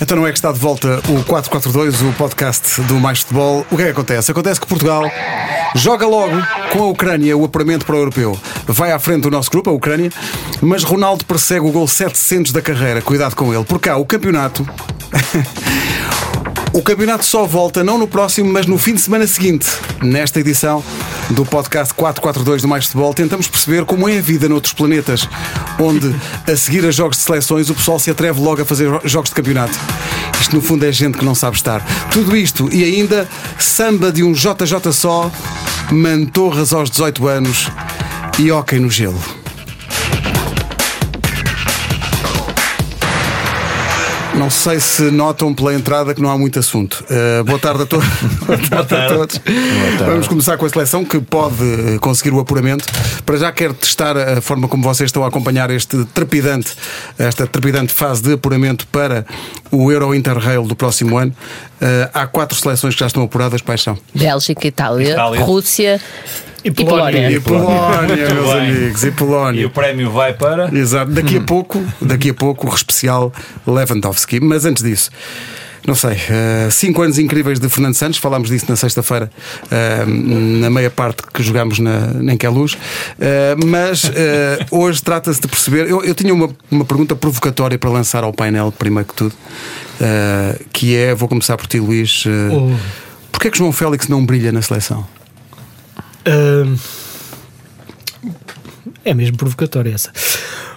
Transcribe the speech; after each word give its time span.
Então 0.00 0.16
não 0.16 0.26
é 0.26 0.32
que 0.32 0.38
está 0.38 0.50
de 0.50 0.58
volta 0.58 0.98
o 1.08 1.22
442, 1.24 2.00
o 2.02 2.12
podcast 2.14 2.80
do 2.82 2.94
Mais 2.94 3.20
Futebol. 3.20 3.66
O 3.70 3.76
que 3.76 3.82
é 3.82 3.86
que 3.86 3.90
acontece? 3.92 4.30
Acontece 4.30 4.58
que 4.58 4.66
Portugal 4.66 5.02
joga 5.74 6.06
logo 6.06 6.34
com 6.72 6.84
a 6.84 6.86
Ucrânia 6.86 7.36
o 7.36 7.44
apuramento 7.44 7.84
para 7.84 7.96
o 7.96 7.98
europeu. 7.98 8.38
Vai 8.66 8.92
à 8.92 8.98
frente 8.98 9.22
do 9.22 9.30
nosso 9.30 9.50
grupo, 9.50 9.68
a 9.68 9.72
Ucrânia, 9.72 10.10
mas 10.62 10.82
Ronaldo 10.82 11.24
persegue 11.24 11.66
o 11.66 11.70
gol 11.70 11.86
700 11.86 12.50
da 12.50 12.62
carreira. 12.62 13.02
Cuidado 13.02 13.36
com 13.36 13.52
ele. 13.54 13.64
Por 13.64 13.78
cá, 13.78 13.96
o 13.96 14.06
campeonato. 14.06 14.66
O 16.72 16.82
campeonato 16.82 17.24
só 17.24 17.46
volta 17.46 17.82
não 17.82 17.98
no 17.98 18.06
próximo, 18.06 18.52
mas 18.52 18.64
no 18.64 18.78
fim 18.78 18.94
de 18.94 19.00
semana 19.00 19.26
seguinte. 19.26 19.66
Nesta 20.00 20.38
edição 20.38 20.84
do 21.30 21.44
podcast 21.44 21.92
442 21.94 22.62
do 22.62 22.68
Mais 22.68 22.84
Futebol, 22.84 23.12
tentamos 23.12 23.48
perceber 23.48 23.84
como 23.84 24.08
é 24.08 24.18
a 24.18 24.22
vida 24.22 24.48
noutros 24.48 24.72
planetas, 24.72 25.28
onde, 25.80 26.14
a 26.46 26.56
seguir 26.56 26.86
a 26.86 26.92
jogos 26.92 27.16
de 27.16 27.24
seleções, 27.24 27.70
o 27.70 27.74
pessoal 27.74 27.98
se 27.98 28.10
atreve 28.10 28.40
logo 28.40 28.62
a 28.62 28.64
fazer 28.64 28.88
jogos 29.04 29.30
de 29.30 29.34
campeonato. 29.34 29.76
Isto, 30.40 30.54
no 30.54 30.62
fundo, 30.62 30.86
é 30.86 30.92
gente 30.92 31.18
que 31.18 31.24
não 31.24 31.34
sabe 31.34 31.56
estar. 31.56 31.84
Tudo 32.12 32.36
isto 32.36 32.72
e 32.72 32.84
ainda 32.84 33.28
samba 33.58 34.12
de 34.12 34.22
um 34.22 34.32
JJ 34.32 34.92
só, 34.92 35.28
mantorras 35.90 36.72
aos 36.72 36.88
18 36.88 37.26
anos 37.26 37.68
e 38.38 38.52
hóquei 38.52 38.78
no 38.78 38.88
gelo. 38.88 39.39
Não 44.40 44.48
sei 44.48 44.80
se 44.80 45.02
notam 45.10 45.52
pela 45.52 45.74
entrada 45.74 46.14
que 46.14 46.22
não 46.22 46.30
há 46.30 46.38
muito 46.38 46.58
assunto. 46.58 47.04
Uh, 47.10 47.44
boa 47.44 47.58
tarde 47.58 47.82
a 47.82 47.84
todos. 47.84 48.08
boa 48.46 48.58
tarde 48.58 48.94
a 48.94 49.08
todos. 49.08 49.40
Vamos 49.98 50.28
começar 50.28 50.56
com 50.56 50.64
a 50.64 50.68
seleção 50.70 51.04
que 51.04 51.20
pode 51.20 51.62
eh, 51.62 51.98
conseguir 51.98 52.32
o 52.32 52.40
apuramento. 52.40 52.86
Para 53.26 53.36
já 53.36 53.52
quero 53.52 53.74
testar 53.74 54.16
a 54.16 54.40
forma 54.40 54.66
como 54.66 54.82
vocês 54.82 55.08
estão 55.08 55.24
a 55.24 55.28
acompanhar 55.28 55.68
este 55.68 56.06
trepidante, 56.06 56.74
esta 57.18 57.46
trepidante 57.46 57.92
fase 57.92 58.22
de 58.22 58.32
apuramento 58.32 58.86
para 58.86 59.26
o 59.70 59.92
Euro 59.92 60.14
Interrail 60.14 60.62
do 60.62 60.74
próximo 60.74 61.18
ano. 61.18 61.34
Uh, 61.74 62.08
há 62.14 62.26
quatro 62.26 62.58
seleções 62.58 62.94
que 62.94 63.00
já 63.00 63.08
estão 63.08 63.22
apuradas, 63.22 63.60
paixão. 63.60 63.98
Bélgica, 64.14 64.66
Itália, 64.66 65.12
Itália. 65.12 65.44
Rússia 65.44 66.00
E 66.64 66.70
Polónia. 66.70 67.30
E 67.30 67.40
Polónia, 67.40 68.16
meus 68.34 68.52
bem. 68.52 68.70
amigos, 68.70 69.04
e 69.04 69.10
Polónia. 69.10 69.60
E 69.62 69.64
o 69.64 69.70
prémio 69.70 70.10
vai 70.10 70.34
para. 70.34 70.74
Exato. 70.76 71.10
Daqui 71.10 71.36
a 71.36 71.40
pouco, 71.40 71.82
daqui 72.00 72.30
a 72.30 72.34
pouco, 72.34 72.70
o 72.70 72.74
especial 72.74 73.32
Lewandowski. 73.66 74.40
Mas 74.40 74.64
antes 74.64 74.82
disso. 74.82 75.10
Não 75.86 75.94
sei, 75.94 76.12
eh, 76.28 76.68
cinco 76.70 77.00
anos 77.00 77.18
incríveis 77.18 77.58
de 77.58 77.66
Fernando 77.66 77.94
Santos, 77.94 78.18
falámos 78.18 78.50
disso 78.50 78.66
na 78.68 78.76
sexta-feira, 78.76 79.30
eh, 79.70 80.04
na 80.06 80.68
meia 80.68 80.90
parte 80.90 81.22
que 81.32 81.42
jogámos 81.42 81.78
na, 81.78 82.08
nem 82.08 82.36
que 82.36 82.44
é 82.44 82.50
luz, 82.50 82.76
Eh, 83.18 83.56
mas 83.64 84.02
hoje 84.70 85.02
trata-se 85.02 85.40
de 85.40 85.48
perceber. 85.48 85.88
Eu, 85.88 86.04
eu 86.04 86.14
tinha 86.14 86.34
uma, 86.34 86.50
uma 86.70 86.84
pergunta 86.84 87.16
provocatória 87.16 87.78
para 87.78 87.88
lançar 87.88 88.22
ao 88.24 88.32
painel, 88.32 88.70
primeiro 88.70 89.08
que 89.08 89.14
tudo, 89.14 89.34
que 90.70 90.94
é: 90.94 91.14
vou 91.14 91.28
começar 91.28 91.56
por 91.56 91.66
ti, 91.66 91.80
Luís. 91.80 92.24
Oh. 92.52 92.76
Porquê 93.32 93.48
é 93.48 93.50
que 93.50 93.56
João 93.56 93.72
Félix 93.72 94.06
não 94.06 94.24
brilha 94.24 94.52
na 94.52 94.60
seleção? 94.60 95.06
É 99.04 99.14
mesmo 99.14 99.36
provocatória 99.36 99.92
essa. 99.94 100.12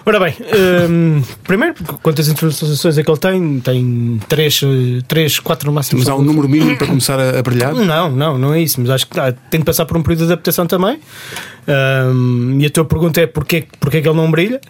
Ora 0.06 0.20
bem, 0.20 0.34
ahm, 0.52 1.22
primeiro, 1.44 1.74
quantas 2.02 2.28
intervenções 2.28 2.98
é 2.98 3.02
que 3.02 3.10
ele 3.10 3.18
tem? 3.18 3.60
Tem 3.60 4.20
3, 4.28 4.60
três 5.08 5.38
4 5.38 5.66
no 5.66 5.72
máximo. 5.74 5.98
Mas 5.98 6.08
há 6.08 6.14
um 6.14 6.22
número 6.22 6.46
mínimo 6.46 6.76
para 6.76 6.86
começar 6.86 7.18
a, 7.18 7.38
a 7.38 7.42
brilhar? 7.42 7.72
Não, 7.84 8.10
não, 8.10 8.36
não 8.36 8.52
é 8.52 8.60
isso, 8.60 8.80
mas 8.80 8.90
acho 8.90 9.06
que 9.06 9.18
ah, 9.18 9.34
tem 9.50 9.60
de 9.60 9.64
passar 9.64 9.86
por 9.86 9.96
um 9.96 10.02
período 10.02 10.26
de 10.26 10.32
adaptação 10.32 10.66
também. 10.66 10.98
Ahm, 11.66 12.60
e 12.60 12.66
a 12.66 12.70
tua 12.70 12.84
pergunta 12.84 13.20
é 13.20 13.26
porquê, 13.26 13.66
porquê 13.80 14.02
que 14.02 14.08
ele 14.08 14.16
não 14.16 14.30
brilha? 14.30 14.60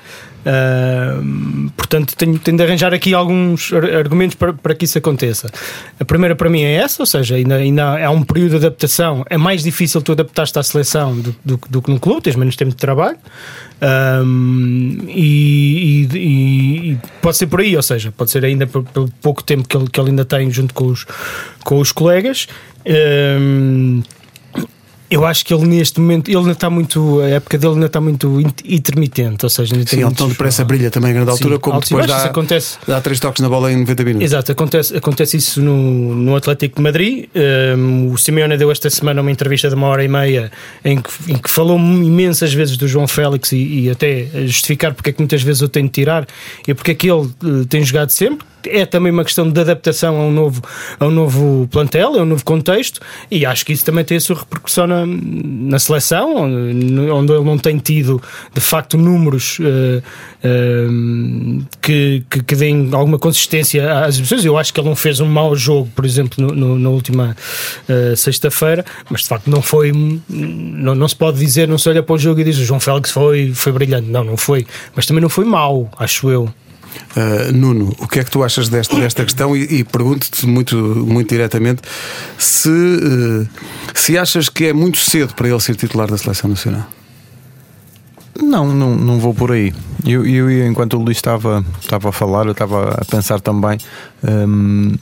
Ahm, 0.47 1.69
portanto, 1.77 2.15
tenho, 2.17 2.39
tenho 2.39 2.57
de 2.57 2.63
arranjar 2.63 2.93
aqui 2.93 3.15
alguns 3.15 3.73
ar- 3.73 3.85
argumentos 3.97 4.35
para, 4.37 4.53
para 4.53 4.75
que 4.75 4.85
isso 4.85 4.99
aconteça. 4.99 5.51
A 5.99 6.05
primeira 6.05 6.37
para 6.37 6.51
mim 6.51 6.63
é 6.63 6.75
essa, 6.75 7.03
ou 7.03 7.07
seja, 7.07 7.37
ainda, 7.37 7.57
ainda 7.57 8.05
há 8.07 8.11
um 8.11 8.23
período 8.23 8.51
de 8.51 8.57
adaptação. 8.57 9.25
É 9.31 9.37
mais 9.39 9.63
difícil 9.63 10.03
tu 10.03 10.13
adaptar-te 10.13 10.59
à 10.59 10.63
seleção 10.63 11.15
do, 11.19 11.35
do, 11.45 11.61
do 11.71 11.83
que 11.83 11.91
no 11.91 11.99
clube, 11.99 12.23
tens 12.23 12.37
menos 12.37 12.57
tempo 12.57 12.71
de 12.73 12.77
trabalho. 12.77 13.17
Ahm, 13.81 14.99
e, 15.09 16.07
e- 16.13 16.19
e- 16.93 16.99
pode 17.21 17.37
ser 17.37 17.47
por 17.47 17.61
aí, 17.61 17.77
ou 17.77 17.83
seja, 17.83 18.13
pode 18.13 18.31
ser 18.31 18.45
ainda 18.45 18.67
pelo 18.67 19.09
pouco 19.23 19.43
tempo 19.43 19.67
que 19.67 19.77
ele, 19.77 19.89
que 19.89 20.01
ele 20.01 20.11
ainda 20.11 20.25
tem 20.25 20.51
junto 20.51 20.75
com 20.75 20.87
os, 20.87 21.07
com 21.65 21.79
os 21.81 21.91
colegas. 21.93 22.47
Ahm, 22.87 24.03
eu 25.11 25.25
acho 25.25 25.45
que 25.45 25.53
ele 25.55 25.67
neste 25.67 26.01
momento, 26.01 26.29
ele 26.29 26.39
ainda 26.39 26.53
está 26.53 26.69
muito, 26.71 27.21
a 27.21 27.29
época 27.29 27.57
dele 27.59 27.75
ainda 27.75 27.87
está 27.87 28.01
muito 28.01 28.41
int- 28.41 28.63
intermitente, 28.65 29.45
ou 29.45 29.51
seja, 29.51 29.75
ainda 29.75 29.87
Sim, 29.89 29.97
ele 29.97 30.05
muitos- 30.05 30.19
tão 30.19 30.29
depressa 30.29 30.65
brilha 30.65 30.91
também 30.91 31.11
a 31.11 31.15
grande 31.15 31.31
altura, 31.31 31.55
Sim, 31.55 31.61
como 31.61 31.81
depois 31.81 32.07
dá, 32.07 32.25
acontece. 32.25 32.79
dá 32.87 33.01
três 33.01 33.21
toques 33.21 33.41
na 33.43 33.49
bola 33.49 33.71
em 33.73 33.77
90 33.79 34.05
minutos. 34.05 34.25
Exato, 34.25 34.53
acontece, 34.53 34.97
acontece 34.97 35.37
isso 35.37 35.61
no, 35.61 36.15
no 36.15 36.37
Atlético 36.37 36.77
de 36.77 36.83
Madrid. 36.83 37.27
Um, 37.77 38.11
o 38.13 38.19
Simeone 38.19 38.57
deu 38.57 38.71
esta 38.71 38.89
semana 38.91 39.21
uma 39.21 39.31
entrevista 39.31 39.69
de 39.69 39.75
uma 39.75 39.87
hora 39.89 40.03
e 40.05 40.09
meia 40.09 40.51
em 40.85 41.01
que, 41.01 41.11
em 41.29 41.37
que 41.37 41.51
falou 41.51 41.79
imensas 41.79 42.53
vezes 42.53 42.77
do 42.77 42.89
João 42.89 43.07
Félix 43.07 43.53
e, 43.53 43.57
e 43.85 43.91
até 43.91 44.27
justificar 44.47 44.95
porque 44.95 45.11
é 45.11 45.13
que 45.13 45.21
muitas 45.21 45.43
vezes 45.43 45.63
eu 45.63 45.69
tenho 45.69 45.87
de 45.87 45.93
tirar 45.93 46.27
e 46.67 46.75
porque 46.75 46.91
é 46.93 46.95
que 46.95 47.11
ele 47.11 47.29
eh, 47.45 47.65
tem 47.69 47.83
jogado 47.85 48.11
sempre. 48.11 48.47
É 48.67 48.87
também 48.87 49.13
uma 49.13 49.25
questão 49.25 49.51
de 49.51 49.61
adaptação 49.61 50.17
a 50.17 50.21
um 50.25 50.33
novo, 50.33 50.63
a 50.99 51.05
um 51.05 51.11
novo 51.11 51.69
plantel, 51.71 52.15
a 52.19 52.23
um 52.23 52.25
novo 52.25 52.43
contexto, 52.47 52.99
e 53.31 53.45
acho 53.45 53.63
que 53.67 53.75
isso 53.75 53.85
também 53.85 54.03
tem 54.07 54.17
a 54.17 54.21
sua 54.21 54.37
repercussão 54.37 54.87
na, 54.95 55.71
na 55.71 55.79
seleção, 55.79 56.37
onde, 56.37 56.99
onde 57.11 57.33
ele 57.33 57.45
não 57.45 57.59
tem 57.59 57.79
tido 57.79 58.21
de 58.55 58.61
facto 58.61 58.97
números 58.97 59.59
eh, 59.61 60.03
eh, 60.43 60.87
que, 61.81 62.25
que, 62.31 62.43
que 62.43 62.57
deem 62.57 62.91
alguma 62.93 63.19
consistência 63.19 64.01
às 64.01 64.15
exibições. 64.15 64.45
Eu 64.45 64.57
acho 64.59 64.73
que 64.73 64.81
ele 64.81 64.89
não 64.89 64.97
fez 64.97 65.21
um 65.21 65.27
mau 65.27 65.55
jogo, 65.57 65.89
por 65.95 66.05
exemplo, 66.05 66.45
no, 66.45 66.55
no- 66.55 66.79
na 66.79 66.89
última 66.91 67.37
eh, 67.89 68.15
sexta-feira, 68.17 68.85
mas 69.11 69.23
de 69.23 69.29
facto 69.29 69.49
não 69.51 69.63
foi. 69.63 69.93
Não, 70.29 70.95
não 70.95 71.09
se 71.09 71.17
pode 71.17 71.39
dizer, 71.39 71.67
não 71.69 71.79
se 71.79 71.89
olha 71.89 72.03
para 72.03 72.15
o 72.15 72.19
jogo 72.19 72.41
e 72.41 72.45
diz 72.45 72.59
o 72.59 72.65
João 72.65 72.81
Félix 72.81 73.11
foi, 73.11 73.53
foi 73.55 73.73
brilhante. 73.73 74.09
Não, 74.09 74.23
não 74.25 74.37
foi, 74.37 74.67
mas 74.95 75.07
também 75.07 75.23
não 75.23 75.29
foi 75.29 75.45
mau, 75.45 75.91
acho 75.99 76.31
eu. 76.31 76.49
Uh, 77.17 77.53
Nuno, 77.53 77.95
o 77.99 78.09
que 78.09 78.21
é 78.21 78.25
que 78.25 78.31
tu 78.31 78.43
achas 78.43 78.69
desta, 78.69 78.97
desta 78.97 79.25
questão? 79.25 79.57
E, 79.57 79.81
e 79.81 79.85
pergunto-te 79.85 80.47
muito, 80.47 80.77
muito 80.77 81.29
diretamente 81.29 81.83
se, 82.37 82.69
uh, 82.69 83.49
se 83.95 84.19
achas 84.19 84.49
que 84.49 84.67
é 84.67 84.73
muito 84.73 84.99
cedo 84.99 85.35
para 85.35 85.49
ele 85.49 85.61
ser 85.61 85.77
titular 85.77 86.11
da 86.11 86.19
seleção 86.19 86.51
nacional. 86.51 86.87
Não, 88.41 88.75
não, 88.75 88.97
não 88.97 89.19
vou 89.21 89.33
por 89.33 89.53
aí. 89.53 89.73
Eu, 90.05 90.27
eu 90.27 90.67
enquanto 90.67 90.95
o 90.95 91.03
Luís 91.03 91.19
estava, 91.19 91.65
estava 91.81 92.09
a 92.09 92.13
falar, 92.13 92.47
eu 92.47 92.53
estava 92.53 92.91
a 93.01 93.05
pensar 93.05 93.41
também. 93.41 93.79
hum, 94.23 94.97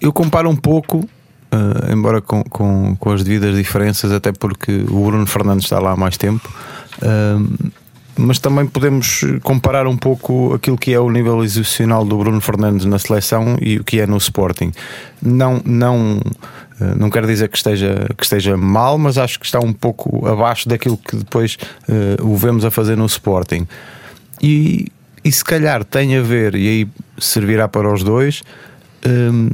eu 0.00 0.12
comparo 0.12 0.50
um 0.50 0.56
pouco, 0.56 1.08
eh, 1.52 1.92
embora 1.92 2.20
com, 2.20 2.42
com, 2.42 2.96
com 2.96 3.10
as 3.12 3.22
devidas 3.22 3.54
diferenças, 3.54 4.10
até 4.10 4.32
porque 4.32 4.84
o 4.88 5.04
Bruno 5.04 5.26
Fernandes 5.26 5.64
está 5.64 5.78
lá 5.78 5.92
há 5.92 5.96
mais 5.96 6.16
tempo. 6.16 6.52
hum, 7.02 7.70
mas 8.16 8.38
também 8.38 8.66
podemos 8.66 9.24
comparar 9.42 9.86
um 9.86 9.96
pouco 9.96 10.54
aquilo 10.54 10.76
que 10.76 10.92
é 10.92 11.00
o 11.00 11.10
nível 11.10 11.42
excepcional 11.42 12.04
do 12.04 12.18
Bruno 12.18 12.40
Fernandes 12.40 12.84
na 12.84 12.98
seleção 12.98 13.56
e 13.60 13.78
o 13.78 13.84
que 13.84 14.00
é 14.00 14.06
no 14.06 14.16
Sporting. 14.18 14.72
Não, 15.20 15.62
não, 15.64 16.20
eh, 16.80 16.94
não 16.96 17.08
quero 17.08 17.26
dizer 17.26 17.48
que 17.48 17.56
esteja, 17.56 18.06
que 18.16 18.22
esteja 18.22 18.56
mal, 18.56 18.98
mas 18.98 19.16
acho 19.16 19.40
que 19.40 19.46
está 19.46 19.60
um 19.60 19.72
pouco 19.72 20.26
abaixo 20.26 20.68
daquilo 20.68 20.96
que 20.96 21.16
depois 21.16 21.56
eh, 21.88 22.16
o 22.20 22.36
vemos 22.36 22.64
a 22.64 22.70
fazer 22.70 22.96
no 22.96 23.06
Sporting. 23.06 23.66
E, 24.42 24.88
e 25.24 25.32
se 25.32 25.44
calhar 25.44 25.82
tem 25.84 26.16
a 26.16 26.22
ver, 26.22 26.54
e 26.54 26.68
aí 26.68 26.88
servirá 27.18 27.66
para 27.66 27.92
os 27.92 28.02
dois, 28.02 28.42
hum, 29.06 29.48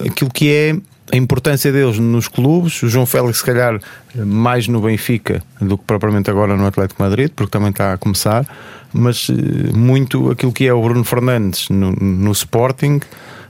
aquilo 0.00 0.30
que 0.30 0.50
é 0.50 0.76
a 1.12 1.16
importância 1.16 1.70
deles 1.72 1.98
nos 1.98 2.28
clubes. 2.28 2.82
O 2.82 2.88
João 2.88 3.06
Félix, 3.06 3.38
se 3.38 3.44
calhar, 3.44 3.80
mais 4.14 4.66
no 4.68 4.80
Benfica 4.80 5.42
do 5.60 5.76
que 5.78 5.84
propriamente 5.84 6.30
agora 6.30 6.56
no 6.56 6.66
Atlético 6.66 7.02
Madrid, 7.02 7.30
porque 7.34 7.50
também 7.50 7.70
está 7.70 7.92
a 7.92 7.96
começar, 7.98 8.46
mas 8.92 9.28
eh, 9.30 9.72
muito 9.76 10.30
aquilo 10.30 10.52
que 10.52 10.66
é 10.66 10.72
o 10.72 10.82
Bruno 10.82 11.04
Fernandes 11.04 11.68
no, 11.68 11.92
no 11.92 12.32
Sporting. 12.32 13.00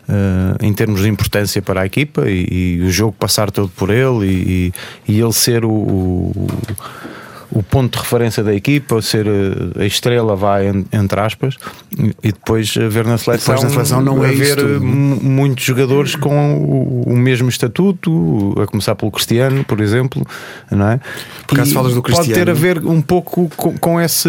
eh, 0.09 0.57
em 0.67 0.73
termos 0.73 1.03
de 1.03 1.09
importância 1.09 1.61
para 1.61 1.81
a 1.81 1.87
equipa 1.87 2.29
e, 2.31 2.79
e 2.79 2.83
o 2.83 2.91
jogo 2.91 3.13
passar 3.19 3.51
todo 3.51 3.69
por 3.71 3.91
ele 3.91 4.25
e, 4.27 4.73
e- 5.09 5.13
e 5.15 5.21
ele 5.21 5.33
ser 5.33 5.65
o, 5.65 5.71
o, 5.71 6.47
o 7.51 7.63
ponto 7.63 7.93
de 7.97 8.03
referência 8.03 8.43
da 8.43 8.55
equipa, 8.55 9.01
ser 9.01 9.27
eh, 9.27 9.83
a 9.83 9.85
estrela, 9.85 10.35
vai 10.37 10.69
en- 10.69 10.85
entre 10.93 11.21
aspas, 11.21 11.57
e 12.23 12.33
depois 12.33 12.75
ver 12.75 13.05
na 13.05 13.17
seleção, 13.19 13.55
Depois 13.55 13.63
na 13.65 13.71
seleção 13.71 14.01
não 14.03 14.25
é 14.25 14.29
haver 14.29 14.43
isso 14.43 14.57
tudo. 14.57 14.75
eh, 14.75 14.79
mu- 14.79 15.21
muitos 15.23 15.65
jogadores 15.65 16.15
com 16.17 17.05
o, 17.07 17.17
mesmo 17.17 17.49
estatuto, 17.49 18.55
a 18.61 18.67
começar 18.67 18.95
pelo 18.95 19.11
Cristiano, 19.11 19.65
por 19.65 19.81
exemplo, 19.81 20.27
não 20.71 20.91
é? 20.91 21.01
Por 21.47 21.55
acaso 21.57 21.73
falas 21.73 21.95
do 21.95 22.03
Pode 22.03 22.15
ter 22.17 22.23
Cristiano. 22.25 22.51
a 22.51 22.55
ver 22.55 22.79
um 22.87 23.01
pouco 23.01 23.49
com, 23.57 23.77
com 23.79 24.01
esse. 24.01 24.29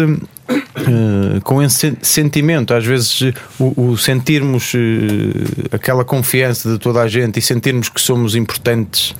eh, 0.76 1.40
com 1.42 1.62
esse 1.62 1.74
sen- 1.76 1.96
sentimento, 2.00 2.72
às 2.72 2.84
vezes 2.84 3.20
eh, 3.22 3.34
o, 3.58 3.90
o 3.90 3.98
sentirmos 3.98 4.72
eh, 4.74 5.74
aquela 5.76 6.04
confiança 6.04 6.70
de 6.72 6.78
toda 6.78 7.02
a 7.02 7.08
gente 7.08 7.38
e 7.38 7.42
sentirmos 7.42 7.88
que 7.88 8.00
somos 8.00 8.34
importantes 8.34 9.14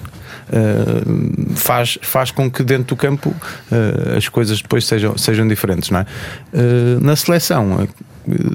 eh, 0.50 1.54
faz, 1.54 1.98
faz 2.00 2.30
com 2.30 2.50
que 2.50 2.62
dentro 2.62 2.94
do 2.94 2.96
campo 2.96 3.34
eh, 3.70 4.16
as 4.16 4.28
coisas 4.28 4.62
depois 4.62 4.86
sejam, 4.86 5.16
sejam 5.18 5.46
diferentes, 5.46 5.90
não 5.90 6.00
é? 6.00 6.06
Eh, 6.52 6.98
na 7.00 7.14
seleção, 7.16 7.86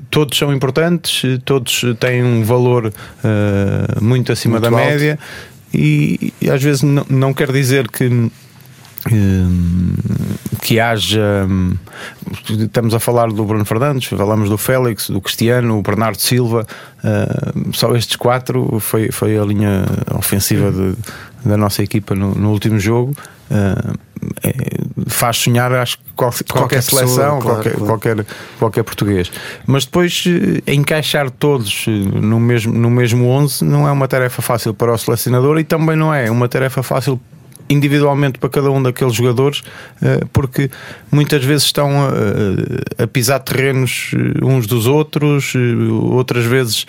todos 0.10 0.38
são 0.38 0.54
importantes, 0.54 1.24
todos 1.46 1.84
têm 2.00 2.24
um 2.24 2.44
valor 2.44 2.88
uh, 2.88 4.04
muito 4.04 4.32
acima 4.32 4.60
muito 4.60 4.70
da 4.70 4.78
alto. 4.78 4.88
média 4.88 5.18
e, 5.74 6.32
e, 6.40 6.50
às 6.50 6.62
vezes 6.62 6.84
não, 6.84 7.04
não 7.10 7.34
quer 7.34 7.52
dizer 7.52 7.88
que 7.90 8.30
que 10.62 10.80
haja. 10.80 11.46
Estamos 12.48 12.94
a 12.94 13.00
falar 13.00 13.28
do 13.28 13.44
Bruno 13.44 13.66
Fernandes, 13.66 14.08
falamos 14.08 14.50
do 14.50 14.58
Félix, 14.58 15.10
do 15.10 15.20
Cristiano, 15.20 15.78
o 15.78 15.82
Bernardo 15.82 16.22
Silva. 16.22 16.66
Só 17.74 17.94
estes 17.98 18.16
quatro 18.16 18.80
foi, 18.80 19.12
foi 19.12 19.38
a 19.38 19.44
linha 19.44 19.84
ofensiva 20.18 20.72
de, 20.72 20.96
da 21.46 21.58
nossa 21.58 21.84
equipa 21.84 22.16
no, 22.16 22.34
no 22.34 22.52
último 22.52 22.80
jogo. 22.80 23.16
É, 24.42 24.84
faz 25.08 25.38
sonhar, 25.38 25.72
acho 25.74 25.98
que 25.98 26.04
qualquer, 26.16 26.44
qualquer 26.46 26.82
seleção, 26.82 27.40
claro, 27.40 27.42
qualquer, 27.42 27.72
claro. 27.74 27.86
qualquer, 27.86 28.26
qualquer 28.60 28.84
português. 28.84 29.32
Mas 29.66 29.86
depois 29.86 30.24
eh, 30.28 30.72
encaixar 30.72 31.30
todos 31.30 31.86
eh, 31.88 31.92
no 31.92 32.40
mesmo, 32.40 32.74
no 32.74 32.90
mesmo 32.90 33.28
11 33.28 33.64
não 33.66 33.88
é 33.88 33.92
uma 33.92 34.08
tarefa 34.08 34.42
fácil 34.42 34.74
para 34.74 34.94
o 34.94 34.98
selecionador 34.98 35.60
e 35.60 35.64
também 35.64 35.96
não 35.96 36.14
é 36.14 36.30
uma 36.32 36.48
tarefa 36.48 36.82
fácil 36.84 37.20
individualmente 37.70 38.38
para 38.40 38.50
cada 38.50 38.72
um 38.72 38.82
daqueles 38.82 39.14
jogadores, 39.14 39.64
eh, 40.02 40.22
porque 40.32 40.70
muitas 41.12 41.44
vezes 41.44 41.66
estão 41.66 41.90
a, 42.02 43.04
a 43.04 43.08
pisar 43.08 43.40
terrenos 43.40 44.12
eh, 44.14 44.44
uns 44.44 44.68
dos 44.68 44.86
outros, 44.86 45.54
eh, 45.56 45.92
outras 45.92 46.46
vezes 46.46 46.86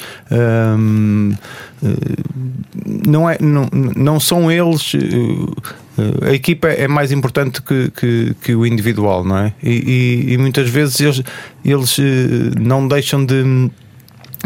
não, 3.06 3.28
é, 3.28 3.36
não, 3.40 3.68
não 3.96 4.18
são 4.18 4.50
eles. 4.50 4.92
A 6.22 6.32
equipa 6.32 6.68
é 6.68 6.88
mais 6.88 7.12
importante 7.12 7.62
que, 7.62 7.90
que, 7.90 8.34
que 8.42 8.54
o 8.54 8.66
individual, 8.66 9.22
não 9.24 9.36
é? 9.36 9.52
E, 9.62 9.70
e, 10.28 10.32
e 10.32 10.38
muitas 10.38 10.68
vezes 10.68 11.00
eles, 11.00 11.22
eles 11.64 11.96
não 12.58 12.88
deixam 12.88 13.24
de 13.24 13.70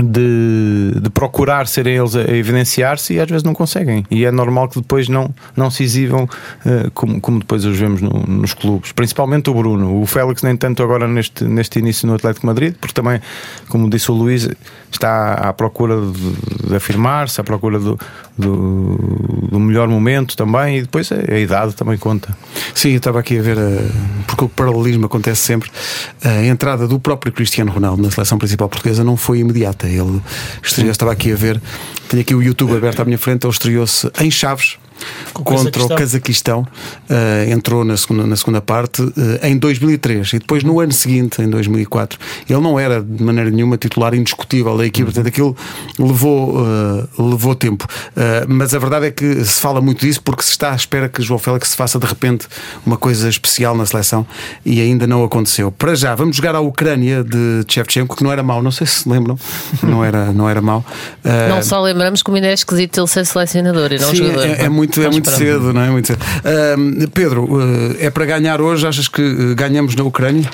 de, 0.03 1.01
de, 1.01 1.11
procurar 1.11 1.67
serem 1.67 1.97
eles 1.97 2.15
a 2.15 2.23
evidenciar-se 2.23 3.15
e 3.15 3.21
às 3.21 3.29
vezes 3.29 3.43
não 3.43 3.53
conseguem. 3.53 4.05
E 4.11 4.25
é 4.25 4.31
normal 4.31 4.69
que 4.69 4.81
depois 4.81 5.09
não, 5.09 5.35
não 5.57 5.71
se 5.71 5.83
exibam 5.83 6.25
uh, 6.25 6.91
como, 6.93 7.21
como 7.21 7.41
depois 7.41 7.65
os 7.65 7.77
vemos 7.77 8.01
no, 8.01 8.11
nos 8.27 8.55
clubes, 8.55 8.93
principalmente 8.93 9.51
o 9.51 9.55
Bruno. 9.55 10.01
O 10.01 10.07
Félix, 10.07 10.43
nem 10.43 10.57
tanto 10.57 10.83
agora 10.83 11.09
neste, 11.09 11.45
neste 11.45 11.79
início 11.81 12.07
no 12.07 12.15
Atlético 12.15 12.47
Madrid, 12.47 12.75
porque 12.81 12.95
também, 12.95 13.21
como 13.69 13.91
disse 13.91 14.11
o 14.11 14.15
Luís, 14.15 14.49
está 14.91 15.35
à 15.35 15.53
procura 15.53 15.97
de, 16.01 16.69
de 16.69 16.77
afirmar-se, 16.77 17.41
à 17.41 17.45
procura 17.45 17.79
do, 17.79 17.99
do, 18.37 19.49
do, 19.51 19.59
melhor 19.59 19.89
momento 19.89 20.37
também, 20.37 20.79
e 20.79 20.83
depois 20.83 21.11
a, 21.11 21.17
a, 21.17 21.39
idade 21.39 21.75
também 21.75 21.99
conta. 21.99 22.37
Sim, 22.73 22.91
eu 22.91 22.99
estava 22.99 23.19
aqui 23.19 23.39
a 23.39 23.43
ver, 23.43 23.59
uh, 23.59 23.91
porque 24.27 24.45
o 24.45 24.49
paralelismo 24.49 25.07
acontece 25.07 25.43
sempre. 25.43 25.71
A 26.25 26.45
entrada 26.45 26.87
do 26.87 27.01
próprio 27.01 27.33
Cristiano 27.33 27.73
Ronaldo 27.73 28.03
na 28.03 28.11
seleção 28.11 28.39
principal 28.39 28.69
portuguesa 28.69 29.03
não 29.03 29.17
foi 29.17 29.41
imediata. 29.41 29.88
Ele 29.89 30.21
estreou, 30.63 30.91
estava 30.91 31.13
aqui 31.13 31.33
a 31.33 31.37
ver, 31.37 31.61
tenho 32.09 32.23
aqui 32.23 32.35
o 32.35 32.43
YouTube 32.43 32.77
aberto 32.77 33.01
à 33.01 33.05
minha 33.05 33.19
frente, 33.19 33.45
ele 33.45 33.53
estreou-se 33.53 34.11
em 34.21 34.31
Chaves 34.31 34.79
contra 35.33 35.83
o 35.83 35.89
Cazaquistão. 35.89 36.67
Uh, 37.09 37.51
entrou 37.51 37.85
na 37.85 37.97
segunda, 37.97 38.27
na 38.27 38.37
segunda 38.37 38.61
parte 38.61 39.03
uh, 39.03 39.15
em 39.43 39.57
2003 39.57 40.35
e 40.35 40.39
depois 40.39 40.63
no 40.63 40.81
ano 40.81 40.93
seguinte, 40.93 41.41
em 41.41 41.49
2004. 41.49 42.19
Ele 42.49 42.61
não 42.61 42.79
era 42.79 43.03
de 43.03 43.23
maneira 43.23 43.51
nenhuma 43.51 43.77
titular 43.77 44.15
indiscutível 44.15 44.77
da 44.77 44.87
equipa, 44.87 45.07
portanto 45.07 45.27
aquilo 45.27 45.57
levou, 45.99 46.61
uh, 46.61 47.31
levou 47.31 47.55
tempo. 47.55 47.87
mas 48.49 48.75
a 48.75 48.79
verdade 48.79 49.07
é 49.07 49.11
que 49.11 49.45
se 49.45 49.61
fala 49.61 49.81
muito 49.81 50.05
disso 50.05 50.21
porque 50.23 50.43
se 50.43 50.51
está 50.51 50.73
à 50.73 50.77
espera 50.77 51.09
que 51.09 51.23
João 51.23 51.39
Félix 51.39 51.71
se 51.71 51.77
faça 51.77 51.99
de 51.99 52.07
repente 52.07 52.47
uma 52.85 52.97
coisa 52.97 53.29
especial 53.29 53.75
na 53.75 53.87
seleção 53.87 54.27
e 54.65 54.81
ainda 54.81 55.07
não 55.07 55.25
aconteceu. 55.25 55.73
Para 55.73 55.95
já, 55.95 56.15
vamos 56.15 56.37
jogar 56.37 56.55
à 56.55 56.61
Ucrânia 56.61 57.25
de 57.25 57.65
Shevchenko, 57.69 58.17
que 58.17 58.25
não 58.25 58.33
era 58.33 58.43
mau, 58.43 58.63
não 58.63 58.71
sei 58.71 58.87
se 58.87 58.99
se 58.99 59.09
lembram, 59.09 59.39
não 59.83 60.05
era, 60.05 60.33
não 60.33 60.49
era 60.49 60.61
mau. 60.61 60.85
não 61.49 61.63
só 61.63 61.81
lembramos 61.81 62.23
como 62.23 62.37
ainda 62.37 62.49
é 62.49 62.53
esquisito 62.53 63.01
ele 63.01 63.07
ser 63.07 63.25
selecionador 63.25 63.93
e 63.93 63.99
não 63.99 64.11
sim, 64.11 64.17
jogador. 64.17 64.47
É, 64.47 64.65
é 64.65 64.69
muito 64.69 64.88
muito, 64.89 65.03
é 65.03 65.11
muito 65.11 65.31
cedo, 65.31 65.73
não 65.73 65.81
é? 65.83 65.91
Muito 65.91 66.07
cedo. 66.07 66.23
Uh, 66.23 67.09
Pedro, 67.11 67.45
uh, 67.45 67.97
é 67.99 68.11
para 68.11 68.25
ganhar 68.25 68.61
hoje? 68.61 68.87
Achas 68.87 69.09
que 69.09 69.23
uh, 69.23 69.55
ganhamos 69.55 69.95
na 69.95 70.05
Ucrânia? 70.05 70.49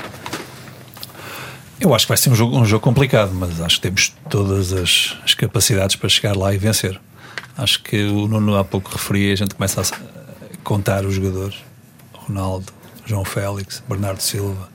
Eu 1.81 1.95
acho 1.95 2.07
que 2.07 2.09
vai 2.09 2.17
ser 2.17 2.31
um 2.31 2.35
jogo, 2.35 2.59
um 2.59 2.65
jogo 2.65 2.83
complicado, 2.83 3.33
mas 3.35 3.61
acho 3.61 3.77
que 3.77 3.83
temos 3.83 4.13
todas 4.29 4.73
as, 4.73 5.17
as 5.25 5.35
capacidades 5.35 5.97
para 5.97 6.09
chegar 6.09 6.37
lá 6.37 6.55
e 6.55 6.59
vencer. 6.59 7.01
Acho 7.57 7.83
que 7.83 8.05
o 8.05 8.27
Nuno 8.27 8.57
há 8.57 8.65
pouco 8.65 8.91
referia, 8.91 9.33
a 9.33 9.37
gente 9.37 9.55
começa 9.55 9.81
a 9.81 9.85
contar 10.63 11.05
os 11.05 11.15
jogadores: 11.15 11.57
Ronaldo, 12.13 12.73
João 13.07 13.25
Félix, 13.25 13.83
Bernardo 13.89 14.21
Silva, 14.21 14.69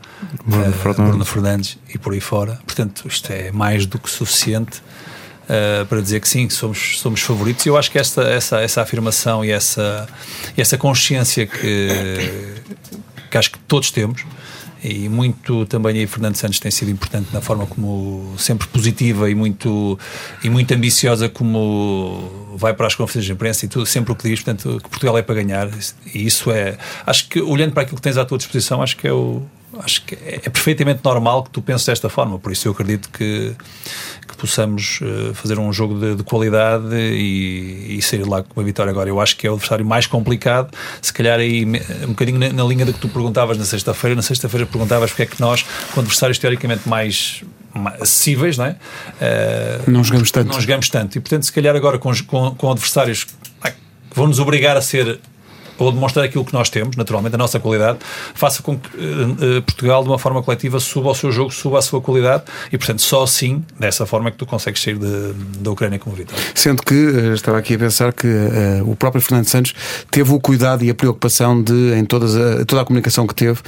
Bruno, 0.45 0.69
uh, 0.69 0.93
Bruno 0.93 1.25
Fernandes 1.25 1.77
e 1.93 1.97
por 1.97 2.13
aí 2.13 2.21
fora. 2.21 2.59
Portanto, 2.65 3.07
isto 3.07 3.31
é 3.31 3.51
mais 3.51 3.85
do 3.85 3.99
que 3.99 4.09
suficiente 4.09 4.81
uh, 5.49 5.85
para 5.85 6.01
dizer 6.01 6.19
que 6.19 6.29
sim, 6.29 6.49
somos, 6.49 6.99
somos 6.99 7.21
favoritos. 7.21 7.65
E 7.65 7.69
eu 7.69 7.77
acho 7.77 7.91
que 7.91 7.97
esta, 7.97 8.21
essa, 8.23 8.61
essa 8.61 8.81
afirmação 8.81 9.43
e 9.43 9.51
essa, 9.51 10.07
essa 10.55 10.77
consciência 10.77 11.47
que, 11.47 11.89
que 13.29 13.37
acho 13.37 13.51
que 13.51 13.59
todos 13.59 13.91
temos 13.91 14.23
e 14.81 15.09
muito 15.09 15.65
também 15.65 15.97
aí 15.97 16.07
Fernando 16.07 16.35
Santos 16.35 16.59
tem 16.59 16.71
sido 16.71 16.89
importante 16.89 17.33
na 17.33 17.41
forma 17.41 17.65
como 17.65 18.33
sempre 18.37 18.65
positiva 18.67 19.29
e 19.29 19.35
muito 19.35 19.99
e 20.41 20.49
muito 20.49 20.73
ambiciosa 20.73 21.27
como 21.27 22.47
vai 22.55 22.73
para 22.73 22.87
as 22.87 22.95
conferências 22.95 23.25
de 23.25 23.33
imprensa 23.33 23.65
e 23.65 23.67
tudo 23.67 23.85
sempre 23.85 24.13
o 24.13 24.15
que 24.15 24.29
diz 24.29 24.41
portanto 24.41 24.79
que 24.81 24.89
Portugal 24.89 25.17
é 25.17 25.21
para 25.21 25.35
ganhar 25.35 25.69
e 26.13 26.25
isso 26.25 26.49
é 26.49 26.77
acho 27.05 27.27
que 27.27 27.41
olhando 27.41 27.73
para 27.73 27.83
aquilo 27.83 27.97
que 27.97 28.01
tens 28.01 28.17
à 28.17 28.23
tua 28.23 28.37
disposição 28.37 28.81
acho 28.81 28.95
que 28.95 29.05
é 29.05 29.11
o 29.11 29.43
acho 29.79 30.03
que 30.03 30.15
é, 30.15 30.41
é 30.45 30.49
perfeitamente 30.49 31.01
normal 31.03 31.43
que 31.43 31.49
tu 31.51 31.61
penses 31.61 31.85
desta 31.85 32.09
forma 32.09 32.39
por 32.39 32.51
isso 32.51 32.67
eu 32.67 32.71
acredito 32.71 33.09
que 33.09 33.55
possamos 34.39 35.01
uh, 35.01 35.33
fazer 35.33 35.59
um 35.59 35.71
jogo 35.71 35.99
de, 35.99 36.15
de 36.15 36.23
qualidade 36.23 36.95
e, 36.95 37.97
e, 37.97 38.01
sair 38.01 38.25
lá 38.25 38.41
com 38.41 38.59
uma 38.59 38.65
vitória. 38.65 38.89
Agora, 38.89 39.09
eu 39.09 39.19
acho 39.19 39.35
que 39.35 39.45
é 39.45 39.49
o 39.49 39.53
adversário 39.53 39.85
mais 39.85 40.07
complicado, 40.07 40.73
se 41.01 41.11
calhar 41.11 41.39
aí 41.39 41.65
um 42.03 42.09
bocadinho 42.09 42.39
na, 42.39 42.49
na 42.49 42.63
linha 42.63 42.85
do 42.85 42.93
que 42.93 42.99
tu 42.99 43.09
perguntavas 43.09 43.57
na 43.57 43.65
sexta-feira. 43.65 44.15
Na 44.15 44.21
sexta-feira 44.21 44.65
perguntavas 44.65 45.11
porque 45.11 45.23
é 45.23 45.25
que 45.25 45.39
nós, 45.41 45.65
com 45.93 45.99
adversários 45.99 46.39
teoricamente 46.39 46.87
mais 46.87 47.43
acessíveis, 47.99 48.57
não 48.57 48.65
é? 48.65 48.71
Uh, 48.71 49.91
não 49.91 50.03
jogamos 50.03 50.31
tanto. 50.31 50.53
Não 50.53 50.61
jogamos 50.61 50.89
tanto. 50.89 51.17
E 51.17 51.21
portanto, 51.21 51.43
se 51.43 51.51
calhar 51.51 51.75
agora 51.75 51.99
com, 51.99 52.11
com, 52.25 52.55
com 52.55 52.71
adversários 52.71 53.25
que 53.25 54.15
vão 54.15 54.27
nos 54.27 54.39
obrigar 54.39 54.75
a 54.75 54.81
ser 54.81 55.19
ou 55.79 55.91
demonstrar 55.91 56.25
aquilo 56.25 56.45
que 56.45 56.53
nós 56.53 56.69
temos, 56.69 56.95
naturalmente, 56.95 57.35
a 57.35 57.37
nossa 57.37 57.59
qualidade, 57.59 57.99
faça 58.33 58.61
com 58.61 58.77
que 58.77 58.89
uh, 58.89 59.61
Portugal, 59.61 60.03
de 60.03 60.09
uma 60.09 60.19
forma 60.19 60.43
coletiva, 60.43 60.79
suba 60.79 61.09
ao 61.09 61.15
seu 61.15 61.31
jogo, 61.31 61.51
suba 61.51 61.79
a 61.79 61.81
sua 61.81 62.01
qualidade 62.01 62.43
e, 62.71 62.77
portanto, 62.77 63.01
só 63.01 63.23
assim, 63.23 63.63
dessa 63.79 64.05
forma, 64.05 64.27
é 64.27 64.31
que 64.31 64.37
tu 64.37 64.45
consegues 64.45 64.81
sair 64.81 64.97
da 64.97 65.71
Ucrânia 65.71 65.97
como 65.97 66.15
vitória. 66.15 66.43
Sendo 66.53 66.83
que, 66.83 66.93
uh, 66.93 67.33
estava 67.33 67.57
aqui 67.57 67.75
a 67.75 67.79
pensar 67.79 68.13
que 68.13 68.27
uh, 68.27 68.89
o 68.89 68.95
próprio 68.95 69.21
Fernando 69.21 69.45
Santos 69.45 69.73
teve 70.11 70.31
o 70.33 70.39
cuidado 70.39 70.83
e 70.83 70.89
a 70.89 70.95
preocupação 70.95 71.61
de, 71.61 71.93
em 71.93 72.03
todas 72.03 72.35
a, 72.35 72.65
toda 72.65 72.81
a 72.81 72.85
comunicação 72.85 73.25
que 73.25 73.33
teve, 73.33 73.59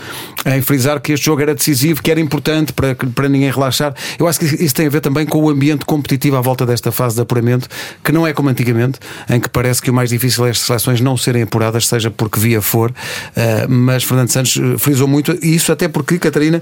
em 0.46 0.62
frisar 0.62 1.00
que 1.00 1.14
este 1.14 1.26
jogo 1.26 1.42
era 1.42 1.56
decisivo, 1.56 2.02
que 2.02 2.12
era 2.12 2.20
importante 2.20 2.74
para, 2.74 2.96
para 2.96 3.30
ninguém 3.30 3.50
relaxar. 3.52 3.94
Eu 4.20 4.28
acho 4.28 4.40
que 4.40 4.46
isso 4.46 4.76
tem 4.76 4.88
a 4.88 4.90
ver 4.90 5.02
também 5.02 5.26
com 5.26 5.42
o 5.42 5.50
ambiente 5.50 5.86
competitivo 5.86 6.36
à 6.36 6.42
volta 6.42 6.66
desta 6.66 6.92
fase 6.92 7.16
de 7.16 7.22
apuramento, 7.22 7.68
que 8.04 8.12
não 8.12 8.26
é 8.26 8.34
como 8.34 8.50
antigamente, 8.50 9.00
em 9.30 9.40
que 9.40 9.50
parece 9.50 9.82
que 9.82 9.90
o 9.90 9.94
mais 9.94 10.10
difícil 10.10 10.46
é 10.46 10.50
as 10.50 10.60
seleções 10.60 11.00
não 11.02 11.16
serem 11.16 11.44
apuradas, 11.44 11.88
seja 11.88 12.01
seja 12.02 12.12
porque 12.12 12.40
via 12.40 12.62
for, 12.62 12.90
uh, 12.92 12.94
mas 13.70 14.04
Fernando 14.04 14.30
Santos 14.30 14.58
eh, 14.58 14.78
frisou 14.78 15.08
muito, 15.08 15.38
e 15.42 15.56
isso 15.56 15.72
até 15.72 15.88
porque, 15.88 16.18
Catarina, 16.18 16.62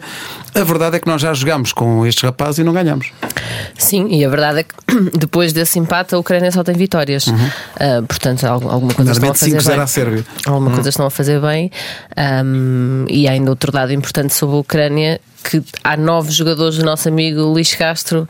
a 0.53 0.63
verdade 0.63 0.97
é 0.97 0.99
que 0.99 1.07
nós 1.07 1.21
já 1.21 1.33
jogámos 1.33 1.71
com 1.71 2.05
estes 2.05 2.23
rapazes 2.23 2.59
e 2.59 2.63
não 2.63 2.73
ganhamos. 2.73 3.11
Sim, 3.77 4.07
e 4.09 4.25
a 4.25 4.29
verdade 4.29 4.59
é 4.59 4.63
que 4.63 4.75
depois 5.17 5.53
desse 5.53 5.79
empate 5.79 6.13
a 6.13 6.19
Ucrânia 6.19 6.51
só 6.51 6.63
tem 6.63 6.75
vitórias. 6.75 7.27
Uhum. 7.27 7.35
Uh, 7.35 8.03
portanto, 8.07 8.45
alguma 8.45 8.93
coisa 8.93 9.11
estão 9.11 9.29
a 9.29 9.33
fazer 9.33 9.63
bem. 9.63 9.79
À 9.79 9.87
Sérvia. 9.87 10.25
Alguma 10.45 10.67
uhum. 10.67 10.73
coisa 10.75 10.89
estão 10.89 11.05
a 11.05 11.09
fazer 11.09 11.41
bem. 11.41 11.71
Um, 12.45 13.05
e 13.07 13.27
ainda 13.27 13.49
outro 13.49 13.71
dado 13.71 13.93
importante 13.93 14.33
sobre 14.33 14.55
a 14.55 14.59
Ucrânia 14.59 15.21
que 15.43 15.63
há 15.83 15.95
nove 15.95 16.31
jogadores 16.31 16.77
do 16.77 16.83
nosso 16.83 17.07
amigo 17.07 17.41
Luís 17.41 17.73
Castro 17.73 18.27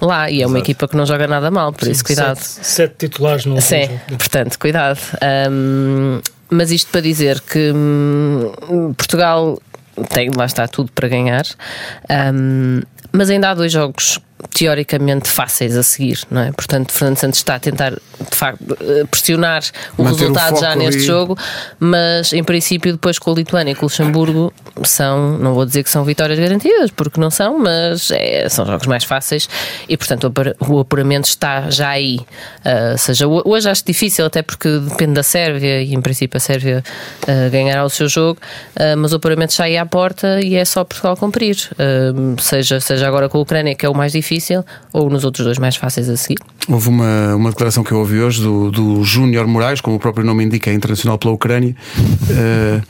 lá 0.00 0.30
e 0.30 0.42
é 0.42 0.46
uma 0.46 0.58
Exato. 0.58 0.70
equipa 0.70 0.88
que 0.88 0.96
não 0.96 1.04
joga 1.04 1.26
nada 1.26 1.50
mal, 1.50 1.72
por 1.72 1.86
Sim, 1.86 1.90
isso 1.90 2.04
cuidado. 2.04 2.36
Sete, 2.38 2.66
sete 2.66 2.94
titulares 2.98 3.44
no 3.46 3.60
Sim, 3.60 3.88
portanto, 4.08 4.58
cuidado. 4.58 5.00
Um, 5.50 6.20
mas 6.52 6.70
isto 6.70 6.90
para 6.90 7.00
dizer 7.00 7.40
que 7.40 7.72
hum, 7.74 8.92
Portugal 8.96 9.60
tem, 10.10 10.30
lá 10.36 10.44
está 10.44 10.68
tudo 10.68 10.92
para 10.92 11.08
ganhar, 11.08 11.44
um, 12.34 12.80
mas 13.10 13.30
ainda 13.30 13.50
há 13.50 13.54
dois 13.54 13.72
jogos 13.72 14.20
teoricamente 14.54 15.28
fáceis 15.28 15.76
a 15.76 15.82
seguir, 15.82 16.20
não 16.30 16.42
é? 16.42 16.52
Portanto, 16.52 16.92
Fernando 16.92 17.16
Santos 17.18 17.38
está 17.38 17.54
a 17.54 17.58
tentar 17.60 17.92
de 17.92 18.36
facto 18.36 18.76
eh, 18.80 19.04
pressionar 19.10 19.62
o 19.96 20.02
Manter 20.04 20.14
o 20.14 20.18
resultado 20.28 20.60
já 20.60 20.68
foco 20.72 20.78
neste 20.78 20.98
ali. 20.98 21.06
jogo, 21.06 21.38
mas 21.80 22.32
em 22.32 22.44
princípio 22.44 22.92
depois 22.92 23.18
com 23.18 23.30
a 23.32 23.34
Lituânia 23.34 23.72
e 23.72 23.74
com 23.74 23.82
o 23.82 23.84
Luxemburgo 23.86 24.52
são, 24.84 25.38
não 25.38 25.54
vou 25.54 25.64
dizer 25.64 25.82
que 25.82 25.90
são 25.90 26.04
vitórias 26.04 26.38
garantidas, 26.38 26.90
porque 26.90 27.20
não 27.20 27.30
são, 27.30 27.58
mas 27.58 28.10
é, 28.10 28.48
são 28.48 28.66
jogos 28.66 28.86
mais 28.86 29.04
fáceis 29.04 29.48
e 29.88 29.96
portanto 29.96 30.24
o 30.24 30.26
apura- 30.28 30.56
o 30.60 30.78
apuramento 30.80 31.28
está 31.28 31.70
já 31.70 31.88
aí. 31.90 32.20
Ah, 32.64 32.96
seja, 32.96 33.26
ho- 33.26 33.42
hoje 33.44 33.68
acho 33.68 33.84
difícil, 33.84 34.24
até 34.26 34.42
porque 34.42 34.68
depende 34.78 35.14
da 35.14 35.22
Sérvia 35.22 35.82
e 35.82 35.94
em 35.94 36.00
princípio 36.00 36.36
a 36.36 36.40
Sérvia 36.40 36.84
ah, 37.26 37.48
ganhará 37.50 37.84
o 37.84 37.90
seu 37.90 38.08
jogo, 38.08 38.38
ah, 38.76 38.94
mas 38.96 39.12
o 39.12 39.16
apuramento 39.16 39.50
está 39.52 39.64
aí 39.64 39.76
à 39.76 39.86
porta 39.86 40.40
e 40.40 40.54
é 40.56 40.64
só 40.64 40.84
Portugal 40.84 41.16
cumprir. 41.16 41.56
Seja, 42.38 42.80
seja 42.80 43.06
agora 43.08 43.28
com 43.28 43.38
a 43.38 43.40
Ucrânia, 43.40 43.74
que 43.74 43.84
é 43.84 43.88
o 43.88 43.94
mais 43.94 44.12
difícil, 44.12 44.31
ou 44.92 45.10
nos 45.10 45.24
outros 45.24 45.44
dois 45.44 45.58
mais 45.58 45.76
fáceis 45.76 46.08
a 46.08 46.16
seguir. 46.16 46.38
Houve 46.68 46.88
uma, 46.88 47.34
uma 47.34 47.50
declaração 47.50 47.82
que 47.82 47.90
eu 47.90 47.98
ouvi 47.98 48.20
hoje 48.20 48.40
do, 48.40 48.70
do 48.70 49.02
Júnior 49.02 49.46
Moraes, 49.48 49.80
como 49.80 49.96
o 49.96 49.98
próprio 49.98 50.24
nome 50.24 50.44
indica, 50.44 50.70
é 50.70 50.74
internacional 50.74 51.18
pela 51.18 51.34
Ucrânia, 51.34 51.74
eh, 52.30 52.80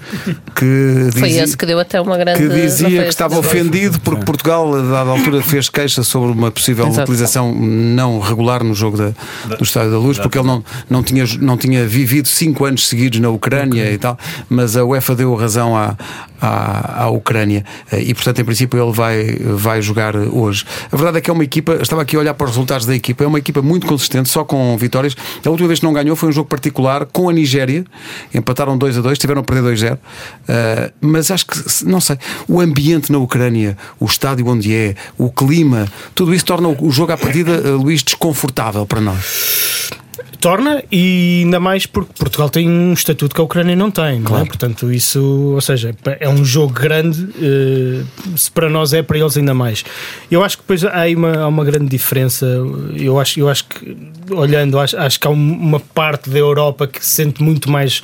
que 0.55 1.09
Foi 1.13 1.29
dizia, 1.29 1.45
esse 1.45 1.57
que 1.57 1.65
deu 1.65 1.79
até 1.79 2.01
uma 2.01 2.19
grande. 2.19 2.39
que 2.39 2.47
foi 2.49 2.61
dizia 2.61 3.03
que 3.03 3.09
estava 3.09 3.39
ofendido 3.39 3.99
porque 4.01 4.25
Portugal, 4.25 4.75
a 4.75 4.83
dada 4.83 5.11
altura, 5.11 5.43
fez 5.43 5.71
queixa 5.71 6.03
sobre 6.03 6.33
uma 6.33 6.51
possível 6.51 6.87
Exato. 6.87 7.03
utilização 7.03 7.55
não 7.55 8.21
regular 8.21 8.63
no 8.63 8.75
jogo 8.75 8.99
da, 8.99 9.13
do 9.57 9.65
Estádio 9.65 9.91
da 9.93 9.99
Luz, 9.99 10.19
porque 10.19 10.39
ele 10.39 10.47
não, 10.47 10.63
não, 10.91 11.03
tinha, 11.03 11.25
não 11.41 11.57
tinha 11.57 11.87
vivido 11.87 12.29
cinco 12.29 12.67
anos 12.67 12.87
seguidos 12.87 13.21
na 13.21 13.31
Ucrânia 13.31 13.91
e 13.91 13.97
tal, 13.97 14.19
mas 14.51 14.77
a 14.77 14.85
UEFA 14.85 15.15
deu 15.15 15.35
razão 15.35 15.75
à, 15.75 15.97
à, 16.41 17.05
à 17.05 17.09
Ucrânia 17.09 17.65
eh, 17.91 18.03
e, 18.03 18.15
portanto, 18.15 18.41
em 18.41 18.45
princípio, 18.45 18.83
ele 18.83 18.93
vai, 18.93 19.37
vai 19.41 19.81
jogar 19.81 20.15
hoje. 20.15 20.65
A 20.91 20.97
verdade 20.97 21.19
é 21.19 21.21
que 21.21 21.31
é 21.33 21.35
uma 21.35 21.45
equipa, 21.45 21.79
estava 21.81 22.03
aqui 22.03 22.15
a 22.17 22.19
olhar 22.19 22.35
para 22.35 22.45
os 22.45 22.51
resultados 22.51 22.87
da 22.87 22.95
equipa, 22.95 23.25
é 23.25 23.27
uma 23.27 23.39
equipa 23.39 23.61
muito 23.61 23.87
consistente, 23.87 24.29
só 24.29 24.45
com 24.45 24.77
vitórias. 24.77 25.17
A 25.45 25.51
última 25.51 25.67
vez 25.67 25.81
que 25.81 25.85
não 25.85 25.93
ganhou 25.93 26.15
foi 26.15 26.29
um 26.29 26.33
jogo 26.33 26.49
particular 26.49 27.07
com 27.07 27.29
a 27.29 27.33
Nigéria, 27.33 27.85
empataram 28.33 28.77
2 28.79 28.99
a 28.99 29.01
2, 29.01 29.19
tiveram 29.19 29.41
a 29.41 29.45
perder 29.45 29.62
2 29.62 29.83
a 29.83 29.87
0. 29.87 29.99
Eh, 30.49 30.93
mas 31.01 31.31
acho 31.31 31.47
que, 31.47 31.85
não 31.85 32.01
sei, 32.01 32.19
o 32.47 32.61
ambiente 32.61 33.11
na 33.11 33.19
Ucrânia, 33.19 33.77
o 33.99 34.05
estádio 34.05 34.47
onde 34.47 34.75
é, 34.75 34.95
o 35.19 35.31
clima, 35.31 35.89
tudo 36.15 36.35
isso 36.35 36.45
torna 36.45 36.69
o 36.69 36.91
jogo 36.91 37.12
à 37.12 37.17
partida, 37.17 37.53
eh, 37.53 37.71
Luís, 37.71 38.03
desconfortável 38.03 38.87
para 38.87 39.01
nós. 39.01 39.91
Torna 40.43 40.83
e 40.91 41.43
ainda 41.45 41.61
mais 41.61 41.87
porque 41.87 42.13
Portugal 42.19 42.51
tem 42.51 42.69
um 42.69 42.93
estatuto 42.93 43.33
que 43.35 43.41
a 43.41 43.45
Ucrânia 43.45 43.77
não 43.77 43.91
tem, 43.93 44.19
não 44.21 44.39
é? 44.39 44.45
Portanto, 44.45 44.93
isso, 44.93 45.23
ou 45.55 45.61
seja, 45.61 45.95
é 46.19 46.29
um 46.29 46.45
jogo 46.45 46.73
grande, 46.73 47.29
eh, 47.41 48.03
se 48.37 48.51
para 48.51 48.69
nós 48.69 48.93
é, 48.93 49.03
para 49.03 49.17
eles 49.19 49.37
ainda 49.37 49.55
mais. 49.55 49.85
Eu 50.31 50.43
acho 50.43 50.57
que 50.59 50.65
depois 50.65 50.85
há 50.85 50.97
aí 50.99 51.15
uma, 51.15 51.33
há 51.45 51.47
uma 51.49 51.65
grande 51.65 51.87
diferença. 51.89 52.45
Eu 52.97 53.21
acho, 53.21 53.39
eu 53.39 53.49
acho 53.49 53.65
que, 53.67 53.97
olhando, 54.31 54.79
acho, 54.81 54.97
acho 54.99 55.21
que 55.21 55.27
há 55.29 55.31
um- 55.31 55.35
uma 55.53 55.79
parte 55.79 56.29
da 56.29 56.39
Europa 56.39 56.87
que 56.89 57.05
sente 57.07 57.41
muito 57.43 57.71
mais 57.71 58.03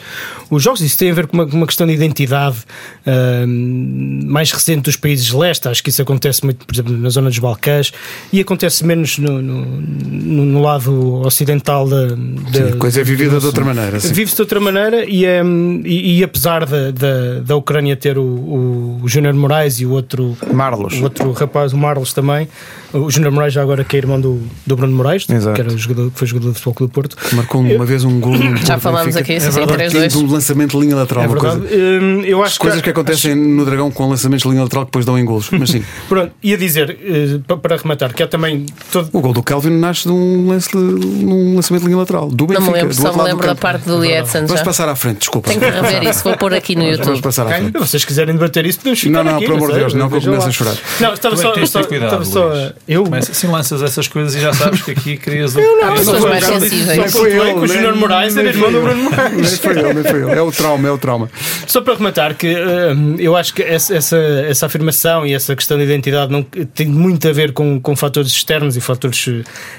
os 0.48 0.62
jogos. 0.62 0.80
Isso 0.80 0.96
tem 0.96 1.10
a 1.10 1.14
ver 1.14 1.26
com 1.26 1.36
uma, 1.36 1.46
com 1.46 1.56
uma 1.56 1.66
questão 1.66 1.86
de 1.88 1.92
identidade 1.92 2.58
eh, 3.04 3.44
mais 3.46 4.52
recente 4.52 4.82
dos 4.82 4.94
países 4.96 5.30
leste. 5.32 5.66
Acho 5.68 5.82
que 5.82 5.90
isso 5.90 6.00
acontece 6.00 6.44
muito, 6.44 6.64
por 6.64 6.72
exemplo, 6.72 6.96
na 6.96 7.08
zona 7.10 7.30
dos 7.30 7.38
Balcãs 7.40 7.92
e 8.32 8.40
acontece 8.40 8.84
menos 8.86 9.18
no, 9.18 9.42
no, 9.42 9.64
no- 9.66 10.44
no 10.44 10.62
lado 10.62 11.22
ocidental 11.26 11.88
da. 11.88 12.27
Da 12.52 12.74
a 12.74 12.76
coisa 12.76 13.00
é 13.00 13.04
vivida 13.04 13.38
de 13.38 13.46
outra 13.46 13.64
maneira. 13.64 13.98
sim. 14.00 14.12
Vive-se 14.12 14.36
de 14.36 14.42
outra 14.42 14.60
maneira 14.60 15.04
e, 15.04 15.24
é, 15.24 15.42
e, 15.84 16.18
e 16.18 16.24
apesar 16.24 16.64
da, 16.66 16.90
da, 16.90 17.40
da 17.44 17.56
Ucrânia 17.56 17.96
ter 17.96 18.18
o, 18.18 18.22
o, 18.22 19.00
o 19.02 19.08
Júnior 19.08 19.34
Moraes 19.34 19.80
e 19.80 19.86
o 19.86 19.90
outro, 19.92 20.36
Marlos. 20.52 20.94
o 21.00 21.04
outro 21.04 21.32
rapaz, 21.32 21.72
o 21.72 21.76
Marlos 21.78 22.12
também, 22.12 22.48
o 22.92 23.10
Júnior 23.10 23.32
Moraes 23.32 23.52
já 23.52 23.62
agora 23.62 23.84
que 23.84 23.96
é 23.96 23.98
irmão 23.98 24.20
do, 24.20 24.40
do 24.66 24.76
Bruno 24.76 24.94
Moraes, 24.96 25.26
Exato. 25.28 25.54
que 25.54 25.60
era 25.60 25.70
o 25.72 25.78
jogador, 25.78 26.10
que 26.10 26.18
foi 26.18 26.26
jogador 26.28 26.48
do 26.48 26.54
Futebol 26.54 26.74
Clube 26.74 26.90
do 26.90 26.94
Porto. 26.94 27.16
Marcou 27.34 27.60
uma 27.60 27.84
vez 27.84 28.04
um 28.04 28.18
gol. 28.20 28.36
no 28.38 28.56
Já 28.58 28.78
falámos 28.78 29.16
aqui, 29.16 29.38
sim, 29.40 29.50
sim, 29.50 29.64
verdade, 29.66 29.94
3-2. 29.96 30.08
de 30.08 30.18
um 30.18 30.30
lançamento 30.30 30.78
de 30.78 30.84
linha 30.84 30.96
lateral. 30.96 31.24
É 31.24 31.28
verdade. 31.28 31.58
coisa. 31.60 31.74
Hum, 31.76 32.22
eu 32.24 32.42
acho 32.42 32.58
Coisas 32.58 32.80
que 32.80 32.90
acontecem 32.90 33.34
no 33.34 33.64
Dragão 33.64 33.90
com 33.90 34.08
lançamentos 34.08 34.42
de 34.42 34.48
linha 34.48 34.62
lateral 34.62 34.84
que 34.84 34.90
depois 34.90 35.04
dão 35.04 35.18
em 35.18 35.24
golos. 35.24 35.48
Mas 35.58 35.70
sim, 35.70 35.82
Pronto, 36.08 36.32
ia 36.42 36.56
dizer, 36.56 36.98
eh, 37.02 37.38
pa- 37.46 37.56
para 37.56 37.76
arrematar, 37.76 38.12
que 38.14 38.22
há 38.22 38.26
também 38.26 38.66
todo, 38.92 39.08
o 39.12 39.20
gol 39.20 39.32
do 39.32 39.42
Kelvin 39.42 39.70
nasce 39.78 40.04
de 40.04 40.12
um, 40.12 40.48
lance, 40.48 40.68
de- 40.70 40.76
num 40.78 41.56
lançamento 41.56 41.82
de 41.82 41.86
linha 41.88 41.98
lateral. 41.98 42.17
Do 42.26 42.46
Não 42.46 42.46
Benfica, 42.46 42.60
me 42.60 42.72
lembro, 42.72 42.94
do 42.94 43.02
só 43.02 43.12
me 43.12 43.18
do 43.18 43.22
lembro 43.24 43.46
da 43.46 43.54
parte 43.54 43.84
do 43.84 44.04
Edson 44.04 44.46
Vamos 44.46 44.62
passar 44.62 44.88
à 44.88 44.96
frente, 44.96 45.18
desculpa. 45.18 45.48
Tenho 45.48 45.60
que 45.60 45.70
rever 45.70 46.02
isso, 46.04 46.24
vou 46.24 46.36
pôr 46.36 46.54
aqui 46.54 46.74
no 46.74 46.82
Vamos 46.82 46.98
YouTube. 46.98 47.22
passar 47.22 47.46
à 47.46 47.50
frente. 47.50 47.72
Se 47.72 47.78
vocês 47.78 48.04
quiserem 48.04 48.34
debater 48.34 48.66
isso, 48.66 48.78
podemos 48.78 49.00
ficar 49.00 49.24
Não, 49.24 49.32
não, 49.32 49.38
pelo 49.40 49.54
amor 49.54 49.72
de 49.72 49.78
Deus, 49.78 49.94
não, 49.94 50.08
que 50.08 50.26
eu 50.26 50.38
lá. 50.38 50.46
a 50.46 50.50
chorar. 50.50 50.76
Não, 51.00 51.14
estava 51.14 51.36
só. 51.36 51.54
estava- 51.54 51.86
cuidado, 51.86 52.22
estava 52.22 52.24
só 52.24 52.72
eu. 52.86 53.04
Assim 53.14 53.46
lanças 53.46 53.82
essas 53.82 54.08
coisas 54.08 54.34
e 54.34 54.40
já 54.40 54.52
sabes 54.52 54.82
que 54.82 54.90
aqui 54.90 55.16
crias 55.16 55.54
um. 55.56 55.60
não, 55.60 55.94
pessoas 55.94 56.24
mais 56.24 56.44
sensíveis. 56.44 57.12
Só 57.12 57.18
foi 57.18 57.32
ele, 57.32 57.52
que 57.54 57.58
o 57.58 57.66
Júnior 57.66 57.96
Moraes 57.96 58.34
nem 58.34 58.46
era 58.46 58.54
irmão 58.54 58.70
foi 58.70 58.80
do 58.80 58.86
Bruno 58.86 59.02
Moraes. 59.04 59.32
Nem 59.36 59.44
foi 59.44 59.78
ele, 59.78 59.94
nem 59.94 60.04
foi 60.04 60.22
ele. 60.22 60.32
É 60.32 60.42
o 60.42 60.52
trauma, 60.52 60.88
é 60.88 60.90
o 60.90 60.98
trauma. 60.98 61.30
Só 61.66 61.80
para 61.80 61.94
rematar, 61.94 62.34
que 62.34 62.54
hum, 62.54 63.16
eu 63.18 63.36
acho 63.36 63.54
que 63.54 63.62
essa, 63.62 63.94
essa, 63.94 64.16
essa 64.16 64.66
afirmação 64.66 65.26
e 65.26 65.34
essa 65.34 65.54
questão 65.54 65.76
de 65.76 65.84
identidade 65.84 66.30
não, 66.32 66.42
tem 66.42 66.86
muito 66.86 67.28
a 67.28 67.32
ver 67.32 67.52
com, 67.52 67.80
com 67.80 67.96
fatores 67.96 68.30
externos 68.30 68.76
e 68.76 68.80
fatores 68.80 69.28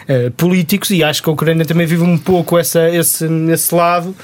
eh, 0.08 0.32
políticos, 0.36 0.90
e 0.92 1.04
acho 1.04 1.22
que 1.24 1.30
a 1.30 1.34
Ucrânia 1.34 1.66
também 1.66 1.86
vive 1.88 2.04
um 2.04 2.18
pouco 2.30 2.60
essa, 2.60 2.88
esse, 2.90 3.26
esse 3.52 3.74
lado 3.74 4.16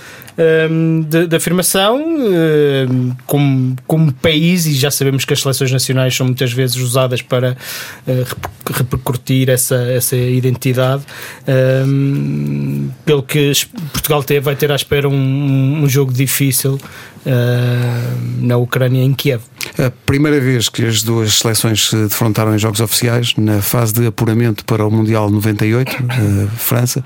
hum, 0.69 1.01
de 1.27 1.35
afirmação 1.35 1.97
hum, 1.97 3.11
como, 3.25 3.75
como 3.87 4.13
país, 4.13 4.67
e 4.67 4.73
já 4.73 4.91
sabemos 4.91 5.25
que 5.25 5.33
as 5.33 5.41
seleções 5.41 5.71
nacionais 5.71 6.15
são 6.15 6.27
muitas 6.27 6.51
vezes 6.53 6.75
usadas 6.75 7.23
para 7.23 7.57
rep- 8.05 8.77
repercutir 8.77 9.49
essa, 9.49 9.75
essa 9.91 10.15
identidade. 10.15 11.03
Hum, 11.47 12.89
pelo 13.05 13.23
que 13.23 13.51
Portugal 13.91 14.23
te- 14.23 14.39
vai 14.39 14.55
ter 14.55 14.71
à 14.71 14.75
espera 14.75 15.09
um, 15.09 15.83
um 15.83 15.89
jogo 15.89 16.13
difícil 16.13 16.79
hum, 17.25 18.37
na 18.41 18.57
Ucrânia, 18.57 19.01
em 19.03 19.13
Kiev. 19.13 19.41
A 19.79 19.89
primeira 20.05 20.39
vez 20.39 20.69
que 20.69 20.85
as 20.85 21.01
duas 21.01 21.39
seleções 21.39 21.89
se 21.89 21.95
defrontaram 21.95 22.53
em 22.55 22.59
jogos 22.59 22.79
oficiais, 22.79 23.33
na 23.35 23.61
fase 23.63 23.93
de 23.93 24.05
apuramento 24.05 24.63
para 24.63 24.85
o 24.85 24.91
Mundial 24.91 25.29
98, 25.29 25.91
eh, 25.91 26.47
França, 26.55 27.03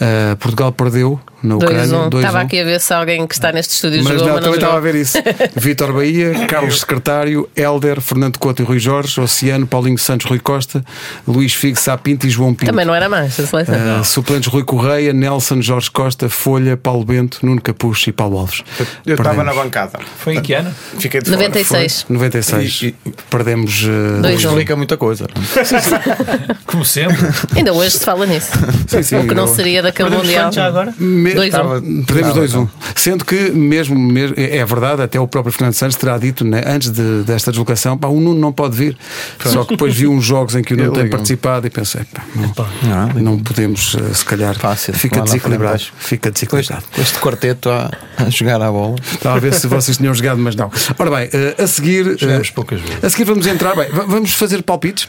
eh, 0.00 0.36
Portugal 0.38 0.72
perdeu 0.72 1.20
na 1.42 1.56
Ucrânia. 1.56 1.84
2-1. 1.86 2.10
2-1. 2.10 2.16
Estava 2.16 2.40
aqui 2.40 2.60
a 2.60 2.64
ver 2.64 2.80
se 2.80 2.92
alguém 2.94 3.26
que 3.26 3.34
está 3.34 3.52
neste 3.52 3.74
estúdio 3.74 4.02
Mas 4.04 4.12
jogou, 4.14 4.26
não, 4.26 4.34
mas 4.34 4.44
não 4.44 4.52
também 4.52 4.54
estava 4.58 4.72
a 4.72 4.76
jogou. 4.76 4.92
ver 4.92 5.00
isso. 5.00 5.18
Vítor 5.56 5.92
Bahia, 5.92 6.46
Carlos 6.46 6.80
Secretário, 6.80 7.48
Helder, 7.56 8.00
Fernando 8.00 8.38
Couto 8.38 8.62
e 8.62 8.64
Rui 8.64 8.78
Jorge, 8.78 9.20
Oceano, 9.20 9.66
Paulinho 9.66 9.98
Santos, 9.98 10.26
Rui 10.26 10.38
Costa, 10.40 10.84
Luís 11.26 11.54
Figo, 11.54 11.78
Sá 11.78 11.96
Pinto 11.96 12.26
e 12.26 12.30
João 12.30 12.54
Pinto. 12.54 12.70
Também 12.70 12.84
não 12.84 12.94
era 12.94 13.08
mais 13.08 13.38
a 13.38 13.46
seleção. 13.46 13.74
Uh, 14.00 14.04
suplentes 14.04 14.48
Rui 14.48 14.64
Correia, 14.64 15.12
Nelson, 15.12 15.60
Jorge 15.62 15.90
Costa, 15.90 16.28
Folha, 16.28 16.76
Paulo 16.76 17.04
Bento, 17.04 17.38
Nuno 17.44 17.60
Capucho 17.60 18.10
e 18.10 18.12
Paulo 18.12 18.38
Alves. 18.38 18.62
Eu 19.06 19.14
estava 19.14 19.44
na 19.44 19.52
bancada. 19.54 19.98
Foi 20.18 20.34
em 20.36 20.42
que 20.42 20.54
ano? 20.54 20.74
Fiquei 20.98 21.20
de 21.20 21.26
fora. 21.30 21.36
96. 21.38 22.06
96. 22.08 22.82
E- 22.82 22.86
e- 22.86 22.94
Perdemos. 23.30 23.82
uh, 23.84 24.22
Dois 24.22 24.42
Não 24.42 24.50
explica 24.50 24.76
muita 24.76 24.96
coisa. 24.96 25.26
Como 26.66 26.84
sempre. 26.84 27.16
Ainda 27.56 27.72
hoje 27.72 27.92
se 27.98 28.04
fala 28.04 28.26
nisso. 28.26 28.50
Sim, 28.86 29.02
sim, 29.02 29.16
o 29.18 29.26
que 29.28 29.34
não 29.34 29.44
eu- 29.46 29.54
seria 29.54 29.82
daquele 29.82 30.08
Perdemos 30.10 30.26
Mundial. 30.28 30.52
já 30.52 30.66
agora? 30.66 30.94
Dois 31.34 31.54
um. 31.54 31.56
Estava- 31.56 31.80
Perdemos 31.80 32.28
estava, 32.28 32.40
2-1. 32.40 32.68
Sendo 32.94 33.24
que, 33.24 33.50
mesmo, 33.50 33.98
mesmo- 33.98 34.34
é 34.36 34.64
verdade, 34.64 35.02
até 35.02 35.18
o 35.20 35.26
próprio 35.28 35.52
Fernando 35.52 35.74
Santos 35.74 35.96
terá 35.96 36.16
dito, 36.18 36.44
né, 36.44 36.62
antes 36.66 36.90
de- 36.90 37.22
desta 37.22 37.50
deslocação, 37.50 37.96
pá, 37.96 38.08
o 38.08 38.20
Nuno 38.20 38.38
não 38.40 38.52
pode 38.52 38.76
vir. 38.76 38.96
Só 39.44 39.64
que 39.64 39.70
depois 39.70 39.94
vi 39.94 40.06
uns 40.06 40.24
jogos 40.24 40.54
em 40.54 40.62
que 40.62 40.74
o 40.74 40.76
Nuno 40.76 40.92
tem 40.92 41.08
participado 41.10 41.66
e 41.66 41.70
pensei, 41.70 42.02
pá, 42.12 42.22
não, 42.34 43.12
Não, 43.14 43.22
não 43.22 43.38
podemos, 43.38 43.94
uh, 43.94 44.14
se 44.14 44.24
calhar, 44.24 44.58
Fácil, 44.58 44.94
fica 44.94 45.20
desequilibrado. 45.22 45.82
Fica 45.98 46.30
desequilibrado. 46.30 46.84
com 46.94 47.00
este 47.00 47.18
quarteto 47.18 47.68
a, 47.70 47.90
a 48.16 48.30
jogar 48.30 48.60
à 48.62 48.70
bola. 48.70 48.96
Estava 49.12 49.36
a 49.36 49.40
ver 49.40 49.54
se 49.54 49.66
vocês 49.66 49.96
tinham 49.96 50.14
jogado, 50.14 50.38
mas 50.38 50.54
não. 50.56 50.70
Ora 50.98 51.10
bem, 51.10 51.26
uh, 51.28 51.62
a 51.62 51.66
seguir. 51.66 52.16
Jogamos 52.18 52.50
poucas 52.50 52.80
vezes. 52.80 53.04
A 53.04 53.10
seguir 53.10 53.24
vamos 53.24 53.46
entrar. 53.46 53.74
Bem, 53.76 53.88
va- 53.90 54.04
vamos 54.06 54.32
fazer 54.32 54.62
palpites. 54.62 55.08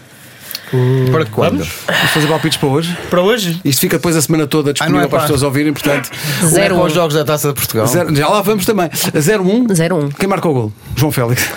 Para 1.11 1.25
quando? 1.25 1.51
Vamos? 1.59 1.69
Vamos 1.87 2.11
fazer 2.11 2.27
palpites 2.27 2.57
para 2.57 2.69
hoje. 2.69 2.97
Para 3.09 3.21
hoje? 3.21 3.59
Isto 3.65 3.79
fica 3.81 3.97
depois 3.97 4.15
a 4.15 4.21
semana 4.21 4.45
toda 4.47 4.71
disponível 4.73 4.99
Ah, 4.99 5.01
não 5.01 5.05
é 5.05 5.09
para 5.09 5.17
as 5.19 5.23
pessoas 5.25 5.43
ouvirem, 5.43 5.73
portanto. 5.73 6.09
Zero 6.45 6.75
Com 6.75 6.81
um. 6.81 6.85
os 6.85 6.93
jogos 6.93 7.15
da 7.15 7.23
Taça 7.25 7.47
de 7.49 7.53
Portugal. 7.55 7.87
zero- 7.87 8.15
já 8.15 8.27
lá 8.27 8.41
vamos 8.41 8.65
também. 8.65 8.87
0-1. 8.89 9.67
0-1. 9.67 10.13
Quem 10.17 10.27
marca 10.29 10.47
o 10.47 10.53
gol? 10.53 10.73
João 10.95 11.11
Félix. 11.11 11.49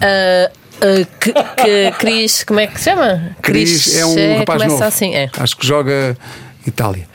Ah, 0.00 0.50
ah, 0.80 1.06
que, 1.20 1.32
que 1.32 1.90
Cris, 1.98 2.44
como 2.44 2.60
é 2.60 2.66
que 2.66 2.78
se 2.78 2.90
chama? 2.90 3.36
Cris 3.42 3.96
é 3.96 4.04
um 4.06 4.38
rapaz 4.38 4.58
começa 4.58 4.68
novo. 4.74 4.84
assim, 4.84 5.14
é. 5.14 5.30
Acho 5.38 5.56
que 5.56 5.66
joga 5.66 6.16
Itália. 6.66 7.06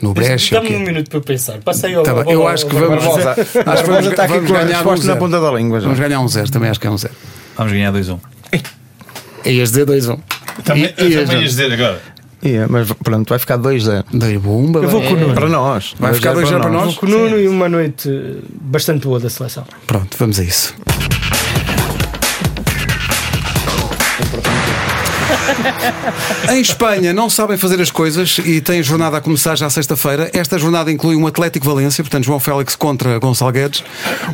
No 0.00 0.12
Brecha. 0.12 0.56
Dá-me 0.56 0.74
um 0.74 0.80
minuto 0.80 1.08
para 1.10 1.20
pensar. 1.20 1.54
Ao, 1.54 2.02
Tá 2.02 2.12
bem, 2.14 2.24
ao- 2.24 2.30
eu 2.32 2.42
ao- 2.42 2.48
acho 2.48 2.66
que 2.66 2.74
ao- 2.76 2.82
vamos- 2.88 3.04
ao- 3.04 3.14
Acho 3.14 3.24
Barbosa. 3.24 3.44
que 3.44 3.52
vamos, 3.64 3.80
Barbosa 3.82 4.10
está 4.10 4.24
aqui 4.24 4.32
vamos 4.34 4.50
ganhar 4.50 4.84
um 4.86 4.90
na 4.90 4.96
zero. 4.96 5.18
ponta 5.18 5.40
da 5.40 5.50
língua. 5.52 5.78
já. 5.80 5.84
Vamos 5.84 6.00
ganhar 6.00 6.18
um 6.20 6.26
0, 6.28 6.50
também 6.50 6.70
acho 6.70 6.80
que 6.80 6.86
é 6.88 6.90
um 6.90 6.98
0. 6.98 7.14
Vamos 7.56 7.72
ganhar 7.72 7.92
2-1. 7.92 8.18
Ias 9.44 9.70
dizer 9.70 9.86
2-1. 9.86 10.18
Também, 10.64 10.84
E- 10.84 10.86
e- 10.88 11.16
também 11.24 11.40
ias 11.40 11.50
dizer 11.50 11.72
agora. 11.72 12.00
É, 12.44 12.66
mas 12.68 12.90
pronto, 12.92 13.28
vai 13.28 13.38
ficar 13.38 13.56
2-0. 13.56 14.04
Dei 14.12 14.36
bomba. 14.36 14.80
Eu 14.80 14.88
vou 14.88 15.00
com 15.00 15.14
o 15.14 15.16
Nuno. 15.16 15.34
Para 15.34 15.48
nós. 15.48 15.94
Vai 15.98 16.12
ficar 16.12 16.34
2-0 16.34 16.60
para 16.60 16.70
nós? 16.70 16.84
Vou 16.86 16.94
com 16.94 17.06
o 17.06 17.08
Nuno 17.08 17.38
e 17.38 17.46
uma 17.46 17.68
noite 17.68 18.08
bastante 18.60 19.04
boa 19.06 19.20
da 19.20 19.30
seleção. 19.30 19.64
Pronto, 19.86 20.16
vamos 20.18 20.40
a 20.40 20.42
isso. 20.42 20.74
Em 26.50 26.60
Espanha 26.60 27.12
não 27.12 27.30
sabem 27.30 27.56
fazer 27.56 27.80
as 27.80 27.90
coisas 27.90 28.38
e 28.44 28.60
tem 28.60 28.80
a 28.80 28.82
jornada 28.82 29.16
a 29.16 29.20
começar 29.20 29.56
já 29.56 29.68
sexta-feira. 29.70 30.30
Esta 30.32 30.58
jornada 30.58 30.90
inclui 30.90 31.16
um 31.16 31.26
Atlético 31.26 31.66
Valência, 31.66 32.02
portanto 32.02 32.24
João 32.24 32.40
Félix 32.40 32.74
contra 32.76 33.18
Gonçalo 33.18 33.52
Guedes, 33.52 33.84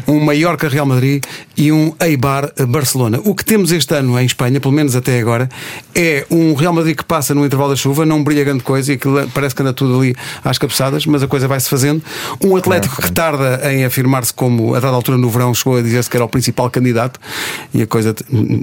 um 0.06 0.20
Mallorca 0.20 0.68
Real 0.68 0.86
Madrid 0.86 1.24
e 1.56 1.70
um 1.72 1.94
Eibar 2.00 2.50
Barcelona. 2.68 3.20
O 3.24 3.34
que 3.34 3.44
temos 3.44 3.72
este 3.72 3.94
ano 3.94 4.18
em 4.18 4.26
Espanha, 4.26 4.60
pelo 4.60 4.72
menos 4.72 4.96
até 4.96 5.18
agora, 5.18 5.48
é 5.94 6.26
um 6.30 6.54
Real 6.54 6.72
Madrid 6.72 6.96
que 6.96 7.04
passa 7.04 7.34
no 7.34 7.44
intervalo 7.44 7.70
da 7.70 7.76
chuva, 7.76 8.06
não 8.06 8.22
brilha 8.22 8.44
grande 8.44 8.62
coisa 8.62 8.92
e 8.92 8.94
aquilo 8.96 9.28
parece 9.34 9.54
que 9.54 9.62
anda 9.62 9.72
tudo 9.72 10.00
ali 10.00 10.14
às 10.44 10.58
cabeçadas, 10.58 11.06
mas 11.06 11.22
a 11.22 11.28
coisa 11.28 11.46
vai-se 11.46 11.68
fazendo. 11.68 12.02
Um 12.42 12.56
Atlético 12.56 13.00
que 13.02 13.12
tarda 13.12 13.60
em 13.72 13.84
afirmar-se 13.84 14.32
como, 14.32 14.74
a 14.74 14.80
dada 14.80 14.94
altura 14.94 15.18
no 15.18 15.28
verão, 15.28 15.52
chegou 15.54 15.76
a 15.76 15.82
dizer-se 15.82 16.08
que 16.08 16.16
era 16.16 16.24
o 16.24 16.28
principal 16.28 16.70
candidato 16.70 17.20
e 17.72 17.82
a 17.82 17.86
coisa 17.86 18.14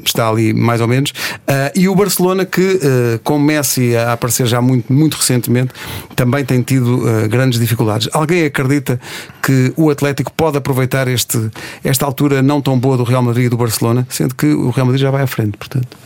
está 0.04 0.30
ali 0.30 0.54
mais 0.54 0.82
ou 0.82 0.88
menos. 0.88 1.12
Uh, 1.12 1.72
e 1.76 1.88
o 1.88 1.96
Barcelona 1.96 2.46
que, 2.46 2.55
uh, 2.62 3.20
com 3.24 3.38
Messi 3.40 3.96
a 3.96 4.14
aparecer 4.14 4.46
já 4.46 4.62
muito, 4.62 4.92
muito 4.92 5.16
recentemente, 5.16 5.74
também 6.16 6.44
tem 6.46 6.62
tido 6.62 7.06
uh, 7.06 7.28
grandes 7.28 7.60
dificuldades. 7.60 8.10
Alguém 8.14 8.46
acredita 8.46 9.00
que 9.42 9.74
o 9.76 9.90
Atlético 9.90 10.32
pode 10.34 10.58
aproveitar 10.58 11.08
este, 11.08 11.50
esta 11.84 12.06
altura 12.06 12.42
não 12.42 12.62
tão 12.62 12.78
boa 12.78 12.98
do 12.98 13.04
Real 13.04 13.22
Madrid 13.22 13.46
e 13.46 13.50
do 13.50 13.58
Barcelona, 13.58 14.06
sendo 14.10 14.36
que 14.36 14.48
o 14.48 14.70
Real 14.70 14.86
Madrid 14.88 15.02
já 15.02 15.12
vai 15.12 15.24
à 15.24 15.28
frente, 15.28 15.58
portanto. 15.58 16.06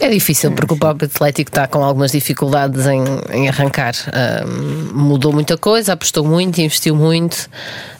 É 0.00 0.08
difícil 0.08 0.52
porque 0.52 0.74
o 0.74 0.76
próprio 0.76 1.08
Atlético 1.08 1.50
está 1.50 1.66
com 1.66 1.82
algumas 1.82 2.12
dificuldades 2.12 2.86
em, 2.86 3.02
em 3.32 3.48
arrancar. 3.48 3.94
Um, 4.46 4.98
mudou 4.98 5.32
muita 5.32 5.56
coisa, 5.56 5.92
apostou 5.92 6.24
muito, 6.24 6.60
investiu 6.60 6.94
muito, 6.94 7.48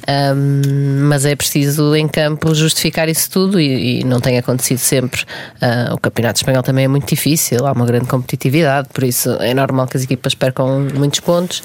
um, 0.07 1.09
mas 1.09 1.25
é 1.25 1.35
preciso 1.35 1.95
em 1.95 2.07
campo 2.07 2.55
justificar 2.55 3.09
isso 3.09 3.31
tudo 3.31 3.59
e, 3.59 4.01
e 4.01 4.05
não 4.05 4.21
tem 4.21 4.37
acontecido 4.37 4.79
sempre. 4.79 5.23
Uh, 5.23 5.95
o 5.95 5.99
Campeonato 5.99 6.39
Espanhol 6.39 6.63
também 6.63 6.85
é 6.85 6.89
muito 6.89 7.09
difícil, 7.09 7.67
há 7.67 7.73
uma 7.73 7.87
grande 7.87 8.07
competitividade, 8.07 8.89
por 8.93 9.05
isso 9.05 9.31
é 9.41 9.55
normal 9.55 9.87
que 9.87 9.97
as 9.97 10.03
equipas 10.03 10.35
percam 10.35 10.89
muitos 10.95 11.21
pontos. 11.21 11.63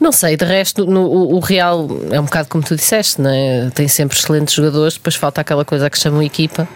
Não 0.00 0.12
sei, 0.12 0.36
de 0.36 0.44
resto, 0.44 0.86
no, 0.86 1.02
o, 1.02 1.36
o, 1.36 1.40
Real 1.40 1.88
é 2.10 2.20
um 2.20 2.24
bocado 2.24 2.48
como 2.48 2.62
tu 2.62 2.76
disseste, 2.76 3.20
não 3.20 3.30
é? 3.30 3.70
tem 3.74 3.88
sempre 3.88 4.16
excelentes 4.16 4.54
jogadores, 4.54 4.94
depois 4.94 5.16
falta 5.16 5.40
aquela 5.40 5.64
coisa 5.64 5.90
que 5.90 5.98
chamam 5.98 6.22
equipa, 6.22 6.68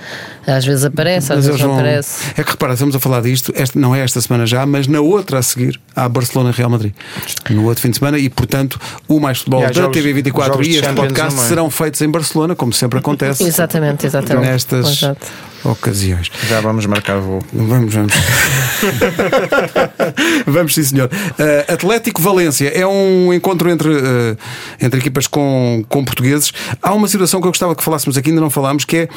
às 0.46 0.64
vezes 0.64 0.84
aparece, 0.84 1.32
às 1.32 1.38
mas 1.38 1.46
vezes 1.46 1.60
não 1.60 1.74
aparece. 1.74 2.32
É 2.36 2.42
que 2.42 2.50
repara, 2.50 2.72
estamos 2.72 2.96
a 2.96 3.00
falar 3.00 3.22
disto, 3.22 3.52
este, 3.54 3.78
não 3.78 3.94
é 3.94 4.00
esta 4.00 4.20
semana 4.20 4.44
já, 4.44 4.66
mas 4.66 4.88
na 4.88 5.00
outra 5.00 5.38
a 5.38 5.42
seguir 5.42 5.80
há 5.94 6.08
Barcelona-Real 6.08 6.68
Madrid, 6.68 6.94
no 7.50 7.64
outro 7.66 7.82
fim 7.82 7.90
de 7.90 7.98
semana, 7.98 8.18
e 8.18 8.28
portanto 8.28 8.80
o 9.06 9.20
Mais 9.20 9.38
Futebol 9.38 9.60
da 9.60 9.70
TV24 9.70 10.66
e 10.66 10.76
este 10.76 10.92
podcast 10.92 11.40
serão 11.42 11.70
feitos 11.70 12.00
em 12.02 12.10
Barcelona, 12.10 12.56
como 12.56 12.72
sempre 12.72 12.98
acontece. 13.00 13.44
exatamente, 13.44 14.04
exatamente. 14.06 14.48
Nestas. 14.48 15.02
Exato 15.02 15.51
ocasiões. 15.64 16.30
Já 16.48 16.60
vamos 16.60 16.86
marcar 16.86 17.20
voo. 17.20 17.42
Vamos, 17.52 17.94
vamos. 17.94 18.12
vamos, 20.46 20.74
sim, 20.74 20.82
senhor. 20.82 21.08
Uh, 21.08 21.72
Atlético 21.72 22.20
Valência 22.20 22.68
é 22.68 22.86
um 22.86 23.32
encontro 23.32 23.70
entre, 23.70 23.90
uh, 23.90 24.36
entre 24.80 25.00
equipas 25.00 25.26
com, 25.26 25.84
com 25.88 26.04
portugueses. 26.04 26.52
Há 26.82 26.92
uma 26.92 27.06
situação 27.08 27.40
que 27.40 27.46
eu 27.46 27.50
gostava 27.50 27.74
que 27.74 27.82
falássemos 27.82 28.16
aqui, 28.18 28.30
ainda 28.30 28.40
não 28.40 28.50
falámos, 28.50 28.84
que 28.84 28.96
é 28.96 29.08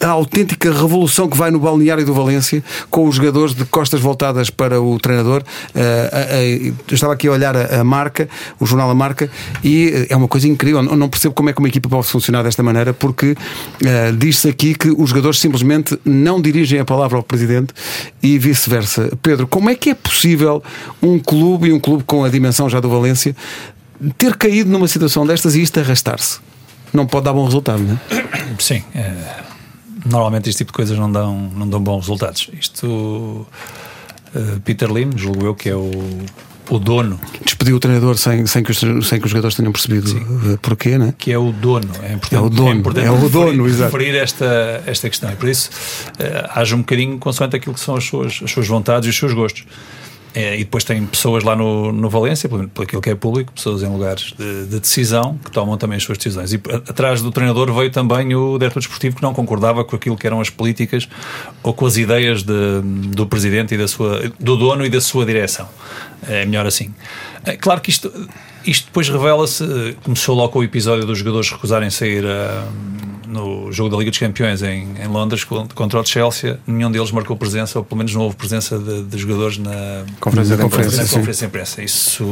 a 0.00 0.08
autêntica 0.08 0.72
revolução 0.72 1.28
que 1.28 1.36
vai 1.36 1.50
no 1.50 1.60
balneário 1.60 2.04
do 2.04 2.14
Valência 2.14 2.64
com 2.88 3.06
os 3.06 3.16
jogadores 3.16 3.54
de 3.54 3.64
costas 3.64 4.00
voltadas 4.00 4.48
para 4.48 4.80
o 4.80 4.98
treinador. 4.98 5.42
Uh, 5.74 6.74
eu 6.88 6.94
estava 6.94 7.12
aqui 7.12 7.28
a 7.28 7.32
olhar 7.32 7.56
a, 7.56 7.80
a, 7.80 7.84
marca, 7.84 8.28
o 8.58 8.66
jornal 8.66 8.90
A 8.90 8.94
Marca, 8.94 9.30
e 9.62 10.06
é 10.08 10.16
uma 10.16 10.28
coisa 10.28 10.48
incrível. 10.48 10.82
Eu 10.82 10.96
não 10.96 11.08
percebo 11.08 11.34
como 11.34 11.50
é 11.50 11.52
que 11.52 11.58
uma 11.58 11.68
equipa 11.68 11.88
pode 11.88 12.06
funcionar 12.06 12.42
desta 12.42 12.62
maneira, 12.62 12.92
porque 12.92 13.36
diz-se 14.16 14.48
aqui 14.48 14.74
que 14.74 14.90
os 14.90 15.10
jogadores 15.10 15.38
simplesmente 15.38 15.89
não 16.04 16.40
dirigem 16.40 16.80
a 16.80 16.84
palavra 16.84 17.16
ao 17.16 17.22
Presidente 17.22 17.72
e 18.22 18.38
vice-versa. 18.38 19.16
Pedro, 19.22 19.46
como 19.46 19.70
é 19.70 19.74
que 19.74 19.90
é 19.90 19.94
possível 19.94 20.62
um 21.02 21.18
clube 21.18 21.68
e 21.68 21.72
um 21.72 21.80
clube 21.80 22.04
com 22.04 22.24
a 22.24 22.28
dimensão 22.28 22.68
já 22.68 22.80
do 22.80 22.88
Valência 22.88 23.34
ter 24.16 24.36
caído 24.36 24.70
numa 24.70 24.88
situação 24.88 25.26
destas 25.26 25.54
e 25.54 25.62
isto 25.62 25.78
arrastar-se? 25.80 26.40
Não 26.92 27.06
pode 27.06 27.24
dar 27.24 27.32
bom 27.32 27.44
resultado, 27.44 27.82
não 27.82 27.94
é? 27.94 28.56
Sim. 28.58 28.82
É, 28.94 29.14
normalmente 30.04 30.48
este 30.48 30.58
tipo 30.58 30.72
de 30.72 30.76
coisas 30.76 30.98
não 30.98 31.10
dão, 31.10 31.50
não 31.54 31.68
dão 31.68 31.80
bons 31.80 32.00
resultados. 32.00 32.50
Isto. 32.52 32.86
Uh, 32.86 34.60
Peter 34.64 34.90
Lim, 34.90 35.10
julgo 35.16 35.44
eu 35.44 35.54
que 35.54 35.68
é 35.68 35.74
o 35.74 35.90
o 36.68 36.78
dono. 36.78 37.18
Despediu 37.44 37.76
o 37.76 37.80
treinador 37.80 38.16
sem, 38.16 38.46
sem, 38.46 38.62
que, 38.62 38.70
os, 38.70 38.78
sem 38.78 39.18
que 39.18 39.24
os 39.24 39.30
jogadores 39.30 39.56
tenham 39.56 39.72
percebido 39.72 40.08
Sim. 40.08 40.26
Eh, 40.52 40.58
porquê, 40.60 40.98
né? 40.98 41.14
Que 41.16 41.32
é 41.32 41.38
o 41.38 41.52
dono. 41.52 41.90
É, 42.02 42.12
importante, 42.12 42.34
é 42.34 42.40
o 42.40 42.48
dono. 42.48 42.70
É, 42.70 42.74
importante 42.74 43.06
é 43.06 43.10
o 43.10 43.14
referir, 43.14 43.32
dono, 43.32 43.66
exato. 43.66 43.96
referir 43.96 44.16
esta, 44.18 44.82
esta 44.86 45.08
questão. 45.08 45.32
E 45.32 45.36
por 45.36 45.48
isso, 45.48 45.70
uh, 45.70 46.50
haja 46.54 46.74
um 46.74 46.80
bocadinho 46.80 47.18
consoante 47.18 47.56
aquilo 47.56 47.74
que 47.74 47.80
são 47.80 47.96
as 47.96 48.04
suas, 48.04 48.40
as 48.44 48.50
suas 48.50 48.66
vontades 48.66 49.06
e 49.06 49.10
os 49.10 49.16
seus 49.16 49.32
gostos. 49.32 49.64
É, 50.32 50.54
e 50.54 50.58
depois 50.58 50.84
tem 50.84 51.04
pessoas 51.06 51.42
lá 51.42 51.56
no, 51.56 51.90
no 51.90 52.08
Valência, 52.08 52.48
por, 52.48 52.68
por 52.68 52.82
aquilo 52.84 53.02
que 53.02 53.10
é 53.10 53.14
público, 53.16 53.52
pessoas 53.52 53.82
em 53.82 53.88
lugares 53.88 54.32
de, 54.38 54.66
de, 54.66 54.78
decisão 54.78 55.36
que 55.44 55.50
tomam 55.50 55.76
também 55.76 55.96
as 55.96 56.04
suas 56.04 56.18
decisões. 56.18 56.52
E 56.52 56.60
atrás 56.88 57.20
do 57.20 57.32
treinador 57.32 57.72
veio 57.72 57.90
também 57.90 58.32
o 58.34 58.56
diretor 58.56 58.78
desportivo 58.78 59.16
que 59.16 59.22
não 59.22 59.34
concordava 59.34 59.84
com 59.84 59.96
aquilo 59.96 60.16
que 60.16 60.26
eram 60.26 60.40
as 60.40 60.48
políticas 60.48 61.08
ou 61.64 61.74
com 61.74 61.84
as 61.84 61.96
ideias 61.96 62.44
de, 62.44 62.80
do 62.82 63.26
presidente 63.26 63.74
e 63.74 63.78
da 63.78 63.88
sua, 63.88 64.32
do 64.38 64.56
dono 64.56 64.86
e 64.86 64.88
da 64.88 65.00
sua 65.00 65.26
direção. 65.26 65.68
É 66.28 66.44
melhor 66.44 66.64
assim. 66.64 66.94
É, 67.44 67.56
claro 67.56 67.80
que 67.80 67.90
isto, 67.90 68.12
isto 68.64 68.86
depois 68.86 69.08
revela-se, 69.08 69.96
começou 70.04 70.36
logo 70.36 70.50
com 70.50 70.58
o 70.60 70.64
episódio 70.64 71.04
dos 71.04 71.18
jogadores 71.18 71.50
recusarem 71.50 71.90
sair. 71.90 72.24
Uh, 72.24 73.19
no 73.30 73.72
jogo 73.72 73.90
da 73.90 73.96
Liga 73.96 74.10
dos 74.10 74.18
Campeões 74.18 74.62
em, 74.62 74.96
em 74.98 75.06
Londres 75.06 75.44
contra 75.44 76.00
o 76.00 76.04
Chelsea, 76.04 76.58
nenhum 76.66 76.90
deles 76.90 77.10
marcou 77.12 77.36
presença, 77.36 77.78
ou 77.78 77.84
pelo 77.84 77.98
menos 77.98 78.14
não 78.14 78.22
houve 78.22 78.36
presença 78.36 78.78
de, 78.78 79.04
de 79.04 79.18
jogadores 79.18 79.58
na 79.58 80.04
conferência, 80.18 80.56
de 80.56 80.64
imprensa, 80.64 81.02
conferência 81.02 81.46
de 81.46 81.46
imprensa. 81.46 81.82
Isso 81.82 82.24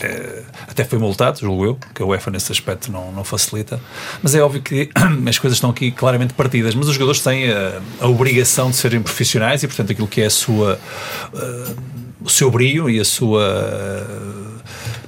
é, 0.00 0.42
até 0.68 0.84
foi 0.84 0.98
multado, 0.98 1.40
julgo 1.40 1.64
eu, 1.64 1.78
que 1.94 2.02
a 2.02 2.06
UEFA 2.06 2.30
nesse 2.30 2.52
aspecto 2.52 2.90
não, 2.90 3.10
não 3.12 3.24
facilita. 3.24 3.80
Mas 4.22 4.34
é 4.34 4.40
óbvio 4.40 4.62
que 4.62 4.90
as 5.28 5.38
coisas 5.38 5.56
estão 5.56 5.70
aqui 5.70 5.90
claramente 5.90 6.34
partidas. 6.34 6.74
Mas 6.74 6.88
os 6.88 6.94
jogadores 6.94 7.20
têm 7.20 7.50
a, 7.50 7.80
a 8.00 8.06
obrigação 8.06 8.70
de 8.70 8.76
serem 8.76 9.02
profissionais 9.02 9.62
e, 9.62 9.66
portanto, 9.66 9.92
aquilo 9.92 10.06
que 10.06 10.20
é 10.20 10.30
sua, 10.30 10.78
uh, 11.32 11.76
o 12.20 12.28
seu 12.28 12.50
brilho 12.50 12.88
e 12.88 13.00
a 13.00 13.04
sua. 13.04 13.42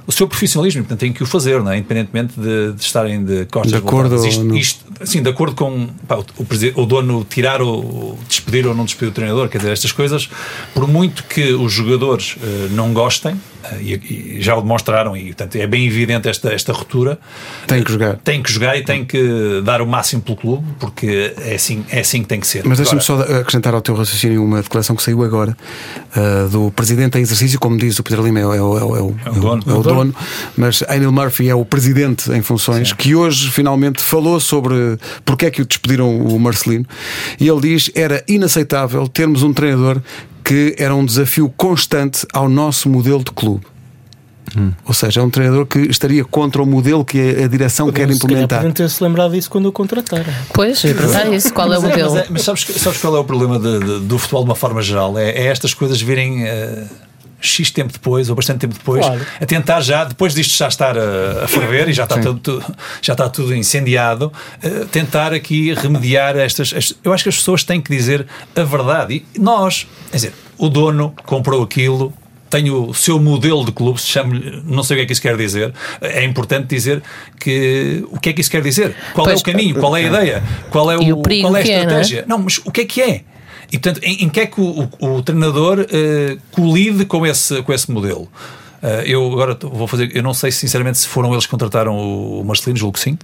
O 0.07 0.11
seu 0.11 0.27
profissionalismo, 0.27 0.81
portanto 0.81 0.99
têm 0.99 1.13
que 1.13 1.23
o 1.23 1.25
fazer, 1.25 1.61
não 1.61 1.71
é? 1.71 1.77
independentemente 1.77 2.39
de, 2.39 2.73
de 2.73 2.81
estarem 2.81 3.23
de 3.23 3.45
costas 3.45 3.71
de 3.71 3.77
acordo 3.77 4.25
isto, 4.25 4.55
isto, 4.55 4.85
assim, 4.99 5.21
de 5.21 5.29
acordo 5.29 5.55
com 5.55 5.87
pá, 6.07 6.17
o, 6.17 6.81
o, 6.81 6.85
dono 6.85 7.23
tirar 7.23 7.61
ou 7.61 8.17
despedir 8.27 8.67
ou 8.67 8.73
não 8.73 8.85
despedir 8.85 9.09
o 9.09 9.11
treinador, 9.11 9.47
quer 9.47 9.59
dizer, 9.59 9.71
estas 9.71 9.91
coisas, 9.91 10.29
por 10.73 10.87
muito 10.87 11.23
que 11.23 11.53
os 11.53 11.71
jogadores 11.71 12.35
uh, 12.35 12.69
não 12.71 12.93
gostem, 12.93 13.39
e, 13.79 14.37
e, 14.37 14.41
já 14.41 14.55
o 14.55 14.61
demonstraram, 14.61 15.15
e 15.15 15.25
portanto 15.27 15.55
é 15.55 15.65
bem 15.65 15.85
evidente 15.85 16.27
esta, 16.27 16.51
esta 16.51 16.73
ruptura, 16.73 17.17
tem 17.67 17.83
que 17.83 17.91
jogar. 17.91 18.17
Tem 18.17 18.43
que 18.43 18.51
jogar 18.51 18.77
e 18.77 18.83
tem 18.83 19.05
que 19.05 19.61
dar 19.63 19.81
o 19.81 19.87
máximo 19.87 20.21
pelo 20.21 20.37
clube, 20.37 20.67
porque 20.79 21.33
é 21.41 21.55
assim, 21.55 21.85
é 21.89 22.01
assim 22.01 22.21
que 22.21 22.27
tem 22.27 22.39
que 22.39 22.47
ser. 22.47 22.63
Mas 22.65 22.77
deixa-me 22.77 23.01
só 23.01 23.21
acrescentar 23.21 23.73
ao 23.73 23.81
teu 23.81 23.95
raciocínio 23.95 24.43
uma 24.43 24.61
declaração 24.61 24.95
que 24.95 25.03
saiu 25.03 25.23
agora 25.23 25.55
uh, 26.15 26.49
do 26.49 26.71
presidente 26.71 27.17
em 27.17 27.21
exercício, 27.21 27.59
como 27.59 27.77
diz 27.77 27.97
o 27.99 28.03
Pedro 28.03 28.23
Lima, 28.23 28.39
é, 28.39 28.43
é, 28.43 28.45
é, 28.45 28.57
é, 28.57 28.61
o, 28.61 28.77
é 28.77 29.29
o 29.29 29.39
dono. 29.39 29.63
É 29.67 29.73
o 29.73 29.83
dono 29.83 30.01
dono, 30.01 30.15
mas 30.57 30.83
Anil 30.87 31.11
Murphy 31.11 31.49
é 31.49 31.55
o 31.55 31.63
presidente 31.65 32.31
em 32.31 32.41
funções, 32.41 32.89
Sim. 32.89 32.95
que 32.95 33.15
hoje 33.15 33.51
finalmente 33.51 34.01
falou 34.01 34.39
sobre 34.39 34.97
porque 35.23 35.45
é 35.45 35.51
que 35.51 35.61
o 35.61 35.65
despediram 35.65 36.19
o 36.19 36.39
Marcelino. 36.39 36.85
E 37.39 37.47
ele 37.47 37.61
diz: 37.61 37.91
era 37.95 38.23
inaceitável 38.27 39.07
termos 39.07 39.43
um 39.43 39.53
treinador 39.53 40.01
que 40.43 40.75
era 40.77 40.95
um 40.95 41.05
desafio 41.05 41.51
constante 41.55 42.25
ao 42.33 42.49
nosso 42.49 42.89
modelo 42.89 43.23
de 43.23 43.31
clube. 43.31 43.65
Hum. 44.57 44.71
Ou 44.85 44.93
seja, 44.93 45.21
é 45.21 45.23
um 45.23 45.29
treinador 45.29 45.65
que 45.65 45.79
estaria 45.79 46.25
contra 46.25 46.61
o 46.61 46.65
modelo 46.65 47.05
que 47.05 47.17
a, 47.41 47.47
direção 47.47 47.85
Podemos, 47.85 48.17
quer 48.17 48.25
implementar. 48.25 48.59
Podem 48.59 48.73
ter-se 48.73 49.01
lembrado 49.01 49.31
disso 49.31 49.49
quando 49.49 49.67
o 49.67 49.71
contrataram. 49.71 50.33
Pois, 50.53 50.83
é 50.83 50.93
perguntar 50.93 51.31
isso, 51.31 51.53
qual 51.53 51.71
é 51.71 51.77
o 51.77 51.81
modelo? 51.81 52.13
mas, 52.15 52.23
é, 52.23 52.27
mas 52.29 52.41
sabes, 52.41 52.65
sabes, 52.65 52.99
qual 52.99 53.15
é 53.15 53.19
o 53.19 53.23
problema 53.23 53.57
de, 53.57 53.79
de, 53.79 53.99
do 54.01 54.17
futebol 54.17 54.43
de 54.43 54.49
uma 54.49 54.55
forma 54.55 54.81
geral? 54.81 55.17
É, 55.17 55.29
é 55.29 55.45
estas 55.47 55.73
coisas 55.73 56.01
virem. 56.01 56.43
Uh 56.43 57.10
X 57.41 57.71
tempo 57.71 57.91
depois, 57.91 58.29
ou 58.29 58.35
bastante 58.35 58.59
tempo 58.59 58.75
depois, 58.75 59.05
claro. 59.05 59.25
a 59.39 59.45
tentar 59.45 59.81
já, 59.81 60.03
depois 60.03 60.33
disto 60.33 60.55
já 60.55 60.67
estar 60.67 60.97
a, 60.97 61.43
a 61.43 61.47
ferver 61.47 61.89
e 61.89 61.93
já 61.93 62.03
está, 62.03 62.19
tudo, 62.19 62.63
já 63.01 63.13
está 63.13 63.27
tudo 63.27 63.55
incendiado, 63.55 64.31
uh, 64.63 64.85
tentar 64.85 65.33
aqui 65.33 65.73
remediar 65.73 66.37
estas, 66.37 66.71
estas, 66.73 66.97
Eu 67.03 67.11
acho 67.11 67.23
que 67.23 67.29
as 67.29 67.37
pessoas 67.37 67.63
têm 67.63 67.81
que 67.81 67.91
dizer 67.91 68.27
a 68.55 68.63
verdade. 68.63 69.25
E 69.33 69.39
nós, 69.39 69.87
quer 70.09 70.17
dizer, 70.17 70.33
o 70.57 70.69
dono 70.69 71.13
comprou 71.25 71.63
aquilo, 71.63 72.13
tem 72.51 72.69
o 72.69 72.93
seu 72.93 73.17
modelo 73.17 73.65
de 73.65 73.71
clube, 73.71 73.99
se 73.99 74.07
chama 74.07 74.35
não 74.65 74.83
sei 74.83 74.95
o 74.95 74.99
que 74.99 75.03
é 75.03 75.05
que 75.07 75.13
isso 75.13 75.21
quer 75.21 75.37
dizer. 75.37 75.73
É 76.01 76.23
importante 76.23 76.67
dizer 76.67 77.01
que 77.39 78.05
o 78.11 78.19
que 78.19 78.29
é 78.29 78.33
que 78.33 78.41
isso 78.41 78.51
quer 78.51 78.61
dizer? 78.61 78.93
Qual 79.13 79.25
pois, 79.25 79.39
é 79.39 79.41
o 79.41 79.43
caminho? 79.43 79.75
Qual 79.75 79.95
é 79.95 80.03
a 80.03 80.07
ideia? 80.07 80.43
Qual 80.69 80.91
é, 80.91 80.97
o, 80.97 81.19
o 81.19 81.21
qual 81.21 81.55
é 81.55 81.59
a 81.59 81.63
estratégia? 81.63 82.19
É, 82.19 82.25
não, 82.27 82.35
é? 82.35 82.37
não, 82.37 82.45
mas 82.45 82.59
o 82.63 82.71
que 82.71 82.81
é 82.81 82.85
que 82.85 83.01
é? 83.01 83.21
E 83.71 83.79
portanto, 83.79 84.03
em, 84.03 84.23
em 84.25 84.29
que 84.29 84.39
é 84.41 84.45
que 84.45 84.59
o, 84.59 84.89
o, 84.99 85.07
o 85.17 85.23
treinador 85.23 85.79
uh, 85.79 86.37
colide 86.51 87.05
com 87.05 87.25
esse, 87.25 87.61
com 87.63 87.71
esse 87.73 87.89
modelo? 87.91 88.23
Uh, 88.83 88.87
eu 89.05 89.31
agora 89.31 89.57
vou 89.61 89.87
fazer, 89.87 90.15
eu 90.15 90.23
não 90.23 90.33
sei 90.33 90.51
sinceramente 90.51 90.97
se 90.97 91.07
foram 91.07 91.31
eles 91.31 91.45
que 91.45 91.51
contrataram 91.51 91.95
o 91.95 92.43
Marcelino, 92.43 92.77
julgo 92.79 92.93
que 92.93 92.99
sim. 92.99 93.17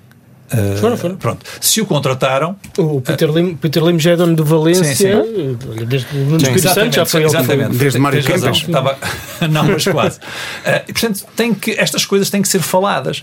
Uh, 0.54 0.78
Foram, 0.78 0.96
foram. 0.96 1.18
Pronto. 1.18 1.46
Se 1.60 1.82
o 1.82 1.86
contrataram, 1.86 2.56
O 2.78 3.02
Peter 3.02 3.30
Lim, 3.30 3.56
Peter 3.58 3.84
Lim 3.84 4.00
já 4.00 4.12
é 4.12 4.16
dono 4.16 4.34
do 4.34 4.46
Valência, 4.46 4.86
Sim, 4.86 4.96
sim. 4.96 5.58
desde 5.86 6.08
o 6.16 6.20
Nuno 6.22 6.38
Espírito 6.38 6.74
Santo 6.74 6.96
já 6.96 7.06
foi 7.06 7.20
ele 7.20 7.28
exatamente. 7.28 7.70
foi. 7.70 7.78
Desde 7.80 8.00
Mário. 8.00 8.24
Kempes. 8.24 8.60
Estava... 8.62 8.98
Não, 9.52 9.66
mas 9.66 9.84
quase. 9.86 10.20
Uh, 10.20 10.84
e, 10.88 10.94
portanto, 10.94 11.26
tem 11.36 11.54
que, 11.54 11.72
estas 11.72 12.06
coisas 12.06 12.30
têm 12.30 12.42
que 12.42 12.48
ser 12.48 12.62
faladas. 12.62 13.20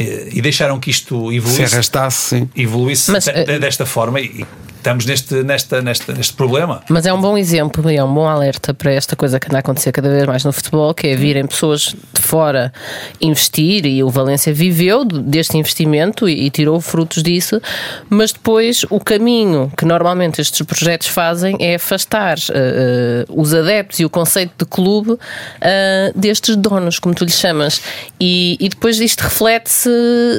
Uh, 0.00 0.30
e 0.32 0.40
deixaram 0.40 0.80
que 0.80 0.88
isto 0.90 1.28
Se 1.28 1.36
evoluísse, 1.36 1.74
arrastasse, 1.74 2.28
sim. 2.38 2.48
evoluísse 2.56 3.10
Mas, 3.12 3.24
de- 3.26 3.58
desta 3.58 3.84
forma 3.84 4.18
e 4.22 4.46
estamos 4.84 5.06
neste, 5.06 5.42
nesta, 5.42 5.80
nesta, 5.80 6.12
neste 6.12 6.34
problema. 6.34 6.82
Mas 6.90 7.06
é 7.06 7.12
um 7.12 7.20
bom 7.20 7.38
exemplo 7.38 7.90
e 7.90 7.96
é 7.96 8.04
um 8.04 8.12
bom 8.12 8.28
alerta 8.28 8.74
para 8.74 8.92
esta 8.92 9.16
coisa 9.16 9.40
que 9.40 9.48
anda 9.48 9.56
a 9.56 9.60
acontecer 9.60 9.90
cada 9.92 10.10
vez 10.10 10.26
mais 10.26 10.44
no 10.44 10.52
futebol, 10.52 10.92
que 10.92 11.06
é 11.06 11.16
virem 11.16 11.46
pessoas 11.46 11.96
de 12.12 12.20
fora 12.20 12.70
investir 13.18 13.86
e 13.86 14.04
o 14.04 14.10
Valência 14.10 14.52
viveu 14.52 15.04
deste 15.06 15.56
investimento 15.56 16.28
e, 16.28 16.46
e 16.46 16.50
tirou 16.50 16.78
frutos 16.82 17.22
disso, 17.22 17.62
mas 18.10 18.30
depois 18.30 18.84
o 18.90 19.00
caminho 19.00 19.72
que 19.76 19.86
normalmente 19.86 20.42
estes 20.42 20.60
projetos 20.66 21.08
fazem 21.08 21.56
é 21.60 21.76
afastar 21.76 22.36
eh, 22.52 23.24
os 23.30 23.54
adeptos 23.54 24.00
e 24.00 24.04
o 24.04 24.10
conceito 24.10 24.52
de 24.58 24.66
clube 24.66 25.16
eh, 25.62 26.12
destes 26.14 26.56
donos, 26.56 26.98
como 26.98 27.14
tu 27.14 27.24
lhes 27.24 27.38
chamas. 27.38 27.80
E, 28.20 28.58
e 28.60 28.68
depois 28.68 29.00
isto 29.00 29.22
reflete-se 29.22 29.88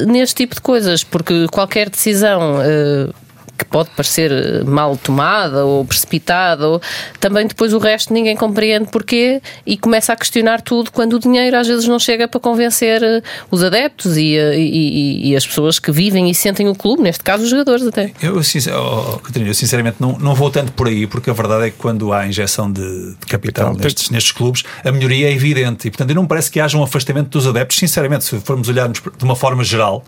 neste 0.06 0.36
tipo 0.36 0.54
de 0.54 0.62
coisas, 0.62 1.04
porque 1.04 1.48
qualquer 1.52 1.90
decisão. 1.90 2.62
eh, 2.62 3.25
que 3.58 3.66
pode 3.66 3.90
parecer 3.92 4.32
eh, 4.32 4.64
mal 4.64 4.98
tomada 4.98 5.64
ou 5.66 5.86
precipitada, 5.86 6.68
ou 6.68 6.82
também 7.20 7.48
depois 7.48 7.74
o 7.74 7.78
resto 7.78 8.14
ninguém 8.14 8.36
compreende 8.36 8.90
porquê 8.92 9.42
e 9.66 9.78
começa 9.78 10.12
a 10.14 10.16
questionar 10.16 10.62
tudo 10.62 10.92
quando 10.92 11.14
o 11.14 11.20
dinheiro 11.20 11.56
às 11.58 11.68
vezes 11.68 11.88
não 11.88 11.98
chega 12.00 12.28
para 12.28 12.40
convencer 12.40 13.02
eh, 13.04 13.22
os 13.50 13.64
adeptos 13.64 14.18
e, 14.18 14.36
eh, 14.38 14.58
e- 14.60 15.28
e- 15.28 15.30
e 15.32 15.36
as 15.36 15.46
pessoas 15.48 15.80
que 15.80 15.92
vivem 15.92 16.30
e 16.30 16.36
sentem 16.36 16.68
o 16.68 16.76
clube, 16.76 17.02
neste 17.02 17.24
caso 17.24 17.44
os 17.44 17.50
jogadores 17.50 17.86
até. 17.88 18.12
Eu, 18.22 18.44
sincer- 18.44 18.74
oh, 18.76 19.20
Catarina, 19.20 19.50
eu 19.50 19.54
sinceramente 19.56 19.98
não, 20.00 20.18
não 20.20 20.36
vou 20.36 20.50
tanto 20.52 20.72
por 20.74 20.88
aí, 20.88 21.08
porque 21.08 21.30
a 21.30 21.34
verdade 21.34 21.68
é 21.68 21.70
que 21.70 21.78
quando 21.78 22.12
há 22.12 22.28
injeção 22.28 22.72
de, 22.72 22.82
de 22.82 23.26
capital 23.28 23.46
Capital, 23.46 23.74
nestes, 23.76 24.10
nestes 24.10 24.32
clubes, 24.32 24.64
a 24.84 24.92
melhoria 24.92 25.28
é 25.30 25.32
evidente. 25.32 25.88
E 25.88 25.92
portanto, 25.92 26.10
eu 26.10 26.16
não 26.16 26.24
me 26.24 26.28
parece 26.28 26.50
que 26.50 26.60
haja 26.60 26.78
um 26.78 26.84
afastamento 26.84 27.30
dos 27.30 27.46
adeptos. 27.46 27.78
Sinceramente, 27.78 28.24
se 28.26 28.40
formos 28.40 28.68
olharmos 28.68 29.00
de 29.18 29.24
uma 29.24 29.36
forma 29.36 29.64
geral, 29.64 30.04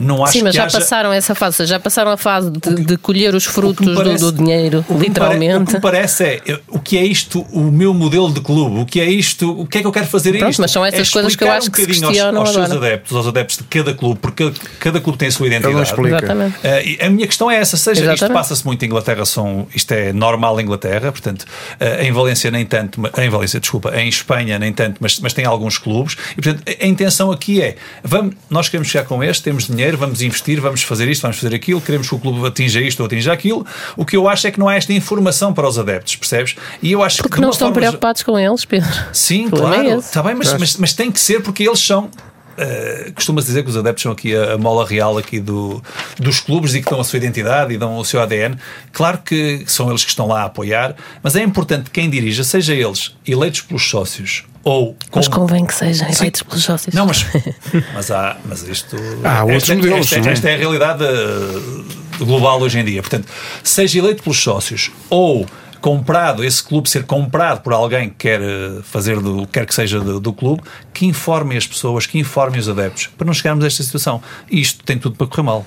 não 0.00 0.22
acho 0.24 0.32
Sim, 0.34 0.42
mas 0.42 0.50
que 0.52 0.56
já 0.56 0.64
haja... 0.64 0.78
passaram 0.78 1.12
essa 1.12 1.34
fase, 1.34 1.54
ou 1.54 1.56
seja, 1.56 1.70
já 1.74 1.80
passaram 1.80 2.10
a 2.10 2.16
fase 2.16 2.50
de, 2.50 2.84
de 2.84 2.96
colher 2.96 3.34
os 3.34 3.46
que 3.46 3.52
frutos 3.52 3.86
me 3.86 3.92
do- 3.94 4.02
parece- 4.02 4.24
do, 4.24 4.32
dinheiro, 4.32 4.84
o 4.88 4.94
que 4.98 5.04
literalmente. 5.08 5.62
o 5.62 5.66
que 5.66 5.74
me 5.74 5.80
parece 5.80 6.24
é 6.24 6.40
o 6.68 6.78
que 6.78 6.96
é 6.98 7.04
isto, 7.04 7.46
o 7.52 7.60
meu 7.62 7.92
modelo 7.94 8.32
de 8.32 8.40
clube, 8.40 8.80
o 8.80 8.86
que 8.86 9.00
é 9.00 9.04
isto, 9.08 9.50
o 9.60 9.66
que 9.66 9.78
é 9.78 9.80
que 9.80 9.86
eu 9.86 9.92
quero 9.92 10.06
fazer 10.06 10.32
Pronto, 10.38 10.50
isto. 10.50 10.60
mas 10.62 10.70
são 10.70 10.84
essas 10.84 11.08
é 11.08 11.12
coisas 11.12 11.36
que 11.36 11.44
eu 11.44 11.50
acho 11.52 11.68
um 11.68 11.70
que 11.70 11.84
se 11.84 11.90
aos- 11.90 11.98
questionam 12.12 12.40
aos, 12.40 12.50
seus 12.52 12.64
agora. 12.70 12.86
adeptos, 12.86 13.16
aos 13.16 13.26
adeptos 13.26 13.56
de 13.58 13.64
cada 13.64 13.94
clube, 13.94 14.18
porque 14.20 14.52
cada, 14.80 15.00
clube 15.00 15.18
tem 15.18 15.28
a 15.28 15.30
sua 15.30 15.46
Ele 15.46 15.58
não 15.58 15.70
identidade. 15.70 15.88
explica. 15.90 16.16
Exatamente. 16.18 16.56
Eh, 16.62 16.86
e 16.86 16.98
a 17.04 17.10
minha 17.10 17.26
questão 17.26 17.50
é 17.50 17.56
essa, 17.56 17.76
seja 17.76 18.00
isto 18.00 18.10
Exatamente. 18.12 18.34
passa-se 18.38 18.64
muito 18.66 18.82
em 18.82 18.86
Inglaterra, 18.86 19.24
são, 19.24 19.66
isto 19.74 19.92
é 19.92 20.12
normal 20.12 20.58
em 20.60 20.64
Inglaterra, 20.64 21.12
portanto, 21.12 21.44
eh, 21.80 22.06
em 22.06 22.12
Valência 22.12 22.50
nem 22.50 22.64
tanto, 22.66 23.00
em 23.18 23.28
Valência, 23.28 23.60
desculpa, 23.60 23.92
em 23.96 24.08
Espanha 24.08 24.58
nem 24.58 24.72
tanto, 24.72 24.96
mas, 25.00 25.18
mas 25.20 25.32
tem 25.32 25.44
alguns 25.44 25.78
clubes, 25.78 26.16
e 26.36 26.42
portanto 26.42 26.62
a, 26.66 26.84
a 26.84 26.88
intenção 26.88 27.30
aqui 27.30 27.60
é, 27.62 27.76
vamos, 28.02 28.34
nós 28.50 28.68
queremos 28.68 28.88
chegar 28.88 29.04
com 29.04 29.22
este, 29.22 29.42
temos 29.42 29.66
dinheiro, 29.66 29.75
vamos 29.96 30.22
investir, 30.22 30.60
vamos 30.60 30.82
fazer 30.82 31.08
isto, 31.08 31.22
vamos 31.22 31.38
fazer 31.38 31.54
aquilo, 31.54 31.80
queremos 31.80 32.08
que 32.08 32.14
o 32.14 32.18
clube 32.18 32.46
atinja 32.46 32.80
isto 32.80 33.00
ou 33.00 33.06
atinja 33.06 33.32
aquilo, 33.32 33.66
o 33.96 34.04
que 34.04 34.16
eu 34.16 34.28
acho 34.28 34.46
é 34.46 34.50
que 34.50 34.58
não 34.58 34.68
há 34.68 34.76
esta 34.76 34.92
informação 34.92 35.52
para 35.52 35.68
os 35.68 35.78
adeptos, 35.78 36.16
percebes? 36.16 36.56
E 36.82 36.92
eu 36.92 37.02
acho 37.02 37.16
que 37.16 37.22
Porque 37.24 37.36
de 37.36 37.42
não 37.42 37.50
estão 37.50 37.68
forma 37.68 37.80
preocupados 37.80 38.22
com 38.22 38.38
eles, 38.38 38.64
Pedro. 38.64 38.88
Sim, 39.12 39.46
é 39.46 39.50
claro, 39.50 39.98
está 39.98 40.22
bem, 40.22 40.34
mas, 40.34 40.52
mas, 40.54 40.76
mas 40.76 40.92
tem 40.92 41.10
que 41.10 41.20
ser 41.20 41.42
porque 41.42 41.62
eles 41.62 41.80
são. 41.80 42.10
Uh, 42.56 43.12
Costuma-se 43.12 43.48
dizer 43.48 43.62
que 43.62 43.70
os 43.70 43.76
adeptos 43.76 44.02
são 44.02 44.12
aqui 44.12 44.34
a, 44.34 44.54
a 44.54 44.58
mola 44.58 44.86
real 44.86 45.18
aqui 45.18 45.38
do, 45.40 45.82
dos 46.18 46.40
clubes 46.40 46.74
e 46.74 46.82
que 46.82 46.90
dão 46.90 47.00
a 47.00 47.04
sua 47.04 47.18
identidade 47.18 47.74
e 47.74 47.78
dão 47.78 47.96
o 47.96 48.04
seu 48.04 48.20
ADN. 48.20 48.56
Claro 48.92 49.18
que 49.18 49.64
são 49.66 49.88
eles 49.88 50.04
que 50.04 50.10
estão 50.10 50.26
lá 50.26 50.42
a 50.42 50.44
apoiar, 50.46 50.96
mas 51.22 51.36
é 51.36 51.42
importante 51.42 51.84
que 51.84 52.00
quem 52.00 52.08
dirija, 52.08 52.44
seja 52.44 52.74
eles 52.74 53.14
eleitos 53.26 53.60
pelos 53.60 53.88
sócios 53.88 54.44
ou 54.66 54.96
com... 55.10 55.20
Mas 55.20 55.28
convém 55.28 55.64
que 55.64 55.72
sejam 55.72 56.08
eleitos 56.10 56.42
pelos 56.42 56.64
sócios. 56.64 56.92
Não, 56.92 57.06
mas, 57.06 57.24
mas 57.94 58.10
há, 58.10 58.36
mas 58.44 58.62
isto. 58.62 58.96
Há 59.22 59.44
outros 59.44 59.62
esta, 59.62 59.74
modelos, 59.76 60.12
Esta, 60.12 60.28
é? 60.28 60.32
esta 60.32 60.50
é 60.50 60.54
a 60.54 60.58
realidade 60.58 61.04
uh, 61.04 62.24
global 62.24 62.60
hoje 62.60 62.80
em 62.80 62.84
dia. 62.84 63.00
Portanto, 63.00 63.28
seja 63.62 64.00
eleito 64.00 64.24
pelos 64.24 64.42
sócios 64.42 64.90
ou 65.08 65.46
comprado, 65.86 66.42
esse 66.42 66.60
clube 66.60 66.90
ser 66.90 67.04
comprado 67.04 67.60
por 67.60 67.72
alguém 67.72 68.08
que 68.08 68.16
quer 68.16 68.40
uh, 68.40 68.82
fazer 68.82 69.20
do 69.20 69.46
quer 69.46 69.64
que 69.64 69.72
seja 69.72 70.00
do, 70.00 70.18
do 70.18 70.32
clube, 70.32 70.60
que 70.92 71.06
informe 71.06 71.56
as 71.56 71.64
pessoas, 71.64 72.06
que 72.06 72.18
informe 72.18 72.58
os 72.58 72.68
adeptos, 72.68 73.06
para 73.16 73.24
não 73.24 73.32
chegarmos 73.32 73.62
a 73.62 73.68
esta 73.68 73.84
situação. 73.84 74.20
E 74.50 74.60
isto 74.60 74.82
tem 74.82 74.98
tudo 74.98 75.14
para 75.14 75.28
correr 75.28 75.44
mal. 75.44 75.64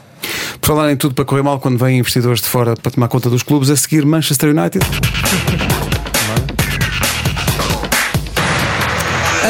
Por 0.59 0.67
falar 0.67 0.91
em 0.91 0.97
tudo 0.97 1.15
para 1.15 1.23
correr 1.23 1.41
mal, 1.41 1.57
quando 1.57 1.77
vêm 1.77 1.99
investidores 1.99 2.41
de 2.41 2.49
fora 2.49 2.75
para 2.75 2.91
tomar 2.91 3.07
conta 3.07 3.29
dos 3.29 3.43
clubes, 3.43 3.69
a 3.69 3.77
seguir 3.77 4.05
Manchester 4.05 4.49
United. 4.49 4.85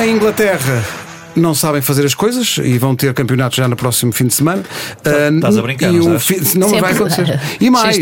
Em 0.03 0.11
Inglaterra. 0.11 0.98
Não 1.39 1.53
sabem 1.55 1.81
fazer 1.81 2.05
as 2.05 2.13
coisas 2.13 2.57
e 2.63 2.77
vão 2.77 2.95
ter 2.95 3.13
campeonato 3.13 3.55
já 3.55 3.67
no 3.67 3.75
próximo 3.75 4.11
fim 4.11 4.27
de 4.27 4.33
semana. 4.33 4.63
Ah, 5.05 5.33
estás 5.33 5.57
a 5.57 5.61
brincar, 5.61 5.93
e 5.93 5.97
não 5.97 6.19
fi- 6.19 6.41
não 6.57 6.67
Sempre. 6.69 6.81
vai 6.81 6.93
acontecer. 6.93 7.39
E 7.59 7.69
mais, 7.69 7.97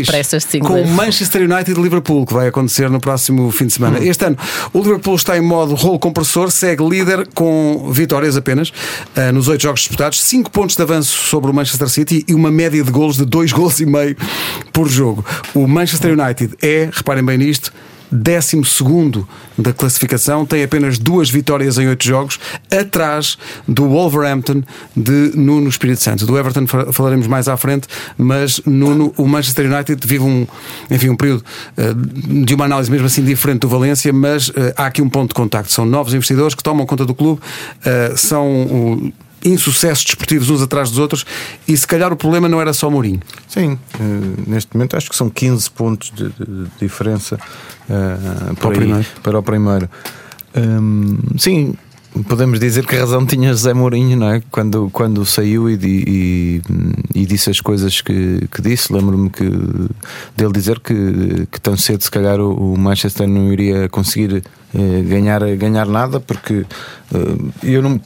com 0.60 0.82
o. 0.82 0.88
Manchester 0.88 1.42
United 1.50 1.78
e 1.78 1.82
Liverpool, 1.82 2.24
que 2.26 2.32
vai 2.34 2.48
acontecer 2.48 2.88
no 2.90 3.00
próximo 3.00 3.50
fim 3.50 3.66
de 3.66 3.72
semana. 3.72 3.98
Este 4.04 4.24
ano, 4.24 4.36
o 4.72 4.78
Liverpool 4.78 5.16
está 5.16 5.36
em 5.36 5.40
modo 5.40 5.74
rolo 5.74 5.98
compressor, 5.98 6.50
segue 6.50 6.86
líder 6.88 7.26
com 7.34 7.90
vitórias 7.92 8.36
apenas 8.36 8.72
ah, 9.16 9.32
nos 9.32 9.48
oito 9.48 9.62
jogos 9.62 9.80
disputados, 9.80 10.22
cinco 10.22 10.50
pontos 10.50 10.76
de 10.76 10.82
avanço 10.82 11.10
sobre 11.28 11.50
o 11.50 11.54
Manchester 11.54 11.88
City 11.88 12.24
e 12.28 12.34
uma 12.34 12.50
média 12.50 12.82
de 12.82 12.90
golos 12.90 13.16
de 13.16 13.24
dois 13.24 13.52
golos 13.52 13.80
e 13.80 13.86
meio 13.86 14.16
por 14.72 14.88
jogo. 14.88 15.24
O 15.54 15.66
Manchester 15.66 16.16
United 16.18 16.54
é, 16.62 16.88
reparem 16.92 17.24
bem 17.24 17.38
nisto, 17.38 17.72
12 18.10 18.62
da 19.56 19.72
classificação, 19.72 20.46
tem 20.46 20.62
apenas 20.62 20.98
duas 20.98 21.28
vitórias 21.30 21.78
em 21.78 21.88
oito 21.88 22.04
jogos, 22.04 22.38
atrás 22.70 23.36
do 23.66 23.88
Wolverhampton 23.88 24.62
de 24.96 25.32
Nuno 25.34 25.68
Espírito 25.68 26.02
Santo. 26.02 26.26
Do 26.26 26.38
Everton 26.38 26.66
fa- 26.66 26.92
falaremos 26.92 27.26
mais 27.26 27.48
à 27.48 27.56
frente, 27.56 27.88
mas 28.16 28.60
Nuno, 28.64 29.12
o 29.16 29.26
Manchester 29.26 29.66
United 29.72 30.06
vive 30.06 30.24
um, 30.24 30.46
enfim, 30.90 31.08
um 31.10 31.16
período 31.16 31.44
eh, 31.76 31.92
de 32.44 32.54
uma 32.54 32.64
análise 32.64 32.90
mesmo 32.90 33.06
assim 33.06 33.24
diferente 33.24 33.60
do 33.60 33.68
Valência, 33.68 34.12
mas 34.12 34.50
eh, 34.56 34.72
há 34.76 34.86
aqui 34.86 35.02
um 35.02 35.08
ponto 35.08 35.28
de 35.30 35.34
contacto. 35.34 35.72
São 35.72 35.84
novos 35.84 36.14
investidores 36.14 36.54
que 36.54 36.62
tomam 36.62 36.86
conta 36.86 37.04
do 37.04 37.14
clube, 37.14 37.40
eh, 37.84 38.12
são. 38.16 39.12
Insucessos 39.44 40.04
desportivos 40.04 40.50
uns 40.50 40.60
atrás 40.62 40.90
dos 40.90 40.98
outros, 40.98 41.24
e 41.66 41.76
se 41.76 41.86
calhar 41.86 42.12
o 42.12 42.16
problema 42.16 42.48
não 42.48 42.60
era 42.60 42.72
só 42.72 42.90
Mourinho. 42.90 43.20
Sim, 43.48 43.78
eh, 43.94 44.42
neste 44.46 44.74
momento 44.74 44.96
acho 44.96 45.08
que 45.08 45.16
são 45.16 45.30
15 45.30 45.70
pontos 45.70 46.10
de, 46.14 46.24
de- 46.30 46.68
diferença 46.80 47.38
eh, 47.88 48.54
por 48.60 48.66
o 48.68 48.70
aí, 48.70 48.76
primeiro. 48.76 49.06
para 49.22 49.38
o 49.38 49.42
primeiro. 49.42 49.88
Hum, 50.56 51.18
sim, 51.38 51.74
podemos 52.28 52.58
dizer 52.58 52.84
que 52.86 52.96
a 52.96 53.00
razão 53.00 53.24
tinha 53.24 53.50
José 53.50 53.72
Mourinho, 53.72 54.16
não 54.16 54.28
é? 54.30 54.42
Quando, 54.50 54.90
quando 54.92 55.24
saiu 55.24 55.70
e, 55.70 55.74
e, 55.82 56.62
e 57.14 57.26
disse 57.26 57.50
as 57.50 57.60
coisas 57.60 58.00
que, 58.00 58.48
que 58.50 58.60
disse. 58.60 58.92
Lembro-me 58.92 59.30
que, 59.30 59.44
dele 60.36 60.52
dizer 60.52 60.80
que, 60.80 61.46
que 61.52 61.60
tão 61.60 61.76
cedo, 61.76 62.02
se 62.02 62.10
calhar, 62.10 62.40
o, 62.40 62.74
o 62.74 62.78
Manchester 62.78 63.28
não 63.28 63.52
iria 63.52 63.88
conseguir 63.88 64.42
eh, 64.74 65.02
ganhar, 65.02 65.40
ganhar 65.56 65.86
nada, 65.86 66.18
porque 66.18 66.64
eh, 67.14 67.36
eu 67.62 67.82
não 67.82 68.00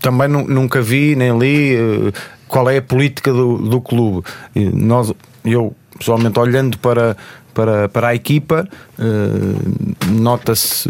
também 0.00 0.28
nu- 0.28 0.46
nunca 0.48 0.80
vi 0.82 1.14
nem 1.16 1.38
li 1.38 1.74
eh, 1.74 2.12
qual 2.48 2.68
é 2.68 2.78
a 2.78 2.82
política 2.82 3.32
do, 3.32 3.58
do 3.58 3.80
clube. 3.80 4.26
Nós, 4.74 5.12
eu 5.44 5.74
pessoalmente 5.98 6.38
olhando 6.38 6.78
para, 6.78 7.16
para, 7.54 7.88
para 7.88 8.08
a 8.08 8.14
equipa, 8.14 8.68
eh, 8.98 10.06
nota-se 10.10 10.88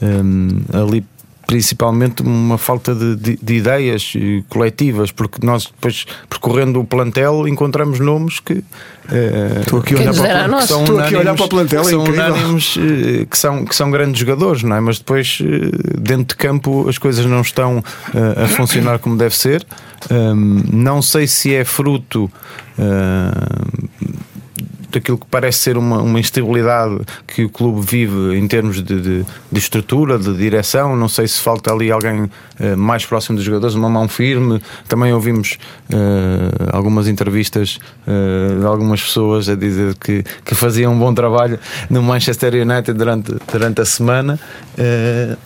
eh, 0.00 0.78
ali 0.80 1.04
principalmente 1.46 2.22
uma 2.22 2.58
falta 2.58 2.94
de, 2.94 3.14
de- 3.16 3.38
de 3.40 3.54
ideias 3.54 4.12
coletivas, 4.48 5.10
porque 5.12 5.44
nós 5.46 5.66
depois 5.66 6.04
percorrendo 6.28 6.80
o 6.80 6.84
plantel 6.84 7.46
encontramos 7.46 8.00
nomes 8.00 8.40
que 8.40 8.64
eh, 9.12 9.60
Estou 9.60 9.78
aqui 9.78 9.94
a 9.94 9.98
olhar 9.98 10.14
para, 10.14 10.44
o- 10.44 10.48
nós. 10.48 10.62
que 10.62 10.68
são 10.68 10.80
Estou 10.82 10.98
aqui 11.00 11.14
a 11.14 11.18
olhar 11.20 11.34
para 11.36 11.44
o 11.44 11.48
plantel, 11.48 11.82
que 11.82 11.90
são 11.90 12.02
incrível. 12.02 12.24
unânimes 12.34 12.74
eh, 12.78 13.26
que 13.30 13.38
são, 13.38 13.64
que 13.64 13.74
são 13.76 13.90
grandes 13.90 14.18
jogadores, 14.20 14.62
não 14.64 14.74
é? 14.76 14.80
Mas 14.80 14.98
depois, 14.98 15.38
eh, 15.40 16.00
dentro 16.00 16.26
de 16.26 16.36
campo, 16.36 16.88
as 16.88 16.98
coisas 16.98 17.24
não 17.26 17.40
estão 17.42 17.82
a 18.42 18.48
funcionar 18.48 18.98
como 18.98 19.16
deve 19.16 19.36
ser. 19.36 19.64
Ahm, 20.10 20.62
não 20.72 21.00
sei 21.00 21.26
se 21.26 21.54
é 21.54 21.64
fruto. 21.64 22.30
ah, 22.78 23.62
daquilo 24.96 25.18
que 25.18 25.26
parece 25.30 25.58
ser 25.58 25.76
uma, 25.76 25.98
uma 26.02 26.18
instabilidade 26.18 26.98
que 27.26 27.44
o 27.44 27.48
clube 27.48 27.80
vive 27.86 28.36
em 28.36 28.46
termos 28.48 28.82
de, 28.82 29.00
de- 29.00 29.24
de 29.52 29.58
estrutura, 29.58 30.18
de 30.18 30.34
direção. 30.36 30.96
Não 30.96 31.08
sei 31.08 31.26
se 31.28 31.40
falta 31.40 31.72
ali 31.72 31.90
alguém 31.90 32.30
eh, 32.58 32.74
mais 32.76 33.04
próximo 33.04 33.36
dos 33.36 33.44
jogadores, 33.44 33.74
uma 33.76 33.88
mão 33.90 34.08
firme. 34.08 34.60
Também 34.88 35.12
ouvimos 35.12 35.58
eh, 35.90 36.70
algumas 36.72 37.08
entrevistas 37.08 37.78
eh, 38.06 38.58
de 38.60 38.66
algumas 38.66 39.02
pessoas 39.02 39.48
a 39.48 39.54
dizer 39.54 39.94
que, 39.96 40.24
que 40.44 40.54
faziam 40.54 40.92
um 40.92 40.98
bom 40.98 41.12
trabalho 41.14 41.58
no 41.90 42.02
Manchester 42.02 42.54
United 42.54 42.92
durante, 42.94 43.34
durante 43.52 43.80
a 43.80 43.84
semana. 43.84 44.38
Eh, 44.78 45.36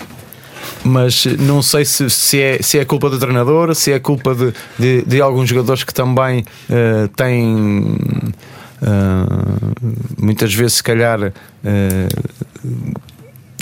mas 0.85 1.27
não 1.39 1.63
sei 1.63 1.85
se, 1.85 2.09
se, 2.09 2.41
é, 2.41 2.63
se 2.63 2.79
é 2.79 2.85
culpa 2.85 3.11
do 3.11 3.19
treinador, 3.19 3.75
se 3.75 3.93
é 3.93 3.99
culpa 3.99 4.35
de, 4.35 4.53
de, 4.79 5.03
de 5.03 5.21
alguns 5.21 5.49
jogadores 5.49 5.85
que 5.85 5.93
também 5.93 6.41
uh, 6.71 7.09
têm. 7.17 7.99
Uh, 8.83 9.75
muitas 10.19 10.53
vezes, 10.55 10.75
se 10.75 10.83
calhar, 10.83 11.21
uh, 11.21 13.01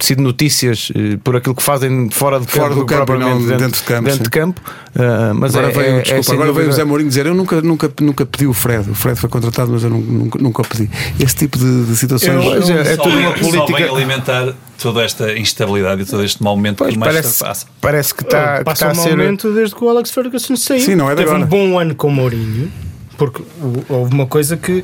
sido 0.00 0.22
notícias 0.22 0.90
uh, 0.90 1.18
por 1.24 1.35
aquilo 1.35 1.57
que 1.57 1.62
fazem 1.62 2.09
fora 2.11 2.38
de 2.38 2.46
campo, 2.46 2.59
Fora 2.61 2.74
do 2.76 2.87
campo, 2.87 3.16
não 3.16 3.38
dentro, 3.40 3.57
dentro 3.59 3.81
de 3.81 3.87
campo, 3.87 4.04
dentro 4.09 4.22
de 4.24 4.31
campo. 4.31 4.61
Uh, 4.94 5.35
mas 5.35 5.57
Agora, 5.57 5.72
é, 5.72 5.74
veio, 5.76 5.88
é- 5.88 5.98
é 5.98 6.02
desculpa, 6.02 6.22
sem 6.22 6.35
agora 6.35 6.52
veio 6.52 6.68
o 6.68 6.72
Zé 6.72 6.85
Mourinho 6.85 7.09
dizer: 7.09 7.26
Eu 7.26 7.35
nunca, 7.35 7.61
nunca, 7.61 7.90
nunca 8.00 8.24
pedi 8.24 8.46
o 8.46 8.52
Fred. 8.52 8.88
O 8.90 8.94
Fred 8.94 9.18
foi 9.18 9.28
contratado, 9.28 9.72
mas 9.72 9.83
eu 9.83 9.90
nu- 9.90 9.98
nunca, 10.00 10.38
nunca 10.40 10.62
o 10.62 10.64
pedi. 10.64 10.88
Esse 11.18 11.35
tipo 11.35 11.59
de, 11.59 11.85
de 11.87 11.96
situações. 11.96 12.68
Eu- 12.68 12.78
é, 12.78 12.92
é 12.92 12.96
tudo 12.96 13.16
vem, 13.16 13.26
uma 13.26 13.37
só 13.37 13.50
vem 13.50 13.61
política. 13.66 13.90
alimentar 13.92 14.54
toda 14.81 15.02
esta 15.02 15.37
instabilidade 15.37 16.02
e 16.02 16.04
todo 16.04 16.22
este 16.22 16.40
mau 16.40 16.54
momento 16.54 16.76
Pois, 16.78 16.92
que 16.92 16.98
Manchester 17.00 17.22
parece, 17.24 17.44
passa. 17.44 17.66
parece 17.81 18.14
que 18.14 18.22
está, 18.22 18.59
que 18.59 18.64
Passa 18.64 18.87
está 18.90 19.00
um 19.00 19.04
a 19.04 19.09
ser. 19.09 19.16
momento 19.16 19.52
desde 19.52 19.74
que 19.74 19.83
o 19.85 19.88
Alex 19.88 20.12
Ferguson 20.12 20.54
saiu. 20.54 20.81
Sim, 20.81 20.94
não 20.94 21.11
é 21.11 21.16
Teve 21.16 21.28
agora. 21.28 21.44
um 21.44 21.46
bom 21.48 21.76
ano 21.76 21.96
com 21.96 22.07
o 22.07 22.12
Mourinho, 22.12 22.70
porque 23.18 23.42
o- 23.61 23.85
houve 23.88 24.14
uma 24.14 24.26
coisa 24.26 24.57
que, 24.57 24.83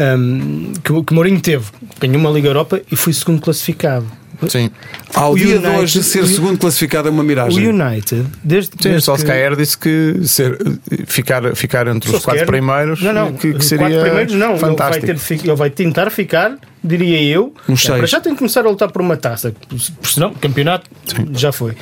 hum, 0.00 0.72
que, 0.82 0.92
o- 0.92 1.04
que 1.04 1.12
o 1.12 1.14
Mourinho 1.14 1.40
teve. 1.40 1.64
Ganhou 2.00 2.16
uma 2.18 2.30
Liga 2.30 2.48
Europa 2.48 2.80
e 2.90 2.96
foi 2.96 3.12
segundo 3.12 3.40
classificado. 3.42 4.06
Sim. 4.50 4.70
Ao 5.14 5.32
o 5.32 5.34
dia 5.34 5.46
de 5.46 5.52
United- 5.54 5.76
hoje, 5.78 6.02
ser 6.02 6.22
o- 6.22 6.26
segundo 6.26 6.58
classificado 6.58 7.08
é 7.08 7.10
uma 7.10 7.22
O 7.22 7.26
miragem. 7.26 7.68
United, 7.68 8.26
desde, 8.44 8.70
Sim, 8.72 8.76
o 8.76 8.82
desde 8.82 9.00
Solskjaer 9.00 9.56
disse 9.56 9.78
que 9.78 10.20
ser, 10.24 10.58
ficar, 11.06 11.56
ficar 11.56 11.86
entre 11.86 12.14
os 12.14 12.22
quatro 12.22 12.44
primeiros 12.44 13.00
não, 13.02 13.14
não, 13.14 13.32
que, 13.32 13.54
que 13.54 13.64
seria 13.64 13.86
quatro 13.88 14.02
primeiros 14.02 14.34
não, 14.34 14.50
ele 14.50 14.58
vai, 14.58 14.70
fantástico. 14.70 15.06
ter 15.06 15.14
de 15.14 15.20
ele 15.48 15.56
vai 15.56 15.70
tentar 15.70 16.10
ficar, 16.10 16.54
diria 16.84 17.22
eu. 17.22 17.54
Uns 17.66 17.82
É, 17.84 17.86
seis. 17.86 17.98
para 17.98 18.06
já 18.06 18.20
tem 18.20 18.34
que 18.34 18.38
começar 18.38 18.60
a 18.66 18.68
lutar 18.68 18.90
por 18.92 19.00
uma 19.00 19.16
taça, 19.16 19.54
por 20.02 20.06
senão, 20.10 20.28
o 20.32 20.34
campeonato 20.34 20.84
já 21.32 21.50
foi. 21.50 21.72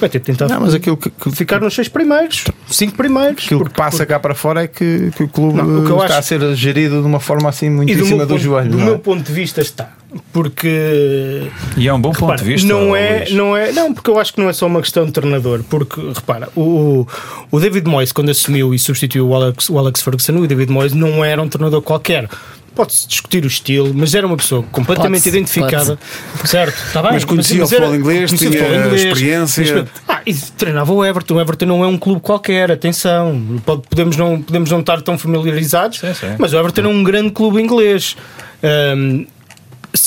Vai 0.00 0.08
ter 0.08 0.20
tentar 0.20 0.48
Não, 0.48 0.60
mas 0.60 0.74
aquilo 0.74 0.96
que, 0.96 1.10
que- 1.10 1.30
ficar 1.32 1.60
nos 1.60 1.74
seis 1.74 1.88
primeiros, 1.88 2.44
cinco 2.68 2.96
primeiros. 2.96 3.44
aquilo 3.44 3.60
que 3.60 3.64
porque- 3.70 3.76
passa 3.80 4.06
cá 4.06 4.18
para 4.20 4.34
fora 4.34 4.62
é 4.62 4.66
que, 4.68 5.10
que 5.16 5.22
o 5.24 5.28
clube 5.28 5.56
Não, 5.58 5.80
o 5.80 5.84
que 5.84 5.92
está 5.92 6.04
acho- 6.04 6.18
a 6.18 6.22
ser 6.22 6.54
gerido 6.54 7.00
de 7.00 7.06
uma 7.06 7.20
forma 7.20 7.48
assim 7.48 7.68
muito 7.70 7.92
em 7.92 7.96
do, 7.96 8.04
cima 8.04 8.18
meu 8.18 8.26
do 8.26 8.34
ponto, 8.34 8.42
joelho. 8.42 8.70
do 8.70 8.80
é? 8.80 8.84
meu 8.84 8.98
ponto 8.98 9.22
de 9.22 9.32
vista 9.32 9.60
está. 9.60 9.90
Porque 10.32 11.42
E 11.76 11.86
é 11.88 11.92
um 11.92 12.00
bom 12.00 12.10
ponto 12.12 12.20
repara, 12.22 12.38
de 12.38 12.44
vista. 12.44 12.68
não 12.68 12.94
é, 12.96 13.18
Luís. 13.18 13.32
não 13.32 13.56
é, 13.56 13.72
não, 13.72 13.92
porque 13.92 14.08
eu 14.08 14.18
acho 14.18 14.32
que 14.32 14.40
não 14.40 14.48
é 14.48 14.52
só 14.52 14.66
uma 14.66 14.80
questão 14.80 15.04
de 15.04 15.12
treinador, 15.12 15.62
porque 15.68 16.00
repara, 16.14 16.48
o, 16.56 17.06
o 17.50 17.60
David 17.60 17.86
Moyes 17.88 18.12
quando 18.12 18.30
assumiu 18.30 18.72
e 18.72 18.78
substituiu 18.78 19.28
o 19.28 19.34
Alex, 19.34 19.68
o 19.68 19.78
Alex 19.78 20.00
Ferguson, 20.00 20.32
o 20.36 20.46
David 20.46 20.70
Moyes 20.72 20.92
não 20.94 21.24
era 21.24 21.42
um 21.42 21.48
treinador 21.48 21.82
qualquer. 21.82 22.28
Pode-se 22.74 23.08
discutir 23.08 23.42
o 23.44 23.48
estilo, 23.48 23.92
mas 23.92 24.14
era 24.14 24.26
uma 24.26 24.36
pessoa 24.36 24.62
completamente 24.70 25.28
identificada. 25.28 25.98
Certo, 26.44 26.76
está 26.86 27.02
bem. 27.02 27.12
Mas 27.12 27.24
conhecia 27.24 27.56
o 27.56 27.60
era- 27.62 27.68
futebol 27.68 27.94
inglês, 27.96 28.30
conhecia 28.30 28.48
o 28.48 28.52
tinha 28.52 28.86
inglês. 28.86 29.04
experiência. 29.04 29.88
Ah, 30.06 30.20
e 30.24 30.32
treinava 30.34 30.92
o 30.92 31.04
Everton. 31.04 31.34
O 31.34 31.40
Everton 31.40 31.66
não 31.66 31.82
é 31.82 31.86
um 31.88 31.98
clube 31.98 32.20
qualquer, 32.20 32.70
atenção. 32.70 33.60
Pode- 33.66 33.82
Podemos 33.88 34.16
não, 34.16 34.40
podemos 34.40 34.70
não 34.70 34.80
estar 34.80 35.02
tão 35.02 35.18
familiarizados, 35.18 35.98
Sim, 35.98 36.14
sim. 36.14 36.36
mas 36.38 36.52
o 36.52 36.58
Everton 36.58 36.82
é 36.82 36.88
um 36.88 37.02
grande 37.02 37.30
clube 37.32 37.60
inglês. 37.60 38.16
Ahm, 38.62 39.26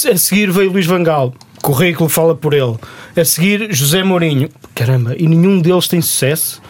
a 0.10 0.17
seguir 0.17 0.52
veio 0.52 0.71
Luís 0.71 0.86
Vangal. 0.86 1.34
Currículo 1.62 2.10
fala 2.10 2.34
por 2.36 2.54
ele. 2.54 2.76
A 3.15 3.24
seguir, 3.26 3.67
José 3.74 4.02
Mourinho. 4.04 4.50
Caramba, 4.74 5.13
e 5.17 5.28
nenhum 5.28 5.60
deles 5.60 5.88
tem 5.88 6.02
sucesso. 6.02 6.62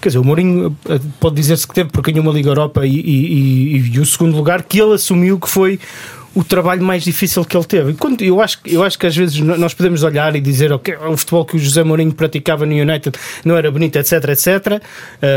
Quer 0.00 0.10
dizer, 0.10 0.18
o 0.18 0.24
Mourinho 0.24 0.76
eh, 0.88 1.00
pode 1.18 1.34
dizer-se 1.36 1.66
que 1.66 1.74
teve 1.74 1.90
porque 1.90 2.12
ganhou 2.12 2.26
uma 2.26 2.32
Liga 2.32 2.50
Europa 2.50 2.86
e, 2.86 2.90
e- 2.90 3.78
e- 3.78 3.90
e 3.94 3.98
o 4.00 4.06
segundo 4.06 4.36
lugar 4.36 4.62
que 4.62 4.80
ele 4.80 4.94
assumiu 4.94 5.38
que 5.40 5.48
foi 5.48 5.78
o 6.34 6.44
trabalho 6.44 6.82
mais 6.84 7.02
difícil 7.02 7.44
que 7.44 7.56
ele 7.56 7.64
teve. 7.64 7.94
Quando- 7.94 8.22
eu, 8.22 8.40
acho, 8.40 8.62
que- 8.62 8.72
eu 8.72 8.84
acho 8.84 8.96
que 8.96 9.06
às 9.06 9.16
vezes 9.16 9.40
nós 9.40 9.74
podemos 9.74 10.04
olhar 10.04 10.36
e 10.36 10.40
dizer 10.40 10.70
ok, 10.72 10.94
o 11.10 11.16
futebol 11.16 11.44
que 11.44 11.56
o 11.56 11.58
José 11.58 11.82
Mourinho 11.82 12.12
praticava 12.12 12.64
no 12.64 12.72
United 12.74 13.18
não 13.44 13.56
era 13.56 13.72
bonito, 13.72 13.96
etc, 13.96 14.12
etc. 14.28 14.80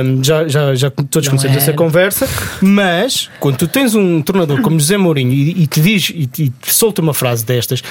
Um, 0.06 0.24
já, 0.24 0.48
já, 0.48 0.76
já 0.76 0.92
todos 0.92 1.28
Não 1.28 1.38
conhecemos 1.38 1.58
essa 1.58 1.74
conversa, 1.74 2.30
mas 2.62 3.32
quando 3.40 3.58
tu 3.58 3.68
tens 3.68 3.96
um 3.96 4.22
treinador 4.22 4.62
como 4.62 4.80
José 4.80 4.98
Mourinho 4.98 5.32
e, 5.34 5.64
e 5.64 5.68
te 5.68 5.82
diz 5.82 6.10
e 6.12 6.30
e 6.38 6.50
te 6.50 6.54
solta 6.74 7.02
uma 7.02 7.16
frase 7.16 7.44
destas 7.46 7.82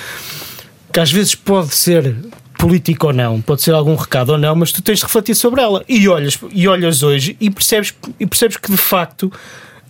que 0.92 1.00
às 1.00 1.11
vezes 1.11 1.35
pode 1.35 1.74
ser 1.74 2.14
político 2.61 3.07
ou 3.09 3.12
não, 3.12 3.40
pode 3.40 3.62
ser 3.62 3.73
algum 3.73 3.94
recado 3.94 4.31
ou 4.31 4.38
não, 4.38 4.55
mas 4.55 4.70
tu 4.73 4.83
tens 4.83 4.99
de 4.99 5.05
refletir 5.05 5.35
sobre 5.35 5.61
ela 5.62 5.83
e 5.88 6.07
olhas, 6.09 6.38
e 6.53 6.68
olhas 6.68 7.03
hoje 7.03 7.37
e 7.40 7.51
percebes, 7.51 7.94
e 8.18 8.27
percebes 8.27 8.57
que 8.57 8.70
de 8.70 8.77
facto 8.77 9.33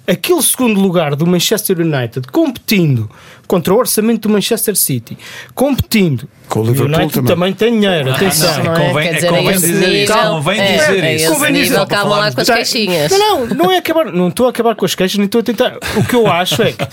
aquele 0.06 0.42
segundo 0.42 0.80
lugar 0.80 1.14
do 1.14 1.26
Manchester 1.26 1.78
United 1.80 2.26
competindo 2.32 3.08
contra 3.46 3.74
o 3.74 3.78
orçamento 3.78 4.28
do 4.28 4.32
Manchester 4.32 4.76
City, 4.76 5.18
competindo 5.54 6.28
Com 6.48 6.60
o 6.60 6.64
Liverpool 6.64 6.94
United 6.96 7.12
também. 7.14 7.28
também 7.28 7.52
tem 7.52 7.80
dinheiro, 7.80 8.12
atenção. 8.12 8.56
não, 8.58 8.64
Não 8.64 8.72
é? 8.74 8.86
convém- 8.88 9.08
é 9.08 9.12
dizer, 9.14 9.26
a 9.26 9.30
convém 9.30 9.52
dizer 9.54 9.74
isso, 10.02 10.14
nível- 10.14 10.30
convém 10.30 10.60
é, 10.60 10.72
dizer 10.78 11.04
a 11.04 11.12
isso. 11.14 11.32
Convém 11.32 11.52
dizer, 11.54 11.86
calma 11.86 12.16
lá 12.18 12.32
com 12.32 12.40
as 12.40 12.46
caixinhas. 12.48 13.10
Não, 13.12 13.46
não, 13.46 13.54
não 13.56 13.70
é 13.72 13.78
acabar, 13.78 14.06
não 14.12 14.28
estou 14.28 14.46
a 14.46 14.50
acabar 14.50 14.74
com 14.76 14.84
as 14.84 14.94
queixas, 14.94 15.16
nem 15.18 15.26
estou 15.26 15.40
a 15.40 15.44
tentar. 15.44 15.76
O 15.96 16.04
que 16.04 16.14
eu 16.14 16.26
acho 16.28 16.62
é 16.62 16.72
que 16.72 16.86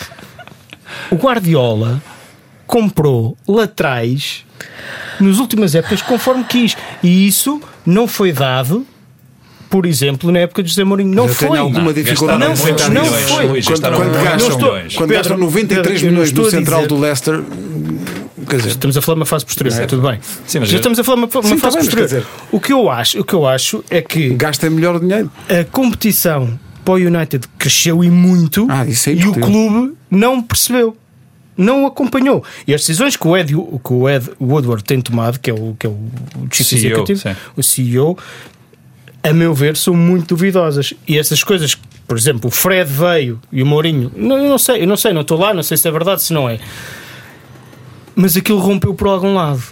o 1.11 1.15
Guardiola 1.15 2.01
comprou 2.67 3.35
laterais 3.47 4.45
nas 5.19 5.39
últimas 5.39 5.73
épocas 5.73 6.01
conforme 6.01 6.43
quis. 6.43 6.75
E 7.01 7.25
isso 7.27 7.59
não 7.85 8.07
foi 8.07 8.31
dado, 8.31 8.85
por 9.69 9.85
exemplo, 9.85 10.31
na 10.31 10.39
época 10.39 10.61
de 10.61 10.69
José 10.69 10.83
Mourinho. 10.83 11.13
Não 11.15 11.25
Eu 11.27 11.33
foi. 11.33 11.57
alguma 11.57 11.81
Não, 11.85 11.93
dificuldade 11.93 12.43
em 12.43 12.55
foi, 12.55 12.71
não 12.71 13.05
foi. 13.05 13.61
Quando, 13.63 14.23
gastam, 14.23 14.59
quando 14.59 15.09
Pedro, 15.09 15.13
gastam 15.15 15.37
93 15.37 16.01
Pedro, 16.01 16.07
eu 16.07 16.11
não 16.11 16.21
milhões 16.23 16.47
a 16.47 16.51
central 16.57 16.79
dizer- 16.81 16.87
do 16.89 16.99
Leicester, 16.99 17.43
quer 18.49 18.55
dizer, 18.57 18.69
Estamos 18.69 18.97
a 18.97 19.01
falar 19.01 19.15
de 19.15 19.19
uma 19.21 19.25
fase 19.25 19.45
posterior, 19.45 19.81
é 19.81 19.85
tudo 19.85 20.01
bem. 20.07 20.19
Sim, 20.45 20.59
mas 20.59 20.69
Já 20.69 20.75
eu- 20.75 20.79
estamos 20.79 20.99
a 20.99 21.03
falar 21.03 21.15
de 21.17 21.23
uma, 21.33 21.41
uma 21.41 21.49
Sim, 21.49 21.57
fase 21.57 21.77
posterior. 21.77 22.25
O 22.51 22.59
que 22.59 22.71
eu 22.73 22.89
acho, 22.89 23.19
o 23.19 23.23
que 23.23 23.33
eu 23.33 23.45
acho 23.47 23.83
é 23.89 24.01
que 24.01 24.29
gasta 24.29 24.69
melhor 24.69 24.95
o 24.95 24.99
dinheiro. 24.99 25.31
a 25.49 25.63
competição 25.65 26.57
para 26.85 26.93
o 26.93 26.97
United 26.97 27.45
cresceu 27.57 28.01
e 28.03 28.09
muito 28.09 28.65
Ah, 28.69 28.85
isso 28.85 29.09
é 29.09 29.13
e 29.13 29.27
o 29.27 29.33
clube 29.33 29.93
não 30.09 30.41
percebeu. 30.41 30.95
Não 31.57 31.87
acompanhou. 31.87 32.43
E 32.67 32.73
as 32.73 32.81
decisões 32.81 33.15
que 33.15 33.27
o 33.27 33.35
Ed, 33.35 33.53
que 33.53 33.93
o 33.93 34.09
Ed 34.09 34.29
Woodward 34.39 34.83
tem 34.83 35.01
tomado, 35.01 35.39
que 35.39 35.49
é 35.49 35.53
o, 35.53 35.75
que 35.77 35.87
é 35.87 35.89
o 35.89 35.97
Chief 36.51 36.67
CEO, 36.67 36.79
Executive, 36.79 37.19
sim. 37.19 37.35
o 37.55 37.63
CEO, 37.63 38.17
a 39.23 39.33
meu 39.33 39.53
ver, 39.53 39.75
são 39.75 39.93
muito 39.93 40.35
duvidosas. 40.35 40.93
E 41.07 41.17
essas 41.17 41.43
coisas, 41.43 41.75
por 42.07 42.17
exemplo, 42.17 42.47
o 42.47 42.51
Fred 42.51 42.89
veio 42.89 43.39
e 43.51 43.63
o 43.63 43.65
Mourinho, 43.65 44.11
não, 44.15 44.37
eu 44.37 44.49
não 44.49 44.57
sei, 44.57 44.83
eu 44.83 44.87
não 44.87 44.97
sei, 44.97 45.13
não 45.13 45.21
estou 45.21 45.37
lá, 45.37 45.53
não 45.53 45.63
sei 45.63 45.77
se 45.77 45.87
é 45.87 45.91
verdade, 45.91 46.21
se 46.21 46.33
não 46.33 46.49
é. 46.49 46.59
Mas 48.15 48.37
aquilo 48.37 48.59
rompeu 48.59 48.93
por 48.93 49.07
algum 49.07 49.33
lado. 49.33 49.63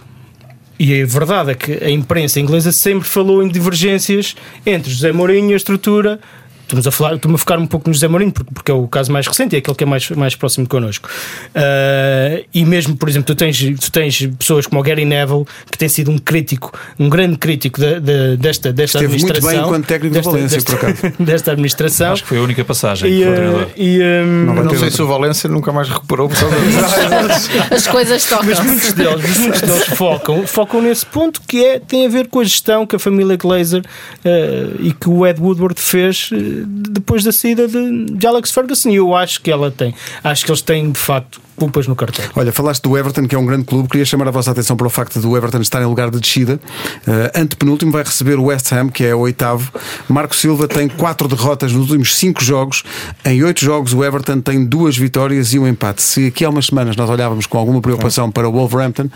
E 0.77 1.01
a 1.01 1.05
verdade 1.05 1.51
é 1.51 1.55
que 1.55 1.83
a 1.83 1.89
imprensa 1.89 2.39
inglesa 2.39 2.71
sempre 2.71 3.07
falou 3.07 3.41
em 3.41 3.47
divergências 3.47 4.35
entre 4.65 4.91
José 4.91 5.11
Mourinho 5.11 5.51
e 5.51 5.53
a 5.53 5.57
estrutura. 5.57 6.19
Estamos 6.65 6.87
a, 6.87 6.91
falar, 6.91 7.15
estou-me 7.15 7.35
a 7.35 7.37
focar 7.37 7.59
um 7.59 7.67
pouco 7.67 7.87
no 7.87 7.93
José 7.93 8.07
Mourinho, 8.07 8.31
porque, 8.31 8.51
porque 8.51 8.71
é 8.71 8.73
o 8.73 8.87
caso 8.87 9.11
mais 9.11 9.27
recente 9.27 9.53
e 9.53 9.55
é 9.57 9.59
aquele 9.59 9.77
que 9.77 9.83
é 9.83 9.87
mais, 9.87 10.09
mais 10.09 10.35
próximo 10.35 10.67
connosco. 10.67 11.07
Ah, 11.53 12.41
e 12.53 12.65
mesmo, 12.65 12.95
por 12.97 13.07
exemplo, 13.07 13.27
tu 13.27 13.35
tens, 13.35 13.57
tu 13.79 13.91
tens 13.91 14.25
pessoas 14.39 14.65
como 14.65 14.81
o 14.81 14.83
Gary 14.83 15.05
Neville, 15.05 15.45
que 15.71 15.77
tem 15.77 15.87
sido 15.87 16.09
um 16.11 16.17
crítico, 16.17 16.71
um 16.99 17.07
grande 17.07 17.37
crítico 17.37 17.79
da- 17.79 17.99
da- 17.99 18.35
desta, 18.37 18.73
desta 18.73 18.97
Esteve 18.97 19.07
muito 19.19 19.25
administração. 19.25 19.49
bem 19.51 19.59
enquanto 19.67 19.85
técnico 19.85 20.13
do 20.13 20.17
desta, 20.17 20.31
Valência, 20.31 20.57
desta, 20.57 20.77
por 20.77 20.85
acaso. 20.89 21.13
desta 21.23 21.51
administração. 21.51 22.13
Acho 22.13 22.23
que 22.23 22.29
foi 22.29 22.37
a 22.39 22.41
única 22.41 22.65
passagem 22.65 23.11
E, 23.11 23.17
que 23.19 23.23
foi 23.25 23.47
o 23.47 23.59
ah, 23.59 23.67
e, 23.77 23.99
Não 24.25 24.53
Não 24.55 24.63
sei 24.69 24.73
outra. 24.79 24.91
se 24.91 25.01
o 25.01 25.07
Valência 25.07 25.49
nunca 25.49 25.71
mais 25.71 25.87
recuperou 25.87 26.27
por 26.29 26.37
causa. 26.39 26.55
As 27.75 27.87
coisas 27.87 28.27
Mas 28.31 28.39
tocam. 28.57 28.65
muitos 28.65 28.93
deles, 28.93 29.21
mas 29.21 29.37
muitos 29.37 29.61
deles 29.61 29.85
focam, 29.89 30.47
focam 30.47 30.81
nesse 30.81 31.05
ponto 31.05 31.41
que 31.47 31.63
é, 31.63 31.79
tem 31.79 32.05
a 32.05 32.09
ver 32.09 32.27
com 32.27 32.39
a 32.39 32.43
gestão 32.43 32.85
que 32.85 32.95
a 32.95 32.99
família 32.99 33.35
Glazer 33.37 33.83
eh, 34.23 34.67
e 34.79 34.93
que 34.93 35.07
o 35.09 35.25
Ed 35.27 35.39
Woodward 35.39 35.79
fez 35.79 36.29
depois 36.65 37.23
da 37.23 37.31
saída 37.31 37.67
de, 37.67 38.05
de 38.05 38.27
Alex 38.27 38.51
Ferguson. 38.51 38.89
E 38.89 38.95
eu 38.95 39.15
acho 39.15 39.41
que 39.41 39.51
ela 39.51 39.71
tem. 39.71 39.93
Acho 40.23 40.45
que 40.45 40.51
eles 40.51 40.61
têm 40.61 40.91
de 40.91 40.99
facto 40.99 41.41
culpas 41.55 41.87
no 41.87 41.95
cartão. 41.95 42.25
Olha, 42.35 42.51
falaste 42.51 42.83
do 42.83 42.97
Everton, 42.97 43.27
que 43.27 43.35
é 43.35 43.37
um 43.37 43.45
grande 43.45 43.65
clube. 43.65 43.89
Queria 43.89 44.05
chamar 44.05 44.27
a 44.27 44.31
vossa 44.31 44.51
atenção 44.51 44.75
para 44.75 44.87
o 44.87 44.89
facto 44.89 45.19
do 45.19 45.35
Everton 45.35 45.61
estar 45.61 45.81
em 45.81 45.85
lugar 45.85 46.09
de 46.09 46.19
descida. 46.19 46.59
Uh, 47.07 47.39
antepenúltimo 47.39 47.91
vai 47.91 48.03
receber 48.03 48.37
o 48.37 48.45
West 48.45 48.71
Ham, 48.71 48.89
que 48.89 49.03
é 49.03 49.15
o 49.15 49.19
oitavo. 49.19 49.71
Marco 50.07 50.35
Silva 50.35 50.67
tem 50.67 50.87
quatro 50.87 51.27
derrotas 51.27 51.71
nos 51.71 51.89
últimos 51.89 52.15
cinco 52.15 52.43
jogos. 52.43 52.83
Em 53.23 53.43
oito 53.43 53.61
jogos, 53.63 53.93
o 53.93 54.03
Everton 54.03 54.41
tem 54.41 54.65
duas 54.65 54.97
vitórias 54.97 55.53
e 55.53 55.59
um 55.59 55.67
empate. 55.67 56.01
Se 56.01 56.27
aqui 56.27 56.45
há 56.45 56.49
umas 56.49 56.67
semanas 56.67 56.95
nós 56.95 57.09
olhávamos 57.09 57.45
com 57.45 57.57
alguma 57.57 57.81
preocupação 57.81 58.29
para 58.31 58.47
o 58.47 58.51
Wolverhampton, 58.51 59.09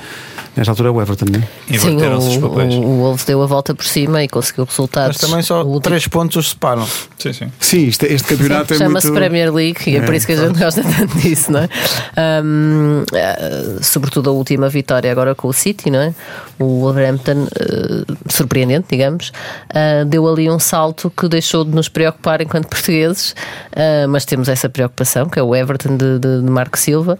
nesta 0.55 0.71
altura 0.71 0.89
é 0.89 0.91
o 0.91 1.01
Everton, 1.01 1.25
não 1.31 1.39
é? 1.39 1.77
Sim, 1.77 1.97
o, 1.97 2.49
papéis. 2.49 2.73
o, 2.73 2.79
o 2.79 2.97
Wolves 2.99 3.25
deu 3.25 3.41
a 3.41 3.45
volta 3.45 3.75
por 3.75 3.85
cima 3.85 4.23
e 4.23 4.27
conseguiu 4.27 4.65
resultados. 4.65 5.17
Mas 5.19 5.29
também 5.29 5.43
só 5.43 5.63
três 5.79 6.07
pontos 6.07 6.37
os 6.37 6.49
separam. 6.49 6.87
Sim, 7.17 7.33
sim. 7.33 7.51
Sim, 7.59 7.87
este, 7.87 8.05
este 8.07 8.27
campeonato 8.27 8.73
é 8.73 8.77
Chama-se 8.77 9.07
muito. 9.07 9.19
Premier 9.19 9.53
League 9.53 9.79
e 9.87 9.95
é, 9.95 9.99
É, 9.99 10.01
por 10.01 10.13
isso 10.13 10.25
que 10.25 10.33
a 10.33 10.35
gente 10.35 10.59
gosta 10.59 10.81
tanto 10.83 11.17
disso, 11.19 11.51
não 11.51 11.59
é? 11.61 11.69
Um, 12.43 13.03
uh, 13.03 13.83
sobretudo 13.83 14.29
a 14.29 14.33
última 14.33 14.69
vitória 14.69 15.11
agora 15.11 15.33
com 15.33 15.47
o 15.47 15.53
City, 15.53 15.89
não 15.89 15.99
é? 15.99 16.13
O 16.57 16.81
Wolverhampton, 16.81 17.43
uh, 17.43 18.17
surpreendente, 18.29 18.87
digamos, 18.91 19.31
uh, 19.69 20.05
deu 20.05 20.27
ali 20.27 20.49
um 20.49 20.59
salto 20.59 21.11
que 21.15 21.27
deixou 21.27 21.63
de 21.63 21.71
nos 21.71 21.89
preocupar 21.89 22.41
enquanto 22.41 22.67
portugueses, 22.67 23.35
mas 24.09 24.25
temos 24.25 24.49
essa 24.49 24.69
preocupação, 24.69 25.29
que 25.29 25.39
é 25.39 25.43
o 25.43 25.55
Everton 25.55 25.95
de, 25.97 26.19
de, 26.19 26.41
de 26.41 26.51
Marco 26.51 26.77
Silva. 26.77 27.17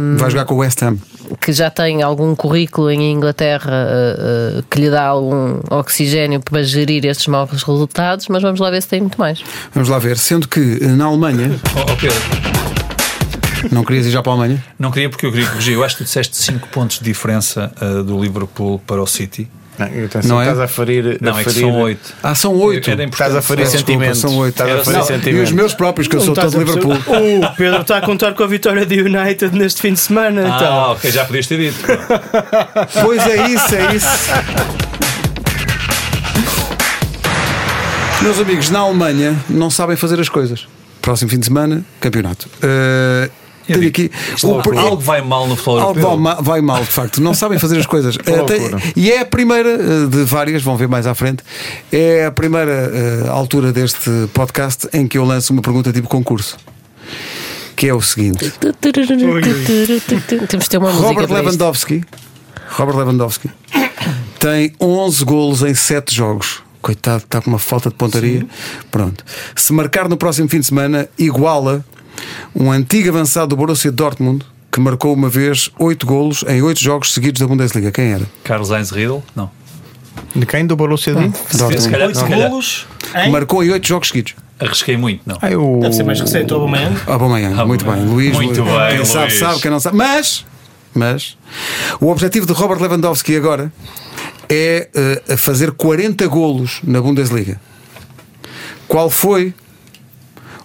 Um, 0.00 0.16
Vai 0.16 0.30
jogar 0.30 0.44
com 0.44 0.54
o 0.54 0.58
West 0.58 0.82
Ham. 0.82 0.98
Que 1.40 1.52
já 1.52 1.70
tem 1.70 2.02
algum 2.02 2.34
currículo 2.34 2.90
em 2.90 3.12
Inglaterra 3.12 3.70
que 4.70 4.80
lhe 4.80 4.90
dá 4.90 5.06
algum 5.06 5.60
oxigênio 5.70 6.40
para 6.40 6.62
gerir 6.62 7.04
estes 7.04 7.26
maus 7.26 7.50
resultados, 7.62 8.28
mas 8.28 8.42
vamos 8.42 8.60
lá 8.60 8.70
ver 8.70 8.82
se 8.82 8.88
tem 8.88 9.00
muito 9.00 9.18
mais. 9.18 9.42
Vamos 9.72 9.88
lá 9.88 9.98
ver, 9.98 10.16
sendo 10.18 10.48
que 10.48 10.60
na 10.86 11.06
Alemanha. 11.06 11.58
Oh, 11.76 11.92
oh 11.92 11.96
Pedro. 11.96 12.18
Não 13.70 13.84
querias 13.84 14.06
ir 14.06 14.10
já 14.10 14.22
para 14.22 14.32
a 14.32 14.34
Alemanha? 14.34 14.64
Não 14.78 14.90
queria 14.90 15.08
porque 15.10 15.26
eu 15.26 15.32
queria 15.32 15.46
corrigir. 15.48 15.74
Eu 15.74 15.84
acho 15.84 15.96
que 15.96 16.04
tu 16.04 16.06
disseste 16.06 16.36
5 16.36 16.68
pontos 16.68 16.98
de 16.98 17.04
diferença 17.04 17.72
uh, 17.80 18.02
do 18.02 18.20
Liverpool 18.20 18.78
para 18.86 19.02
o 19.02 19.06
City. 19.06 19.48
Não, 19.78 19.86
não 20.24 20.40
é? 20.40 20.44
estás 20.44 20.58
a 20.58 20.66
ferir. 20.66 21.18
Não, 21.20 21.36
a 21.36 21.40
é 21.40 21.44
que 21.44 21.50
são 21.50 21.80
8. 21.80 22.14
Ah, 22.22 22.34
são 22.34 22.56
8. 22.56 22.90
Estás 22.90 23.36
a 23.36 23.42
ferir 23.42 23.66
sentimentos. 23.66 24.18
São 24.18 24.36
8. 24.36 24.50
Estás 24.50 24.80
a 24.80 24.84
ferir 24.84 25.04
sentimentos. 25.04 25.40
E 25.40 25.42
os 25.44 25.52
meus 25.52 25.74
próprios, 25.74 26.08
que 26.08 26.16
eu 26.16 26.20
sou 26.20 26.34
todo 26.34 26.50
de 26.50 26.58
Liverpool. 26.58 26.98
O 27.38 27.56
Pedro 27.56 27.82
está 27.82 27.98
a 27.98 28.00
contar 28.00 28.34
com 28.34 28.42
a 28.42 28.46
vitória 28.46 28.84
de 28.84 29.00
United 29.00 29.56
neste 29.56 29.80
fim 29.80 29.92
de 29.92 30.00
semana. 30.00 30.42
Ah, 30.42 30.56
então. 30.56 30.76
ok, 30.92 31.10
já 31.10 31.24
podias 31.24 31.46
ter 31.46 31.58
dito. 31.58 31.78
pois 33.02 33.24
é 33.26 33.48
isso, 33.48 33.74
é 33.74 33.94
isso. 33.94 34.08
Meus 38.22 38.40
amigos, 38.40 38.70
na 38.70 38.80
Alemanha 38.80 39.36
não 39.48 39.70
sabem 39.70 39.96
fazer 39.96 40.18
as 40.18 40.28
coisas. 40.28 40.66
Próximo 41.00 41.30
fim 41.30 41.38
de 41.38 41.46
semana, 41.46 41.84
campeonato. 42.00 42.48
Uh, 42.56 43.30
tenho 43.74 43.88
aqui 43.88 44.10
o, 44.42 44.78
algo 44.78 45.02
vai 45.02 45.20
mal 45.22 45.46
no 45.46 45.56
futebol 45.56 45.80
Algo 45.80 46.22
vai, 46.22 46.36
vai, 46.40 46.60
mal, 46.60 46.80
de 46.80 46.90
facto. 46.90 47.20
Não 47.20 47.34
sabem 47.34 47.58
fazer 47.58 47.78
as 47.78 47.86
coisas. 47.86 48.16
uh, 48.16 48.92
e 48.96 49.10
é 49.10 49.20
a 49.20 49.24
primeira 49.24 49.68
uh, 49.68 50.08
de 50.08 50.24
várias, 50.24 50.62
vão 50.62 50.76
ver 50.76 50.88
mais 50.88 51.06
à 51.06 51.14
frente. 51.14 51.42
É 51.92 52.26
a 52.26 52.32
primeira 52.32 52.90
uh, 53.26 53.30
altura 53.30 53.72
deste 53.72 54.10
podcast 54.32 54.88
em 54.92 55.06
que 55.06 55.18
eu 55.18 55.24
lanço 55.24 55.52
uma 55.52 55.62
pergunta 55.62 55.92
tipo 55.92 56.08
concurso. 56.08 56.56
Que 57.76 57.88
é 57.88 57.94
o 57.94 58.00
seguinte: 58.00 58.52
Temos 60.48 60.64
de 60.64 60.70
ter 60.70 60.78
uma 60.78 60.90
Robert 60.90 61.30
Lewandowski, 61.30 62.02
Robert 62.70 62.96
Lewandowski 62.96 63.50
tem 64.38 64.72
11 64.80 65.24
golos 65.24 65.62
em 65.62 65.74
7 65.74 66.14
jogos 66.14 66.62
coitado, 66.80 67.24
está 67.24 67.40
com 67.40 67.50
uma 67.50 67.58
falta 67.58 67.90
de 67.90 67.96
pontaria. 67.96 68.40
Sim. 68.40 68.48
Pronto. 68.90 69.24
Se 69.54 69.72
marcar 69.72 70.08
no 70.08 70.16
próximo 70.16 70.48
fim 70.48 70.60
de 70.60 70.66
semana, 70.66 71.08
iguala 71.18 71.84
um 72.54 72.70
antigo 72.70 73.08
avançado 73.08 73.48
do 73.48 73.56
Borussia 73.56 73.92
Dortmund 73.92 74.44
que 74.70 74.80
marcou 74.80 75.14
uma 75.14 75.28
vez 75.28 75.70
8 75.78 76.06
golos 76.06 76.44
em 76.46 76.62
8 76.62 76.80
jogos 76.80 77.12
seguidos 77.12 77.40
da 77.40 77.46
Bundesliga. 77.46 77.90
Quem 77.90 78.12
era? 78.12 78.26
Carlos 78.44 78.70
Heinz 78.70 78.90
Riedel? 78.90 79.22
Não. 79.34 79.50
De 80.34 80.44
quem? 80.46 80.66
Do 80.66 80.76
Borussia 80.76 81.14
Dortmund? 81.14 81.38
Se 81.80 81.90
calhar, 81.90 82.14
se 82.14 82.24
calhar. 82.24 82.50
golos 82.50 82.86
marcou 83.30 83.64
em 83.64 83.70
8 83.70 83.86
jogos 83.86 84.08
seguidos. 84.08 84.34
Arrisquei 84.60 84.96
muito, 84.96 85.22
não. 85.24 85.38
Ah, 85.40 85.50
eu... 85.50 85.78
Deve 85.80 85.94
ser 85.94 86.02
mais 86.02 86.20
recente, 86.20 86.52
o 86.52 86.56
Aubameyang. 86.56 86.96
Aubameyang, 87.06 87.64
muito 87.64 87.84
bem. 87.84 88.04
Luís, 88.04 88.34
muito 88.34 88.60
Luís. 88.60 88.72
bem, 88.72 88.88
quem 88.88 88.96
Luís. 88.98 89.08
sabe, 89.08 89.30
sabe, 89.32 89.60
quem 89.60 89.70
não 89.70 89.78
sabe. 89.78 89.96
Mas, 89.96 90.44
mas, 90.92 91.38
o 92.00 92.08
objetivo 92.08 92.44
de 92.44 92.52
Robert 92.52 92.80
Lewandowski 92.80 93.36
agora 93.36 93.72
é 94.48 94.88
uh, 95.30 95.36
fazer 95.36 95.70
40 95.70 96.26
golos 96.26 96.80
na 96.82 97.00
Bundesliga. 97.00 97.60
Qual 98.88 99.08
foi 99.08 99.54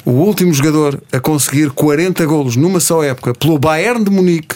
o 0.05 0.11
último 0.11 0.53
jogador 0.53 1.01
a 1.11 1.19
conseguir 1.19 1.71
40 1.71 2.25
golos 2.25 2.55
numa 2.55 2.79
só 2.79 3.03
época 3.03 3.33
pelo 3.33 3.57
Bayern 3.57 4.03
de 4.03 4.09
Munique? 4.09 4.55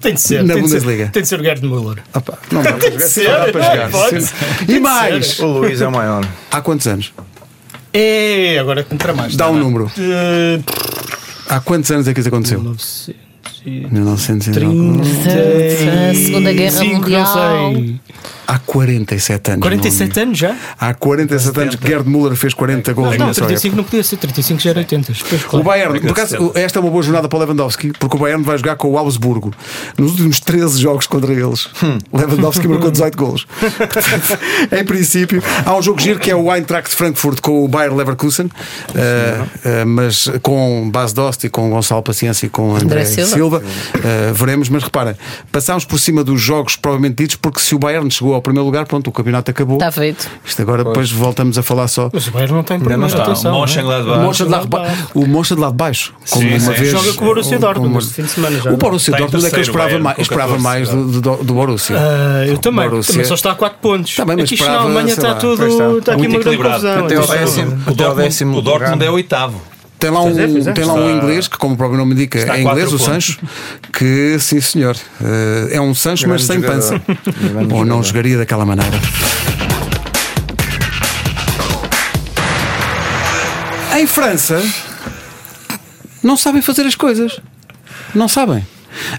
Tem 0.00 0.14
de 0.14 0.20
ser, 0.20 0.42
na 0.42 0.54
tem 0.54 0.62
Bundesliga. 0.62 0.96
De 0.96 1.04
ser, 1.04 1.12
tem 1.12 1.22
de 1.22 1.28
ser 1.28 1.40
o 1.40 1.44
Gerd 1.44 1.62
Müller. 1.62 2.02
Opa, 2.12 2.38
não 2.50 2.62
dá, 2.62 2.72
tem 2.72 2.90
de 2.90 3.08
ser, 3.08 3.28
dá 3.28 3.52
para 3.52 3.62
jogar. 3.62 3.90
Pode. 3.90 4.26
E 4.68 4.80
mais, 4.80 5.38
o 5.38 5.46
Luís 5.46 5.80
é 5.80 5.86
o 5.86 5.92
maior. 5.92 6.26
Há 6.50 6.60
quantos 6.60 6.88
anos? 6.88 7.12
É, 7.92 8.58
agora 8.58 8.84
para 8.84 9.14
mais. 9.14 9.36
Dá 9.36 9.48
um 9.48 9.56
número. 9.56 9.86
Uh... 9.86 10.62
Há 11.48 11.60
quantos 11.60 11.90
anos 11.90 12.08
é 12.08 12.14
que 12.14 12.20
isso 12.20 12.28
aconteceu? 12.28 12.60
1900. 12.60 13.32
1930. 13.64 16.14
Segunda 16.14 16.52
Guerra 16.52 16.78
Cinco, 16.78 16.94
Mundial. 16.94 17.72
Há 18.46 18.58
47 18.58 19.52
anos. 19.52 19.62
47 19.62 20.20
anos 20.20 20.38
já? 20.38 20.56
Há 20.78 20.94
47 20.94 21.60
anos 21.60 21.74
que 21.76 21.86
Gerd 21.86 22.08
Müller 22.08 22.36
fez 22.36 22.54
40 22.54 22.92
gols 22.92 23.16
Não, 23.16 23.26
não 23.26 23.34
35 23.34 23.76
não 23.76 23.84
podia 23.84 24.02
ser, 24.02 24.16
35 24.16 24.60
já 24.60 24.70
era 24.70 24.80
80. 24.80 25.12
Depois, 25.12 25.42
claro. 25.44 25.58
O 25.58 25.62
Bayern, 25.62 26.00
por 26.00 26.10
acaso, 26.10 26.52
esta 26.54 26.78
é 26.78 26.80
uma 26.80 26.90
boa 26.90 27.02
jornada 27.02 27.28
para 27.28 27.36
o 27.36 27.40
Lewandowski, 27.40 27.92
porque 27.98 28.16
o 28.16 28.18
Bayern 28.18 28.42
vai 28.42 28.58
jogar 28.58 28.76
com 28.76 28.90
o 28.90 28.98
Augsburgo. 28.98 29.52
Nos 29.96 30.12
últimos 30.12 30.40
13 30.40 30.80
jogos 30.80 31.06
contra 31.06 31.32
eles, 31.32 31.68
hum. 31.82 31.98
Lewandowski 32.12 32.66
marcou 32.68 32.90
18 32.92 33.16
gols. 33.16 33.46
em 34.70 34.84
princípio, 34.84 35.42
há 35.64 35.74
um 35.76 35.82
jogo 35.82 36.00
giro 36.00 36.18
que 36.18 36.30
é 36.30 36.36
o 36.36 36.54
Eintracht 36.54 36.94
Frankfurt 36.94 37.40
com 37.40 37.64
o 37.64 37.68
Bayern 37.68 37.96
Leverkusen, 37.96 38.46
uh, 38.46 38.50
uh, 38.50 39.86
mas 39.86 40.30
com 40.42 40.90
base 40.90 41.14
Dost 41.14 41.44
e 41.44 41.48
com 41.48 41.70
Gonçalo 41.70 42.02
Paciência 42.02 42.46
e 42.46 42.48
com 42.48 42.74
André, 42.74 42.84
André 42.84 43.04
Silva. 43.04 43.32
Silva. 43.34 43.62
Uh, 43.62 44.34
veremos, 44.34 44.68
mas 44.68 44.82
reparem, 44.82 45.14
passámos 45.50 45.84
por 45.84 45.98
cima 45.98 46.24
dos 46.24 46.40
jogos 46.40 46.76
provavelmente 46.76 47.16
ditos, 47.16 47.36
porque 47.36 47.60
se 47.60 47.74
o 47.74 47.78
Bayern 47.78 48.10
chegou 48.10 48.34
ao 48.34 48.41
primeiro 48.42 48.66
lugar, 48.66 48.86
pronto, 48.86 49.08
o 49.08 49.12
campeonato 49.12 49.50
acabou. 49.50 49.76
Está 49.76 49.90
feito. 49.90 50.28
Isto 50.44 50.62
agora 50.62 50.82
pois. 50.84 50.92
depois 50.92 51.12
voltamos 51.12 51.58
a 51.58 51.62
falar 51.62 51.88
só. 51.88 52.10
Mas 52.12 52.26
o 52.26 52.30
Bayern 52.30 52.54
não 52.54 52.62
tem 52.62 52.78
problema. 52.78 53.08
Não 53.08 53.22
atenção, 53.22 53.54
o 53.54 53.60
Moncha 55.26 55.54
de 55.54 55.60
lá 55.60 55.70
de 55.70 55.76
baixo. 55.76 56.14
Como 56.30 56.42
sim, 56.42 56.50
uma 56.50 56.60
sim. 56.60 56.72
vez, 56.72 56.90
Joga 56.90 57.12
com 57.14 57.24
o 57.24 57.28
Borussia 57.28 57.58
Dortmund 57.58 57.98
este 57.98 58.14
fim 58.14 58.22
de 58.22 58.28
semana 58.28 58.60
já. 58.60 58.72
O 58.72 58.76
Borussia 58.76 59.16
Dortmund 59.16 59.46
é 59.46 59.50
que 59.50 59.56
eu 59.56 59.62
esperava 59.62 59.98
mais, 59.98 60.18
esperava 60.18 60.58
mais 60.58 60.88
do, 60.88 61.20
do, 61.20 61.36
do 61.44 61.54
Borussia. 61.54 61.96
Uh, 61.96 62.48
eu 62.48 62.58
também, 62.58 62.88
Borussia. 62.88 63.12
também 63.12 63.26
só 63.26 63.34
está 63.34 63.52
a 63.52 63.54
4 63.54 63.78
pontos. 63.80 64.16
Também, 64.16 64.36
mas 64.36 64.44
aqui 64.44 64.54
esperava, 64.54 64.78
na 64.78 64.84
Alemanha 64.84 65.12
está 65.12 65.34
tudo. 65.34 65.98
Está 65.98 66.12
aqui 66.14 66.26
uma 66.26 66.38
grande 66.38 66.56
confusão. 66.56 67.06
Até 67.86 68.08
o 68.08 68.14
décimo. 68.14 68.58
O 68.58 68.62
Dortmund 68.62 69.04
é 69.04 69.10
oitavo. 69.10 69.71
Tem 70.02 70.10
lá, 70.10 70.20
um, 70.20 70.30
é, 70.30 70.72
tem 70.72 70.84
lá 70.84 70.94
um 70.94 71.16
inglês 71.16 71.46
que, 71.46 71.56
como 71.56 71.74
o 71.74 71.76
próprio 71.76 71.96
nome 71.96 72.14
indica, 72.14 72.36
é 72.36 72.60
inglês, 72.60 72.92
o 72.92 72.98
Sancho, 72.98 73.38
que 73.92 74.36
sim 74.40 74.60
senhor, 74.60 74.96
é 75.70 75.80
um 75.80 75.94
Sancho, 75.94 76.28
mas 76.28 76.42
sem 76.42 76.60
pança. 76.60 77.00
Ou 77.72 77.84
não 77.84 78.02
jogaria 78.02 78.36
daquela 78.36 78.66
maneira. 78.66 78.98
Em 83.96 84.04
França, 84.08 84.60
não 86.20 86.36
sabem 86.36 86.60
fazer 86.60 86.82
as 86.82 86.96
coisas. 86.96 87.38
Não 88.12 88.26
sabem. 88.26 88.66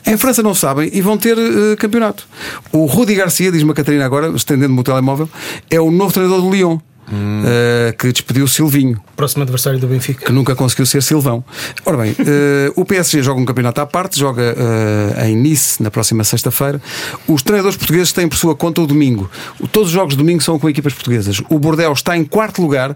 Em 0.05 0.17
França 0.17 0.43
não 0.43 0.53
sabem 0.53 0.89
e 0.91 0.99
vão 0.99 1.17
ter 1.17 1.37
uh, 1.37 1.77
campeonato. 1.77 2.27
O 2.73 2.85
Rudi 2.85 3.15
Garcia, 3.15 3.53
diz-me 3.53 3.71
a 3.71 3.73
Catarina 3.73 4.05
agora, 4.05 4.27
estendendo-me 4.35 4.81
o 4.81 4.83
telemóvel, 4.83 5.29
é 5.69 5.79
o 5.79 5.89
novo 5.89 6.11
treinador 6.11 6.41
do 6.41 6.51
Lyon. 6.51 6.77
Hum. 7.11 7.43
Uh, 7.43 7.97
que 7.97 8.11
despediu 8.11 8.47
Silvinho. 8.47 8.99
Próximo 9.15 9.43
adversário 9.43 9.79
do 9.79 9.87
Benfica. 9.87 10.25
Que 10.25 10.31
nunca 10.31 10.55
conseguiu 10.55 10.85
ser 10.85 11.03
Silvão. 11.03 11.43
Ora 11.85 11.97
bem, 11.97 12.11
uh, 12.11 12.73
o 12.75 12.85
PSG 12.85 13.21
joga 13.21 13.41
um 13.41 13.45
campeonato 13.45 13.81
à 13.81 13.85
parte, 13.85 14.17
joga 14.17 14.55
uh, 14.55 15.25
em 15.25 15.35
Nice 15.35 15.81
na 15.83 15.91
próxima 15.91 16.23
sexta-feira. 16.23 16.81
Os 17.27 17.43
treinadores 17.43 17.77
portugueses 17.77 18.11
têm 18.13 18.27
por 18.27 18.37
sua 18.37 18.55
conta 18.55 18.81
o 18.81 18.87
domingo. 18.87 19.29
Todos 19.71 19.89
os 19.89 19.93
jogos 19.93 20.13
de 20.13 20.17
domingo 20.17 20.41
são 20.41 20.57
com 20.57 20.69
equipas 20.69 20.93
portuguesas. 20.93 21.41
O 21.49 21.59
Bordeaux 21.59 21.99
está 21.99 22.15
em 22.15 22.23
quarto 22.23 22.61
lugar 22.61 22.95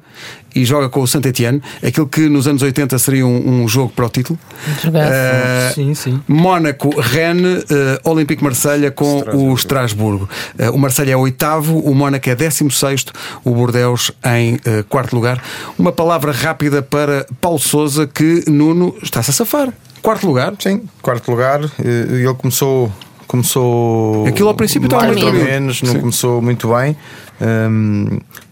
e 0.58 0.66
joga 0.66 0.90
com 0.90 1.02
o 1.02 1.08
Saint-Etienne, 1.08 1.62
aquilo 1.86 2.08
que 2.08 2.28
nos 2.28 2.48
anos 2.48 2.64
80 2.64 2.98
seria 2.98 3.26
um, 3.26 3.64
um 3.64 3.68
jogo 3.68 3.92
para 3.96 4.06
o 4.06 4.10
título. 4.10 4.40
Uh, 4.84 5.74
sim, 5.74 5.94
sim. 5.94 6.22
Mónaco, 6.28 7.00
Rennes, 7.00 7.64
uh, 7.64 8.10
Olympique 8.10 8.44
Marselha 8.44 8.90
com 8.90 9.20
Estrasburgo. 9.20 9.52
o 9.52 9.54
Estrasburgo. 9.54 10.30
Uh, 10.60 10.72
o 10.72 10.80
Marselha 10.80 11.12
é 11.12 11.16
oitavo, 11.18 11.78
o 11.80 11.94
Mónaco 11.94 12.28
é 12.28 12.36
décimo 12.36 12.72
sexto, 12.72 13.14
o 13.44 13.52
Bordeaux 13.52 14.12
em 14.26 14.58
quarto 14.90 15.16
lugar. 15.16 15.42
Uma 15.78 15.92
palavra 15.92 16.32
rápida 16.32 16.82
para 16.82 17.26
Paulo 17.40 17.60
Souza 17.60 18.08
que 18.08 18.44
Nuno 18.48 18.96
está-se 19.02 19.30
a 19.30 19.34
safar. 19.34 19.72
Quarto 20.02 20.26
lugar? 20.26 20.54
Sim, 20.60 20.84
quarto 21.02 21.30
lugar. 21.30 21.62
Ele 21.80 22.34
começou 22.36 22.92
começou 23.28 24.26
aquilo 24.26 24.48
ao 24.48 24.56
princípio 24.56 24.86
estava 24.86 25.08
mais 25.08 25.22
ou 25.22 25.34
menos 25.34 25.82
não 25.82 25.92
Sim. 25.92 26.00
começou 26.00 26.42
muito 26.42 26.74
bem 26.74 26.96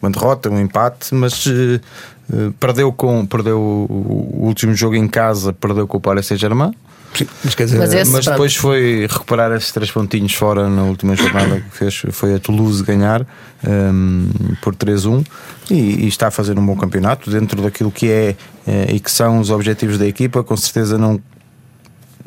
uma 0.02 0.12
derrota, 0.12 0.50
um 0.50 0.60
empate, 0.60 1.14
mas 1.14 1.46
uh, 1.46 2.52
perdeu 2.60 2.92
com 2.92 3.26
perdeu 3.26 3.60
o 3.60 4.46
último 4.46 4.74
jogo 4.76 4.96
em 4.96 5.08
casa, 5.08 5.54
perdeu 5.54 5.88
com 5.88 5.98
o 5.98 6.02
Paris 6.02 6.28
Saint-Germain. 6.28 6.74
Mas, 7.44 7.56
dizer, 7.56 7.78
mas, 7.78 7.94
esse, 7.94 8.12
mas 8.12 8.26
depois 8.26 8.56
foi 8.56 9.08
recuperar 9.10 9.52
esses 9.54 9.72
três 9.72 9.90
pontinhos 9.90 10.34
fora 10.34 10.68
na 10.68 10.84
última 10.84 11.16
jornada 11.16 11.62
que 11.62 11.78
fez, 11.78 12.04
foi 12.12 12.36
a 12.36 12.40
Toulouse 12.40 12.84
ganhar 12.84 13.26
um, 13.66 14.30
por 14.62 14.76
3-1 14.76 15.26
e, 15.72 15.76
e, 15.76 16.08
está 16.08 16.28
a 16.28 16.32
fazer 16.32 16.60
um 16.60 16.66
bom 16.66 16.76
campeonato 16.76 17.30
dentro 17.30 17.62
daquilo 17.62 17.90
que 17.90 18.12
é 18.12 18.36
uh, 18.68 18.94
e 18.94 19.00
que 19.00 19.10
são 19.10 19.40
os 19.40 19.50
objetivos 19.50 19.98
da 19.98 20.06
equipa. 20.06 20.44
Com 20.44 20.58
certeza 20.58 20.98
não, 20.98 21.22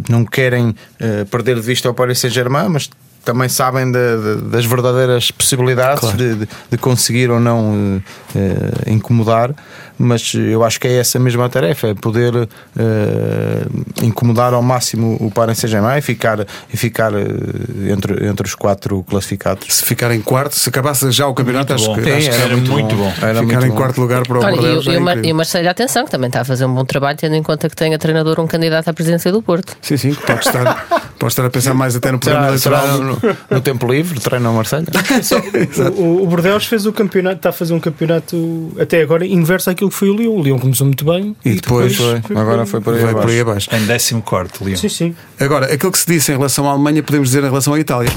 não 0.08 0.24
querem 0.24 0.70
uh, 0.70 1.26
perder 1.30 1.56
de 1.56 1.62
vista 1.62 1.90
o 1.90 1.94
Paris 1.94 2.18
Saint-Germain, 2.20 2.68
mas 2.70 2.88
também 3.28 3.46
sabem 3.48 3.92
de, 3.92 3.98
de, 4.16 4.42
das 4.50 4.64
verdadeiras 4.64 5.30
possibilidades 5.30 6.00
Claro. 6.00 6.16
de, 6.16 6.34
de- 6.70 6.78
conseguir 6.78 7.30
ou 7.30 7.38
não 7.38 8.00
eh, 8.34 8.38
eh, 8.86 8.90
incomodar, 8.90 9.50
mas 9.98 10.32
eu 10.34 10.64
acho 10.64 10.78
que 10.80 10.86
é 10.88 10.98
essa 10.98 11.18
mesma 11.18 11.48
tarefa, 11.48 11.88
é 11.88 11.94
poder 11.94 12.48
eh, 12.78 13.66
incomodar 14.02 14.54
ao 14.54 14.62
máximo 14.62 15.16
o 15.20 15.30
Paris 15.30 15.58
Saint-Germain 15.58 15.98
e 15.98 16.02
ficar, 16.02 16.46
e 16.72 16.76
ficar 16.76 17.12
eh, 17.14 17.24
entre, 17.92 18.26
entre 18.26 18.46
os 18.46 18.54
quatro 18.54 19.02
classificados. 19.04 19.66
Se 19.74 19.84
ficar 19.84 20.10
em 20.12 20.20
quarto, 20.20 20.54
se 20.54 20.68
acabasse 20.68 21.10
já 21.10 21.26
o 21.26 21.34
campeonato, 21.34 21.72
acho 21.74 21.86
bom. 21.86 21.94
que, 21.96 22.04
Sim, 22.04 22.10
acho 22.12 22.30
que 22.30 22.36
era 22.36 22.56
muito 22.56 22.94
bom. 22.96 23.12
Era 23.20 23.40
ficar 23.40 23.42
muito 23.42 23.66
em 23.66 23.68
bom. 23.70 23.76
quarto 23.76 24.00
lugar 24.00 24.22
para 24.26 24.38
o 24.38 24.42
Olha, 24.44 24.56
Bordeaux. 24.56 24.86
e, 24.86 24.90
o- 24.90 25.26
e, 25.26 25.32
o 25.32 25.34
Marcelo 25.34 25.68
Atenção, 25.68 26.04
que 26.04 26.10
também 26.10 26.28
está 26.28 26.40
a 26.40 26.44
fazer 26.44 26.64
um 26.64 26.74
bom 26.74 26.84
trabalho, 26.84 27.18
tendo 27.18 27.34
em 27.34 27.42
conta 27.42 27.68
que 27.68 27.76
tem 27.76 27.94
a 27.94 27.98
treinador 27.98 28.38
um 28.40 28.46
candidato 28.46 28.88
à 28.88 28.92
presidência 28.92 29.32
do 29.32 29.42
Porto. 29.42 29.76
Sim, 29.82 29.96
sim, 29.96 30.14
pode 30.14 30.46
estar, 30.46 30.86
pode 31.18 31.32
estar 31.32 31.44
a 31.44 31.50
pensar 31.50 31.74
mais 31.74 31.96
até 31.96 32.12
no 32.12 32.18
programa 32.18 32.48
eleitoral. 32.48 32.98
no, 32.98 33.18
no 33.50 33.60
tempo 33.60 33.90
livre, 33.90 34.20
treina 34.20 34.50
o 34.50 34.54
Marcelo? 34.54 34.84
O, 35.96 36.22
o 36.22 36.26
Bordeaux 36.26 36.64
fez 36.66 36.86
o 36.86 36.92
campeonato, 36.92 37.36
está 37.36 37.48
a 37.50 37.52
fazer 37.52 37.74
um 37.74 37.80
campeonato 37.80 38.72
até 38.80 39.02
agora 39.02 39.26
inverso 39.26 39.70
àquilo 39.70 39.87
que 39.88 39.94
foi 39.96 40.08
o 40.10 40.14
Lyon. 40.16 40.32
O 40.38 40.42
Lyon 40.42 40.58
começou 40.58 40.86
muito 40.86 41.04
bem 41.04 41.34
E 41.44 41.54
depois 41.54 41.94
Foi, 41.96 42.20
agora 42.36 42.66
foi 42.66 42.80
por 42.80 42.94
aí 42.94 43.02
Vai 43.02 43.14
por 43.14 43.28
aí 43.28 43.40
abaixo. 43.40 43.68
abaixo. 43.70 43.84
Em 43.84 43.86
14, 44.22 44.64
Leon. 44.64 44.76
Sim, 44.76 44.88
sim. 44.88 45.16
Agora, 45.40 45.72
aquilo 45.72 45.92
que 45.92 45.98
se 45.98 46.06
disse 46.06 46.30
em 46.32 46.36
relação 46.36 46.68
à 46.68 46.72
Alemanha, 46.72 47.02
podemos 47.02 47.28
dizer 47.28 47.40
em 47.42 47.48
relação 47.48 47.74
à 47.74 47.80
Itália. 47.80 48.10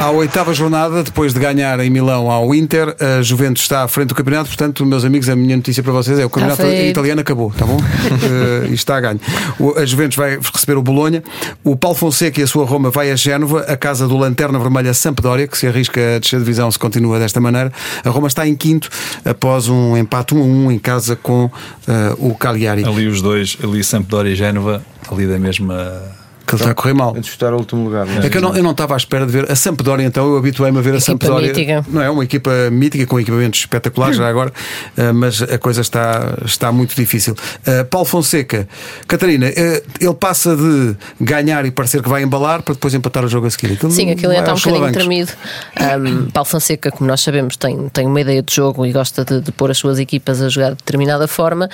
À 0.00 0.10
oitava 0.12 0.54
jornada, 0.54 1.02
depois 1.02 1.34
de 1.34 1.40
ganhar 1.40 1.80
em 1.80 1.90
Milão 1.90 2.30
ao 2.30 2.54
Inter, 2.54 2.94
a 3.00 3.20
Juventus 3.20 3.62
está 3.64 3.82
à 3.82 3.88
frente 3.88 4.08
do 4.10 4.14
campeonato. 4.14 4.46
Portanto, 4.48 4.86
meus 4.86 5.04
amigos, 5.04 5.28
a 5.28 5.34
minha 5.34 5.56
notícia 5.56 5.82
para 5.82 5.92
vocês 5.92 6.18
é 6.20 6.24
o 6.24 6.30
campeonato 6.30 6.62
italiano 6.90 7.20
acabou, 7.20 7.50
tá 7.50 7.66
bom? 7.66 7.78
E 8.70 8.74
está 8.74 8.96
a 8.96 9.00
ganho. 9.00 9.20
O- 9.58 9.76
A 9.76 9.84
Juventus 9.84 10.16
vai 10.16 10.38
receber 10.38 10.76
o 10.78 10.82
Bolonha. 10.82 11.22
O 11.64 11.76
Paulo 11.76 11.96
Fonseca 11.96 12.40
e 12.40 12.44
a 12.44 12.46
sua 12.46 12.64
Roma 12.64 12.90
vai 12.90 13.10
a 13.10 13.16
Génova, 13.16 13.62
a 13.62 13.76
casa 13.76 14.06
do 14.06 14.16
Lanterna 14.16 14.58
Vermelha 14.58 14.94
Sampdoria, 14.94 15.48
que 15.48 15.58
se 15.58 15.66
arrisca 15.66 16.00
a 16.16 16.18
descer 16.20 16.38
de 16.38 16.44
divisão 16.44 16.70
se 16.70 16.78
continua 16.78 17.18
desta 17.18 17.40
maneira. 17.40 17.72
A 18.04 18.08
Roma 18.10 18.28
está 18.28 18.46
em 18.46 18.54
quinto 18.54 18.88
após 19.24 19.68
um 19.68 19.96
empate 19.96 20.32
1 20.34 20.38
a 20.40 20.44
1 20.44 20.72
em 20.72 20.78
casa 20.78 21.16
com 21.16 21.50
eh, 21.88 22.14
o 22.18 22.34
Cagliari. 22.36 22.84
Ali 22.84 23.08
os 23.08 23.20
dois, 23.20 23.58
ali 23.62 23.82
Sampdoria 23.82 24.32
e 24.32 24.36
Génova, 24.36 24.80
ali 25.10 25.26
da 25.26 25.38
mesma. 25.40 26.00
Que 26.48 26.54
ele 26.54 26.62
está 26.62 26.70
a 26.70 26.74
correr 26.74 26.94
mal. 26.94 27.14
A 27.14 27.20
disputar 27.20 27.52
o 27.52 27.58
último 27.58 27.84
lugar. 27.84 28.06
É 28.24 28.30
que 28.30 28.38
eu 28.38 28.40
não, 28.40 28.56
eu 28.56 28.62
não 28.62 28.70
estava 28.70 28.94
à 28.94 28.96
espera 28.96 29.26
de 29.26 29.32
ver 29.32 29.52
a 29.52 29.54
Sampdoria, 29.54 30.06
então 30.06 30.26
eu 30.26 30.38
habituei-me 30.38 30.78
a 30.78 30.80
ver 30.80 30.94
a 30.94 30.96
Equipa 30.96 31.26
Sampdoria. 31.26 31.48
mítica. 31.48 31.84
Não 31.88 32.00
é 32.00 32.08
uma 32.08 32.24
equipa 32.24 32.50
mítica 32.72 33.06
com 33.06 33.20
equipamentos 33.20 33.60
espetaculares 33.60 34.16
já 34.16 34.26
agora, 34.26 34.50
eh, 34.96 35.12
mas 35.12 35.42
a 35.42 35.58
coisa 35.58 35.82
está, 35.82 36.38
está 36.46 36.72
muito 36.72 36.96
difícil. 36.96 37.36
Eh, 37.66 37.84
Paulo 37.84 38.06
Fonseca, 38.06 38.66
Catarina, 39.06 39.46
eh, 39.48 39.82
ele 40.00 40.14
passa 40.14 40.56
de 40.56 40.96
ganhar 41.20 41.66
e 41.66 41.70
parecer 41.70 42.02
que 42.02 42.08
vai 42.08 42.22
embalar 42.22 42.62
para 42.62 42.72
depois 42.72 42.94
empatar 42.94 43.26
o 43.26 43.28
jogo 43.28 43.46
a 43.46 43.50
seguir. 43.50 43.74
Aquilo 43.74 43.92
Sim, 43.92 44.10
aquilo 44.10 44.32
ainda 44.32 44.52
está 44.52 44.70
um 44.70 44.72
bocadinho 44.72 44.92
tremido. 44.92 45.32
Um, 45.78 46.30
Paulo 46.30 46.48
Fonseca, 46.48 46.90
como 46.90 47.08
nós 47.08 47.20
sabemos, 47.20 47.58
tem, 47.58 47.90
tem 47.90 48.06
uma 48.06 48.20
ideia 48.22 48.42
de 48.42 48.54
jogo 48.54 48.86
e 48.86 48.92
gosta 48.92 49.22
de, 49.22 49.42
de 49.42 49.52
pôr 49.52 49.70
as 49.70 49.76
suas 49.76 49.98
equipas 49.98 50.40
a 50.40 50.48
jogar 50.48 50.70
de 50.70 50.76
determinada 50.76 51.28
forma, 51.28 51.68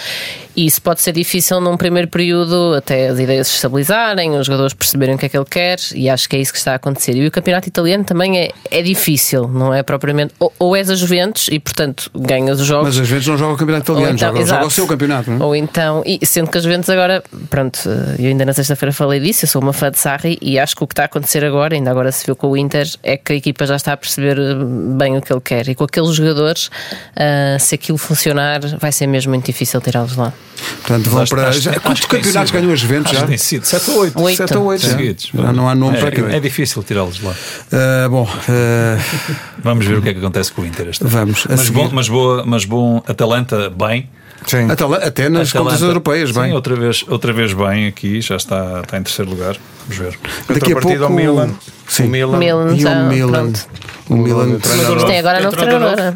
e 0.56 0.66
isso 0.66 0.82
pode 0.82 1.00
ser 1.00 1.12
difícil 1.12 1.60
num 1.60 1.76
primeiro 1.76 2.08
período, 2.08 2.74
até 2.74 3.08
as 3.08 3.18
ideias 3.18 3.46
se 3.46 3.54
estabilizarem, 3.54 4.36
os 4.36 4.46
jogadores 4.46 4.63
perceberem 4.72 5.14
o 5.14 5.18
que 5.18 5.26
é 5.26 5.28
que 5.28 5.36
ele 5.36 5.44
quer, 5.44 5.78
e 5.94 6.08
acho 6.08 6.28
que 6.28 6.36
é 6.36 6.40
isso 6.40 6.52
que 6.52 6.58
está 6.58 6.72
a 6.72 6.76
acontecer. 6.76 7.14
E 7.14 7.26
o 7.26 7.30
campeonato 7.30 7.68
italiano 7.68 8.04
também 8.04 8.38
é, 8.38 8.50
é 8.70 8.82
difícil, 8.82 9.48
não 9.48 9.74
é 9.74 9.82
propriamente. 9.82 10.34
Ou, 10.38 10.52
ou 10.58 10.76
és 10.76 10.88
a 10.90 10.94
Juventus 10.94 11.48
e, 11.50 11.58
portanto, 11.58 12.10
ganhas 12.14 12.60
os 12.60 12.66
jogos. 12.66 12.88
Mas 12.88 12.98
às 12.98 13.08
vezes 13.08 13.26
não 13.26 13.36
joga 13.36 13.54
o 13.54 13.56
campeonato 13.56 13.92
italiano, 13.92 14.16
então- 14.16 14.28
joga, 14.32 14.46
joga 14.46 14.66
o 14.66 14.70
seu 14.70 14.86
campeonato. 14.86 15.30
Não 15.30 15.38
é? 15.38 15.44
Ou 15.44 15.56
então, 15.56 16.02
e 16.06 16.24
sendo 16.24 16.50
que 16.50 16.58
as 16.58 16.64
Juventus 16.64 16.88
agora, 16.88 17.22
pronto, 17.50 17.78
eu 18.18 18.28
ainda 18.28 18.44
na 18.44 18.52
sexta-feira 18.52 18.92
falei 18.92 19.20
disso, 19.20 19.44
eu 19.44 19.48
sou 19.48 19.60
uma 19.60 19.72
fã 19.72 19.90
de 19.90 19.98
Sarri 19.98 20.38
e 20.40 20.58
acho 20.58 20.76
que 20.76 20.84
o 20.84 20.86
que 20.86 20.92
está 20.92 21.02
a 21.02 21.06
acontecer 21.06 21.44
agora, 21.44 21.74
ainda 21.74 21.90
agora 21.90 22.10
se 22.12 22.24
viu 22.24 22.36
com 22.36 22.48
o 22.48 22.56
Inter, 22.56 22.88
é 23.02 23.16
que 23.16 23.32
a 23.32 23.36
equipa 23.36 23.66
já 23.66 23.76
está 23.76 23.92
a 23.92 23.96
perceber 23.96 24.38
eh, 24.38 24.54
bem 24.96 25.16
o 25.16 25.22
que 25.22 25.32
ele 25.32 25.40
quer. 25.40 25.68
E 25.68 25.74
com 25.74 25.84
aqueles 25.84 26.14
jogadores, 26.14 26.70
ah, 27.16 27.58
se 27.58 27.74
aquilo 27.74 27.98
funcionar, 27.98 28.60
vai 28.78 28.92
ser 28.92 29.06
mesmo 29.06 29.30
muito 29.30 29.46
difícil 29.46 29.80
tirá-los 29.80 30.16
lá. 30.16 30.32
Portanto, 30.82 31.10
vão 31.10 31.24
para. 31.26 31.52
já, 31.52 31.78
quantos 31.80 32.04
campeonatos 32.06 32.50
ganhou 32.50 32.72
a 32.72 32.76
Juventus 32.76 33.12
já? 33.12 33.26
tem 33.26 33.36
sido 33.38 33.64
7 33.64 33.90
ou 33.90 33.98
8. 33.98 34.20
Oito. 34.22 34.36
Sete 34.36 34.53
ou 34.58 34.66
oito, 34.66 34.82
já. 34.82 34.90
seguidos. 34.90 35.30
Já 35.34 35.52
não 35.52 35.68
há 35.68 35.74
nome 35.74 35.96
para 35.98 36.06
é, 36.06 36.10
aquilo. 36.10 36.30
é 36.30 36.40
difícil 36.40 36.82
tirá-los 36.82 37.16
de 37.16 37.24
lá. 37.24 37.34
Ah, 37.72 38.08
bom, 38.08 38.28
ah, 38.48 38.98
Vamos 39.62 39.86
ver 39.86 39.98
o 39.98 40.02
que 40.02 40.08
é 40.10 40.12
que 40.12 40.18
acontece 40.20 40.52
com 40.52 40.62
o 40.62 40.66
Inter. 40.66 40.88
esta 40.88 41.06
Vamos, 41.06 41.44
a 41.46 41.50
Mas 41.50 41.60
seguir. 41.60 41.72
bom, 41.74 41.88
mas, 41.92 42.08
boa, 42.08 42.44
mas 42.46 42.64
bom, 42.64 43.02
Atalanta 43.06 43.70
bem. 43.70 44.08
Sim. 44.46 44.68
até, 45.02 45.30
nas 45.30 45.50
competições 45.52 45.88
europeias, 45.88 46.28
Sim, 46.30 46.40
bem. 46.40 46.52
outra 46.52 46.76
vez, 46.76 47.02
outra 47.08 47.32
vez 47.32 47.54
bem 47.54 47.86
aqui, 47.86 48.20
já 48.20 48.36
está, 48.36 48.80
está 48.82 48.98
em 48.98 49.02
terceiro 49.02 49.30
lugar. 49.30 49.56
Vamos 49.88 49.96
ver. 49.96 50.18
Daqui 50.48 50.72
a 50.74 50.76
pouco. 50.80 51.04
ao 51.04 51.10
Milan. 51.10 51.50
Sim. 51.88 52.04
O 52.04 52.08
Milan. 52.10 52.38
Milan 52.38 52.76
E 52.76 52.84
o 52.84 53.08
Milan. 53.08 53.32
pronto. 53.32 53.66
O 54.08 54.16
Milan. 54.16 54.46
Milan 54.46 54.58
treinador. 54.58 54.94
Mas 54.96 55.04
tem 55.04 55.18
agora 55.18 55.40
novo 55.40 55.56
treinador. 55.56 56.14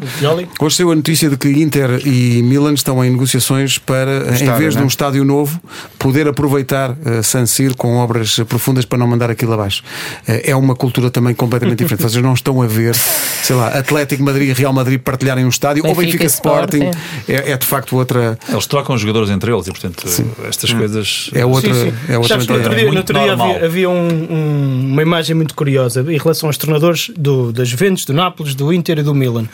Hoje 0.59 0.75
saiu 0.75 0.91
a 0.91 0.95
notícia 0.95 1.29
de 1.29 1.37
que 1.37 1.49
Inter 1.49 2.05
e 2.05 2.41
Milan 2.43 2.73
estão 2.73 3.03
em 3.03 3.09
negociações 3.09 3.77
para, 3.77 4.29
em 4.29 4.33
estádio, 4.33 4.55
vez 4.57 4.73
de 4.73 4.79
né? 4.79 4.83
um 4.85 4.87
estádio 4.87 5.23
novo, 5.25 5.59
poder 5.97 6.27
aproveitar 6.27 6.91
uh, 6.91 7.23
San 7.23 7.45
Siro 7.45 7.75
com 7.75 7.97
obras 7.97 8.39
profundas 8.47 8.85
para 8.85 8.97
não 8.99 9.07
mandar 9.07 9.29
aquilo 9.31 9.53
abaixo. 9.53 9.83
Eh, 10.27 10.51
é 10.51 10.55
uma 10.55 10.75
cultura 10.75 11.09
também 11.09 11.33
completamente 11.33 11.79
diferente. 11.79 12.03
Vocês 12.09 12.23
não 12.23 12.33
estão 12.33 12.61
a 12.61 12.67
ver, 12.67 12.95
sei 13.43 13.55
lá, 13.55 13.69
Atlético 13.69 14.23
Madrid 14.23 14.49
e 14.49 14.53
Real 14.53 14.71
Madrid 14.73 14.99
partilharem 14.99 15.45
um 15.45 15.49
estádio, 15.49 15.83
ou 15.85 15.95
Benfica 15.95 16.19
Benfica 16.19 16.23
e 16.23 16.27
Sporting. 16.27 16.77
Sporting. 16.89 17.31
É, 17.31 17.51
é 17.51 17.57
de 17.57 17.65
facto 17.65 17.95
outra. 17.95 18.37
Eles 18.47 18.67
trocam 18.67 18.95
os 18.95 19.01
jogadores 19.01 19.29
entre 19.29 19.51
eles 19.51 19.67
e, 19.67 19.71
portanto, 19.71 20.05
estas 20.47 20.71
coisas. 20.73 21.29
É 21.33 21.45
outra, 21.45 21.73
Sim, 21.73 21.89
sim. 21.91 21.93
é 22.07 22.17
outra 22.17 22.29
Sabes 22.29 22.45
que 22.45 22.51
no 22.53 22.57
outro 22.59 22.75
dia, 22.75 22.83
Muito 22.85 22.93
no 22.93 22.99
outro 22.99 23.17
dia 23.19 23.27
normal. 23.35 23.55
havia, 23.55 23.65
havia 23.65 23.89
um- 23.89 24.27
um- 24.33 24.89
uma 24.93 25.01
imagem 25.01 25.35
muito 25.35 25.55
curiosa 25.55 26.01
em 26.07 26.17
relação 26.17 26.47
aos 26.49 26.57
treinadores 26.57 27.11
do, 27.17 27.51
da 27.51 27.63
Juventus, 27.79 28.03
do 28.03 28.13
Nápoles, 28.13 28.55
do 28.55 28.73
Inter 28.73 28.99
e 28.99 29.03
do 29.03 29.15
Milan. 29.15 29.47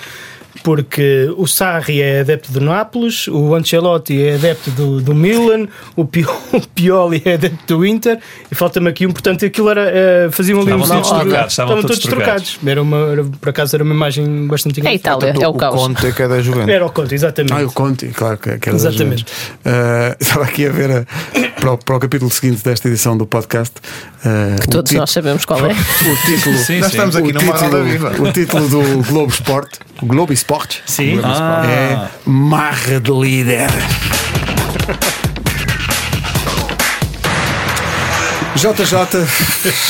Porque 0.65 1.31
o 1.37 1.45
Sarri 1.45 2.01
é 2.01 2.21
adepto 2.21 2.51
do 2.51 2.59
Nápoles, 2.59 3.27
o 3.27 3.53
Ancelotti 3.53 4.19
é 4.19 4.33
adepto 4.33 4.71
do, 4.71 4.99
do 4.99 5.13
Milan, 5.13 5.67
o, 5.95 6.03
Pio- 6.05 6.27
o 6.51 6.59
Pioli 6.59 7.21
é 7.23 7.35
adepto 7.35 7.77
do 7.77 7.85
Inter 7.85 8.17
e 8.51 8.55
falta-me 8.55 8.89
aqui 8.89 9.05
um. 9.05 9.11
Portanto, 9.11 9.45
aquilo 9.45 9.69
era. 9.69 9.83
eh, 9.93 10.27
faziam 10.31 10.59
ali 10.61 10.71
Estavam 10.71 10.97
um 10.97 11.01
todos 11.03 11.09
trocados, 11.21 11.51
estavam 11.53 11.81
todos 11.83 11.99
trocados. 11.99 12.59
Era 12.65 12.81
uma, 12.81 12.97
era- 13.11 13.23
por 13.23 13.49
acaso 13.49 13.75
era 13.75 13.83
uma 13.83 13.93
imagem 13.93 14.47
bastante 14.47 14.79
É 14.79 14.89
a 14.89 14.93
engraçada. 14.95 15.27
Itália, 15.29 15.45
é 15.45 15.47
o 15.47 15.53
caos. 15.53 15.79
Conte 15.79 16.11
que 16.11 16.21
é 16.23 16.27
da 16.27 16.41
Juventus. 16.41 16.69
Era 16.73 16.85
o 16.87 16.89
conto, 16.89 17.13
exatamente. 17.13 17.53
Ah, 17.53 17.61
o 17.63 17.71
Conte, 17.71 18.07
claro 18.07 18.37
que, 18.39 18.57
que 18.57 18.69
era 18.69 18.77
das 18.79 18.85
Exatamente. 18.87 19.23
Juventus. 19.27 19.51
Ah, 19.65 20.15
estava 20.19 20.45
aqui 20.45 20.65
a 20.65 20.71
ver 20.71 20.89
a- 20.91 21.05
para, 21.61 21.73
o, 21.73 21.77
para 21.77 21.95
o 21.95 21.99
capítulo 21.99 22.31
seguinte 22.31 22.63
desta 22.63 22.87
edição 22.87 23.15
do 23.15 23.27
podcast. 23.27 23.75
ah, 24.25 24.55
Que 24.59 24.67
o 24.67 24.71
todos 24.71 24.91
nós 24.93 25.11
sabemos 25.11 25.45
qual 25.45 25.59
é. 25.67 25.73
O 26.11 26.25
título, 26.25 26.57
Sim, 26.57 26.79
Nós 26.79 26.87
sim. 26.91 26.97
estamos 26.97 27.15
aqui 27.15 27.29
o, 27.29 27.33
numa 27.33 27.83
viva. 27.83 28.09
título, 28.09 28.29
o 28.29 28.33
título 28.33 28.67
do 28.69 29.03
Globo 29.07 29.31
Esporte, 29.31 29.79
o 30.01 30.05
Globo 30.07 30.33
Sim. 30.85 31.19
Ah, 31.23 31.63
é 31.65 32.09
Marra 32.25 32.99
de 32.99 33.11
Líder. 33.11 33.69
JJ, 38.55 38.95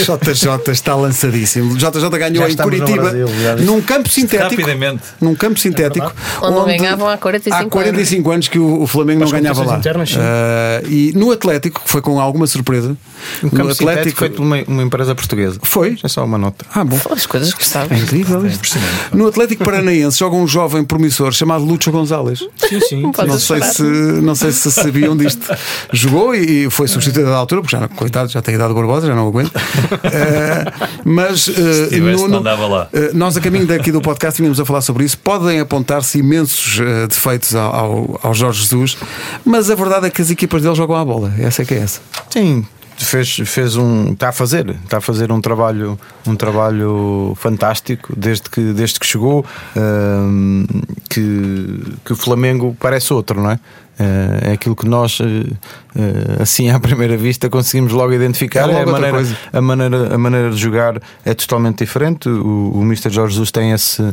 JJ 0.04 0.72
está 0.72 0.96
lançadíssimo. 0.96 1.78
JJ 1.78 2.10
ganhou 2.10 2.44
Já 2.44 2.50
em 2.50 2.56
no 2.56 2.64
Curitiba 2.64 3.02
Brasil, 3.04 3.28
num 3.60 3.82
campo 3.82 4.10
sintético. 4.10 4.50
Rapidamente. 4.62 5.04
Num 5.22 5.36
campo 5.36 5.60
sintético 5.60 6.12
Onde 6.42 6.56
não 6.56 6.66
ganhavam 6.66 7.08
há 7.08 7.18
45 7.18 7.56
há 7.56 7.70
45 7.70 8.32
anos 8.32 8.48
que 8.48 8.58
o, 8.60 8.82
o 8.82 8.88
Flamengo 8.88 9.24
não 9.24 9.30
ganhava 9.30 9.64
lá. 9.64 9.78
internas. 9.78 10.16
Ah, 10.18 10.82
e 10.90 11.14
no 11.16 11.32
Atlético, 11.32 11.82
que 11.84 11.90
foi 11.90 12.02
com 12.02 12.20
alguma 12.20 12.48
surpresa, 12.48 12.98
Um 13.44 13.46
no 13.48 13.52
campo 13.52 13.74
sintético 13.76 14.18
feito 14.20 14.36
por 14.36 14.42
uma, 14.44 14.58
uma 14.68 14.84
empresa 14.84 15.14
portuguesa. 15.14 15.60
Foi? 15.62 15.98
É 16.04 16.08
só 16.08 16.26
uma 16.26 16.38
nota. 16.38 16.66
Ah, 16.74 16.84
bom. 16.84 17.00
As 17.12 17.26
coisas 17.26 17.54
que 17.54 17.60
gostava. 17.60 17.94
É 17.94 17.98
incrível 17.98 18.46
isto. 18.48 18.78
No 19.14 19.28
Atlético 19.28 19.64
Paranaense 19.64 20.18
joga 20.20 20.36
um 20.36 20.48
jovem 20.48 20.84
promissor 20.84 21.32
chamado 21.32 21.64
Lúcio 21.64 21.92
Gonzalez. 21.92 22.40
Sim, 22.58 22.80
sim. 22.80 23.12
Podes 23.12 23.28
Não 23.32 23.40
sei, 23.40 23.62
se, 23.62 23.84
não 23.84 24.36
sei 24.36 24.52
se 24.52 24.72
sabiam 24.72 25.16
disto. 25.16 25.56
Jogou 25.94 26.34
e 26.34 26.70
foi 26.70 26.88
substituído 26.88 27.30
à 27.30 27.36
altura, 27.36 27.62
porque 27.62 27.76
já, 27.78 27.88
coitado, 27.88 28.30
já 28.30 28.42
tem 28.42 28.55
idade 28.56 28.74
Barbosa, 28.74 29.08
já 29.08 29.16
não 29.16 29.28
aguento. 29.28 29.52
Eh, 30.04 30.66
mas 31.04 31.48
eh, 31.50 31.88
tivesse, 31.90 32.28
não 32.28 32.40
andava 32.40 32.68
lá. 32.68 32.88
eh, 32.94 33.12
nós, 33.14 33.36
a 33.38 33.42
caminho 33.42 33.66
daqui 33.66 33.92
do 33.92 34.02
podcast, 34.02 34.38
tínhamos 34.38 34.60
a 34.60 34.66
falar 34.66 34.82
sobre 34.82 35.04
isso. 35.04 35.18
Podem 35.18 35.60
apontar-se 35.60 36.20
imensos 36.20 36.80
defeitos 37.10 37.56
ao, 37.56 37.74
ao, 37.76 38.20
ao 38.24 38.34
Jorge 38.34 38.62
Jesus, 38.62 38.98
mas 39.44 39.70
a 39.70 39.76
verdade 39.76 40.08
é 40.08 40.10
que 40.10 40.22
as 40.22 40.30
equipas 40.30 40.62
dele 40.62 40.76
jogam 40.76 40.96
à 40.96 41.04
bola. 41.04 41.34
Essa 41.40 41.62
é 41.62 41.66
que 41.66 41.74
é 41.74 41.80
essa. 41.80 42.02
Sim, 42.30 42.66
fez, 42.98 43.36
fez 43.46 43.76
um. 43.76 44.14
Está 44.14 44.30
a 44.30 44.32
fazer, 44.32 44.70
está 44.84 44.98
a 44.98 45.02
fazer 45.02 45.32
um 45.32 45.42
trabalho, 45.42 46.00
um 46.26 46.36
trabalho 46.36 47.34
fantástico 47.38 48.14
desde 48.16 48.50
que, 48.50 48.62
desde 48.74 49.00
que 49.00 49.06
chegou. 49.06 49.46
hum, 49.76 50.66
que, 51.10 51.84
que 52.04 52.14
o 52.14 52.16
Flamengo 52.16 52.76
parece 52.80 53.14
outro, 53.14 53.42
não 53.42 53.52
é? 53.52 53.60
Eh, 54.00 54.50
É 54.50 54.52
aquilo 54.54 54.76
que 54.76 54.88
nós, 54.88 55.20
eh, 55.22 55.54
eh, 55.96 56.42
assim 56.42 56.70
à 56.72 56.80
primeira 56.80 57.18
vista, 57.18 57.50
conseguimos 57.50 57.92
logo 57.92 58.14
identificar. 58.14 58.70
É 58.70 58.74
É 58.74 58.82
a, 58.82 58.86
maneira, 58.86 59.38
a, 59.54 59.62
maneira, 59.62 60.16
a 60.16 60.18
maneira 60.18 60.50
de 60.52 60.58
jogar 60.58 61.02
é 61.24 61.34
totalmente 61.34 61.80
diferente. 61.80 62.28
O, 62.30 62.72
o 62.76 62.82
Mr. 62.84 63.10
Jorge 63.10 63.34
Jesus 63.34 63.52
tem 63.52 63.72
esse 63.72 64.04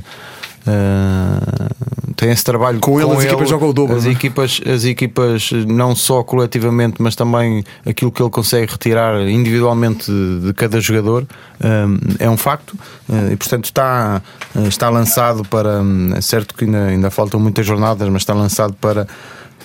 Uh, 0.64 2.14
tem 2.14 2.30
esse 2.30 2.44
trabalho 2.44 2.78
com, 2.78 3.00
ele. 3.00 3.10
As 3.10 3.24
equipas 3.24 3.48
jogam 3.48 3.70
o 3.70 3.72
dobro. 3.72 3.96
As, 3.96 4.04
não? 4.04 4.10
é? 4.10 4.14
equipas, 4.14 4.60
as 4.64 4.84
equipas, 4.84 5.50
não 5.66 5.96
só 5.96 6.22
coletivamente, 6.22 7.02
mas 7.02 7.16
também 7.16 7.64
aquilo 7.84 8.12
que 8.12 8.22
ele 8.22 8.30
consegue 8.30 8.70
retirar 8.70 9.20
individualmente 9.28 10.06
de, 10.06 10.46
de 10.46 10.54
cada 10.54 10.80
jogador, 10.80 11.26
um, 11.60 11.98
é 12.20 12.30
um 12.30 12.36
facto. 12.36 12.74
Uh, 13.08 13.32
e 13.32 13.36
portanto 13.36 13.64
está, 13.64 14.22
está 14.68 14.88
lançado 14.88 15.44
para. 15.44 15.82
É 16.16 16.20
certo 16.20 16.54
que 16.54 16.64
ainda, 16.64 16.86
ainda 16.86 17.10
faltam 17.10 17.40
muitas 17.40 17.66
jornadas, 17.66 18.08
mas 18.08 18.22
está 18.22 18.32
lançado 18.32 18.74
para 18.74 19.08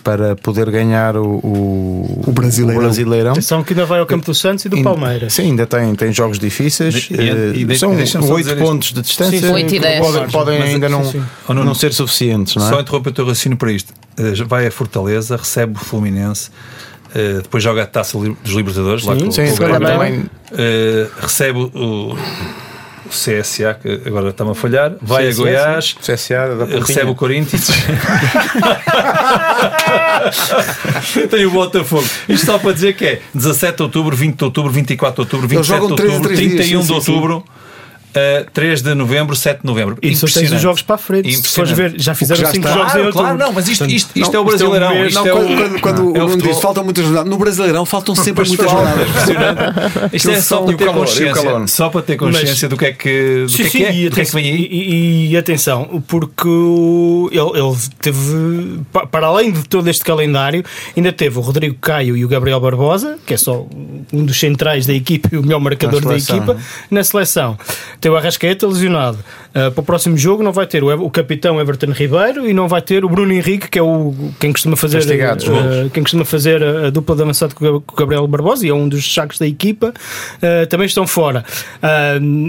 para 0.08 0.38
poder 0.38 0.72
ganhar 0.72 1.18
o, 1.18 1.26
o, 1.44 2.24
o 2.28 2.32
Brasileirão. 2.32 2.80
O 2.80 2.84
brasileirão. 2.86 3.32
Atenção 3.34 3.62
que 3.62 3.74
ainda 3.74 3.86
vai 3.86 4.00
ao 4.00 4.06
Campo 4.06 4.26
do 4.26 4.34
Santos 4.34 4.64
e 4.64 4.70
do 4.70 4.82
Palmeiras. 4.82 5.34
Sim, 5.34 5.42
ainda 5.50 5.66
tem, 5.66 5.94
tem 5.96 6.14
jogos 6.14 6.40
difíceis. 6.40 7.10
E- 7.12 7.14
e- 7.16 7.62
e 7.64 7.66
de- 7.66 7.78
São 7.78 7.92
oito 8.32 8.56
pontos 8.56 8.94
de 8.94 9.02
distância. 9.02 9.38
Sim, 9.38 9.48
sim. 9.48 9.54
Oito 9.54 9.68
e 9.76 9.78
que 9.78 9.80
dez. 9.82 10.00
Podem, 10.00 10.30
podem 10.30 10.60
Mas- 10.60 10.70
ainda 10.70 10.88
não, 10.88 11.04
sim, 11.04 11.20
sim. 11.20 11.24
Oh, 11.50 11.54
não 11.54 11.76
ser 11.76 11.92
suficientes, 11.92 12.56
não 12.56 12.66
é? 12.66 12.70
Só 12.70 12.80
interromper 12.80 13.10
o 13.10 13.14
teu 13.14 13.26
raciocínio 13.26 13.58
para 13.58 13.70
isto. 13.74 13.92
Eh, 14.18 14.34
Vai 14.48 14.66
a 14.66 14.72
Fortaleza, 14.72 15.36
recebe 15.36 15.74
o 15.76 15.80
Fluminense, 15.84 16.52
eh, 17.14 17.40
depois 17.44 17.62
joga 17.62 17.84
a 17.84 17.86
taça 17.86 18.18
dos 18.18 18.54
Libertadores, 18.54 19.04
lá 19.04 19.14
Sim, 19.14 19.26
com, 19.26 19.32
Sim, 19.32 19.48
com 19.58 19.64
o 19.66 19.80
Grêmio. 19.80 20.30
Eh, 20.58 21.08
recebe 21.20 21.60
o, 21.60 22.16
o 23.08 23.42
CSA, 23.42 23.74
que 23.82 24.02
agora 24.06 24.30
está-me 24.30 24.52
a 24.52 24.56
falhar, 24.56 24.94
vai 25.02 25.30
CSA, 25.30 25.42
a 25.42 25.44
Goiás, 25.44 25.96
sim. 26.00 26.14
CSA 26.14 26.66
recebe 26.86 27.12
o 27.12 27.16
Corinthians. 27.16 27.68
Tem 31.30 31.46
o 31.46 31.52
Botafogo. 31.52 32.08
Isto 32.28 32.46
só 32.46 32.60
para 32.60 32.74
dizer 32.74 32.96
que 32.96 33.06
é 33.06 33.22
17 33.34 33.78
de 33.78 33.84
outubro, 33.84 34.16
20 34.16 34.36
de 34.38 34.44
outubro, 34.44 34.72
24 34.72 35.16
de 35.16 35.22
outubro, 35.22 35.48
27 35.48 35.78
de 35.78 35.84
outubro, 35.92 36.22
três 36.22 36.40
dias, 36.40 36.56
31 36.56 36.82
sim, 36.82 36.88
de 36.88 36.94
outubro. 36.94 37.44
Eh, 38.18 38.46
3 38.54 38.82
de 38.82 38.94
novembro, 38.94 39.36
7 39.36 39.62
de 39.62 39.66
novembro. 39.66 39.98
E 40.02 40.16
só 40.16 40.26
tens 40.28 40.52
os 40.52 40.62
jogos 40.62 40.82
para 40.82 40.96
a 40.96 40.98
frente. 40.98 41.32
Se 41.34 41.48
fores 41.50 41.72
ver, 41.72 41.94
já 41.98 42.14
fizeram 42.16 42.42
já 42.42 42.52
5 42.52 42.58
está. 42.68 42.74
jogos 42.78 42.88
em 42.88 42.92
Claro, 42.94 43.06
outubro. 43.08 43.24
claro, 43.24 43.38
não, 43.38 43.54
mas 43.54 43.68
isto, 43.68 43.86
isto, 43.86 44.12
isto 44.16 44.34
Não, 44.34 44.40
é 44.40 44.44
o 44.44 44.50
isto 44.54 44.64
é 44.64 44.68
um 44.68 44.70
Brasileirão. 44.72 45.06
isto 45.08 45.16
Não, 45.20 45.28
é 45.28 45.32
quando, 45.32 45.46
o, 45.46 45.58
quando, 45.58 45.80
quando 45.82 46.18
é 46.18 46.24
o 46.24 46.30
futebol. 46.30 46.54
diz 46.54 46.62
faltam 46.62 46.84
muitas 46.84 47.04
jornadas, 47.06 47.30
no 47.30 47.38
Brasileirão 47.38 47.86
faltam 47.86 48.16
sempre 48.16 48.48
muitas 48.48 48.66
claro, 48.66 48.88
jornadas. 48.88 50.10
é. 50.12 50.16
Isto 50.16 50.32
é 50.32 50.42
só 50.42 50.62
para 50.62 50.76
ter 50.78 50.86
consciência. 50.92 51.68
Só 51.68 51.90
para 51.90 52.02
ter 52.02 52.16
consciência 52.18 52.68
do 52.70 52.78
que 52.78 52.86
é 52.86 52.92
que, 52.94 53.44
do 53.44 53.50
Sim, 53.50 53.58
que, 53.58 53.64
é, 53.64 53.70
sim, 53.70 53.78
que 53.78 53.84
é, 53.86 53.96
e, 53.96 54.10
do 54.10 54.16
que 54.16 54.22
é 54.22 54.26
que 54.26 54.30
atenção, 54.30 54.42
vem 54.42 54.52
aí. 54.52 55.30
e- 55.32 55.38
atenção, 55.38 56.04
porque 56.08 56.48
ele, 57.32 57.78
teve, 58.00 58.80
pa- 58.92 59.06
para 59.06 59.28
além 59.28 59.52
de 59.52 59.64
todo 59.68 59.88
este 59.90 60.04
calendário, 60.04 60.64
ainda 60.96 61.12
teve 61.12 61.38
o 61.38 61.42
Rodrigo 61.42 61.76
Caio 61.80 62.16
e 62.18 62.26
o 62.26 62.28
Gabriel 62.28 62.60
Barbosa, 62.60 63.18
que 63.26 63.34
é 63.34 63.38
só 63.38 63.66
um 64.12 64.26
dos 64.26 64.40
centrais 64.40 64.86
da 64.86 64.94
equipa 64.94 65.30
e 65.32 65.38
o 65.38 65.44
melhor 65.44 65.60
marcador 65.60 66.02
da 66.04 66.16
equipa, 66.18 66.54
não 66.90 66.98
na 66.98 67.04
seleção. 67.04 67.58
Tem 68.08 68.14
o 68.14 68.16
Arrascaeta 68.16 68.66
lesionado. 68.66 69.18
Ah, 69.54 69.70
para 69.70 69.82
o 69.82 69.84
próximo 69.84 70.16
jogo 70.18 70.42
não 70.42 70.54
vai 70.54 70.66
ter 70.66 70.82
o, 70.82 70.88
o 71.06 71.12
capitão 71.12 71.60
Everton 71.60 71.92
Ribeiro 71.92 72.48
e 72.48 72.54
não 72.54 72.66
vai 72.66 72.82
ter 72.82 73.04
o 73.04 73.10
Bruno 73.10 73.34
Henrique, 73.34 73.68
que 73.70 73.78
é 73.78 73.82
o 73.82 74.14
quem 74.40 74.54
costuma 74.54 74.78
fazer, 74.78 75.04
golos. 75.18 75.92
quem 75.92 76.04
costuma 76.04 76.24
fazer 76.24 76.64
a, 76.64 76.88
a 76.88 76.90
dupla 76.90 77.18
de 77.18 77.24
avançado 77.24 77.54
com 77.54 77.66
o 77.66 77.84
Gabriel 77.98 78.26
Barbosa 78.28 78.66
e 78.66 78.70
é 78.70 78.74
um 78.74 78.88
dos 78.88 79.14
sacos 79.14 79.38
da 79.40 79.46
equipa. 79.46 79.94
Ah, 80.42 80.66
também 80.68 80.86
estão 80.86 81.06
fora. 81.06 81.44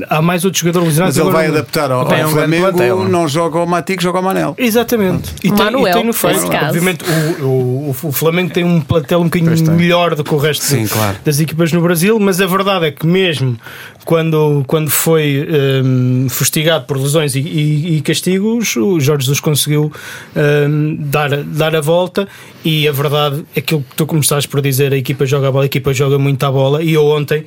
Há 0.09 0.23
mais 0.23 0.45
outros 0.45 0.61
jogadores 0.61 0.87
lesionados. 0.89 1.17
Mas 1.17 1.27
ele 1.27 1.35
vai 1.35 1.47
adaptar 1.49 1.91
ao, 1.91 2.07
Tem 2.07 2.23
ao 2.23 2.29
um 2.31 2.33
grande 2.35 2.57
Flamengo, 2.57 2.77
plantel. 2.79 3.09
não 3.09 3.27
joga 3.27 3.59
o 3.59 3.67
Matico, 3.67 4.01
joga 4.01 4.21
o 4.21 4.23
Manel. 4.23 4.55
Exatamente. 4.57 5.31
E 5.43 5.51
tem, 5.51 5.53
Manuel, 5.53 5.89
e 5.89 5.93
tem 5.93 6.05
no 6.05 6.15
caso. 6.15 6.47
Obviamente, 6.47 7.05
o, 7.41 7.45
o, 7.45 7.97
o 8.05 8.13
Flamengo 8.13 8.53
tem 8.53 8.63
um 8.63 8.81
plantel 8.81 9.21
um 9.21 9.25
bocadinho 9.25 9.57
tem. 9.57 9.75
melhor 9.75 10.15
do 10.15 10.23
que 10.23 10.33
o 10.33 10.39
resto 10.39 10.65
Sim, 10.65 10.85
de- 10.85 10.91
claro. 10.91 11.17
das 11.25 11.41
equipas 11.41 11.73
no 11.73 11.81
Brasil, 11.81 12.17
mas 12.21 12.41
a 12.41 12.47
verdade 12.47 12.87
é 12.87 12.91
que, 12.93 13.05
mesmo 13.07 13.57
quando, 14.05 14.65
quando 14.67 14.89
foi 14.91 15.47
hum, 15.85 16.27
fustigado 16.31 16.87
por 16.87 16.97
lesões 16.97 17.35
e, 17.35 17.41
e- 17.41 17.97
e 17.97 18.01
castigos, 18.01 18.75
o 18.77 18.99
Jorge 18.99 19.25
Jesus 19.25 19.41
conseguiu 19.41 19.93
hum, 20.35 20.97
dar, 21.01 21.43
dar 21.45 21.77
a 21.77 21.81
volta. 21.81 22.27
E 22.65 22.89
a 22.89 22.93
verdade 22.93 23.45
aquilo 23.57 23.83
que 23.83 23.95
tu 23.97 24.07
começaste 24.07 24.49
por 24.49 24.61
dizer: 24.61 24.93
a 24.93 24.97
equipa 24.97 25.25
joga 25.27 25.49
a 25.49 25.53
bola, 25.53 25.65
a 25.65 25.67
equipa 25.67 25.93
joga 25.93 26.19
muito 26.19 26.43
a 26.45 26.51
bola. 26.51 26.83
E 26.83 26.93
eu 26.95 27.05
ontem, 27.07 27.45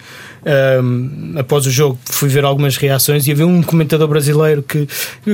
hum, 0.84 1.34
após 1.38 1.66
o 1.66 1.72
jogo, 1.72 1.98
fui 2.06 2.30
ver 2.30 2.44
algumas 2.46 2.78
reações 2.78 3.28
e 3.28 3.32
havia 3.32 3.46
um 3.48 3.62
comentador 3.64 4.08
brasileiro 4.08 4.64
que, 4.64 4.88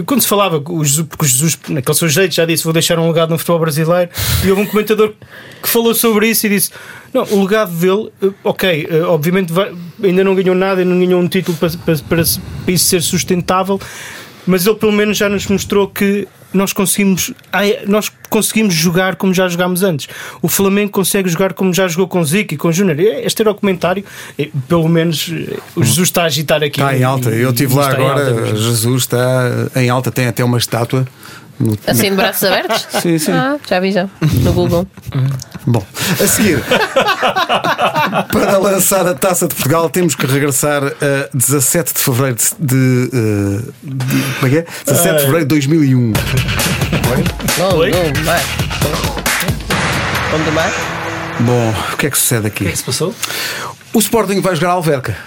quando 0.05 0.22
se 0.22 0.28
falava, 0.28 0.61
o 0.70 0.84
Jesus, 0.84 1.07
porque 1.07 1.26
o 1.26 1.28
Jesus, 1.28 1.59
naquele 1.70 1.97
seu 1.97 2.09
jeito, 2.09 2.34
já 2.34 2.45
disse: 2.45 2.63
Vou 2.63 2.74
deixar 2.74 2.97
um 2.99 3.07
legado 3.07 3.30
no 3.32 3.38
futebol 3.38 3.59
brasileiro. 3.59 4.09
E 4.45 4.49
houve 4.49 4.61
um 4.61 4.65
comentador 4.65 5.13
que 5.61 5.68
falou 5.70 5.93
sobre 5.93 6.30
isso 6.30 6.45
e 6.45 6.49
disse: 6.49 6.72
Não, 7.14 7.24
o 7.24 7.41
legado 7.43 7.72
dele, 7.72 8.10
eh, 8.22 8.30
ok, 8.43 8.88
eh, 8.89 9.01
obviamente 9.03 9.51
vai- 9.53 9.74
ainda 10.03 10.24
não 10.24 10.36
ganhou 10.36 10.55
nada, 10.55 10.82
ainda 10.82 10.93
não 10.93 10.99
ganhou 10.99 11.22
um 11.22 11.28
título 11.28 11.58
para, 11.58 11.70
para, 11.70 11.95
para, 11.97 12.24
para 12.66 12.74
isso 12.74 12.86
ser 12.86 13.01
sustentável, 13.01 13.80
mas 14.45 14.66
ele 14.66 14.76
pelo 14.76 14.91
menos 14.91 15.18
já 15.18 15.28
nos 15.30 15.47
mostrou 15.47 15.88
que 15.88 16.28
nós 16.53 16.72
conseguimos, 16.72 17.34
nós 17.88 18.10
conseguimos 18.30 18.74
jogar 18.74 19.18
como 19.18 19.34
já 19.34 19.47
jogámos 19.49 19.84
antes. 19.84 20.08
O 20.41 20.47
Flamengo 20.47 20.91
consegue 20.91 21.28
jogar 21.30 21.53
como 21.53 21.74
já 21.74 21.88
jogou 21.89 22.08
com 22.08 22.24
Zico 22.24 22.53
e 22.53 22.58
com 22.58 22.72
Júnior. 22.72 22.97
E 22.99 23.05
Este 23.26 23.41
era 23.41 23.51
o 23.51 23.55
comentário, 23.55 24.03
e, 24.39 24.45
pelo 24.68 24.88
menos 24.88 25.30
eh, 25.32 25.58
o 25.76 25.84
Jesus 25.84 26.08
está 26.08 26.24
a 26.24 26.26
agitar 26.26 26.64
aqui. 26.64 26.80
Está 26.80 26.95
em 26.97 27.03
alta. 27.03 27.30
Eu 27.32 27.49
estive 27.49 27.76
lá 27.76 27.89
agora, 27.89 28.30
alta. 28.30 28.55
Jesus 28.55 29.03
está 29.03 29.70
em 29.76 29.89
alta, 29.89 30.10
tem 30.12 30.28
até 30.28 30.43
uma 30.43 30.58
estátua. 30.58 31.05
Assim 31.86 32.12
de 32.12 32.16
braços 32.16 32.43
abertos? 32.43 32.88
Sim, 33.01 33.18
sim. 33.18 33.32
Ah, 33.32 33.58
já 33.68 33.80
vi 33.80 33.91
já. 33.91 34.08
No 34.43 34.53
Google. 34.53 34.88
Bom, 35.70 35.86
a 36.24 36.28
seguir, 36.28 36.63
para 38.32 38.57
lançar 38.57 39.05
a 39.05 39.13
taça 39.13 39.47
de 39.49 39.53
Portugal, 39.55 39.89
temos 39.89 40.15
que 40.15 40.26
regressar 40.26 40.82
a 40.86 41.30
17 41.34 41.93
de 41.93 41.99
fevereiro 41.99 42.38
de. 42.38 42.47
de, 42.57 43.09
eh, 43.13 43.61
de- 43.84 44.34
como 44.39 44.47
é 44.47 44.49
que 44.49 44.57
é? 44.59 44.65
17 44.86 45.13
de 45.15 45.20
fevereiro 45.26 45.39
de 45.39 45.45
2001. 45.47 46.13
Gol, 47.57 47.78
Oi? 47.80 47.91
gol, 47.91 48.01
vai. 48.24 48.41
Mar? 50.53 50.72
Bom, 51.41 51.74
o 51.93 51.97
que 51.97 52.07
é 52.07 52.09
que 52.11 52.18
sucede 52.18 52.47
O 52.47 52.51
que 52.51 52.63
é 52.63 52.68
aqui? 52.68 52.72
que 52.72 52.78
se 52.78 52.84
passou? 52.84 53.13
O 53.93 53.99
Sporting 53.99 54.39
vai 54.41 54.55
jogar 54.55 54.70
a 54.70 54.74
Alverca. 54.74 55.18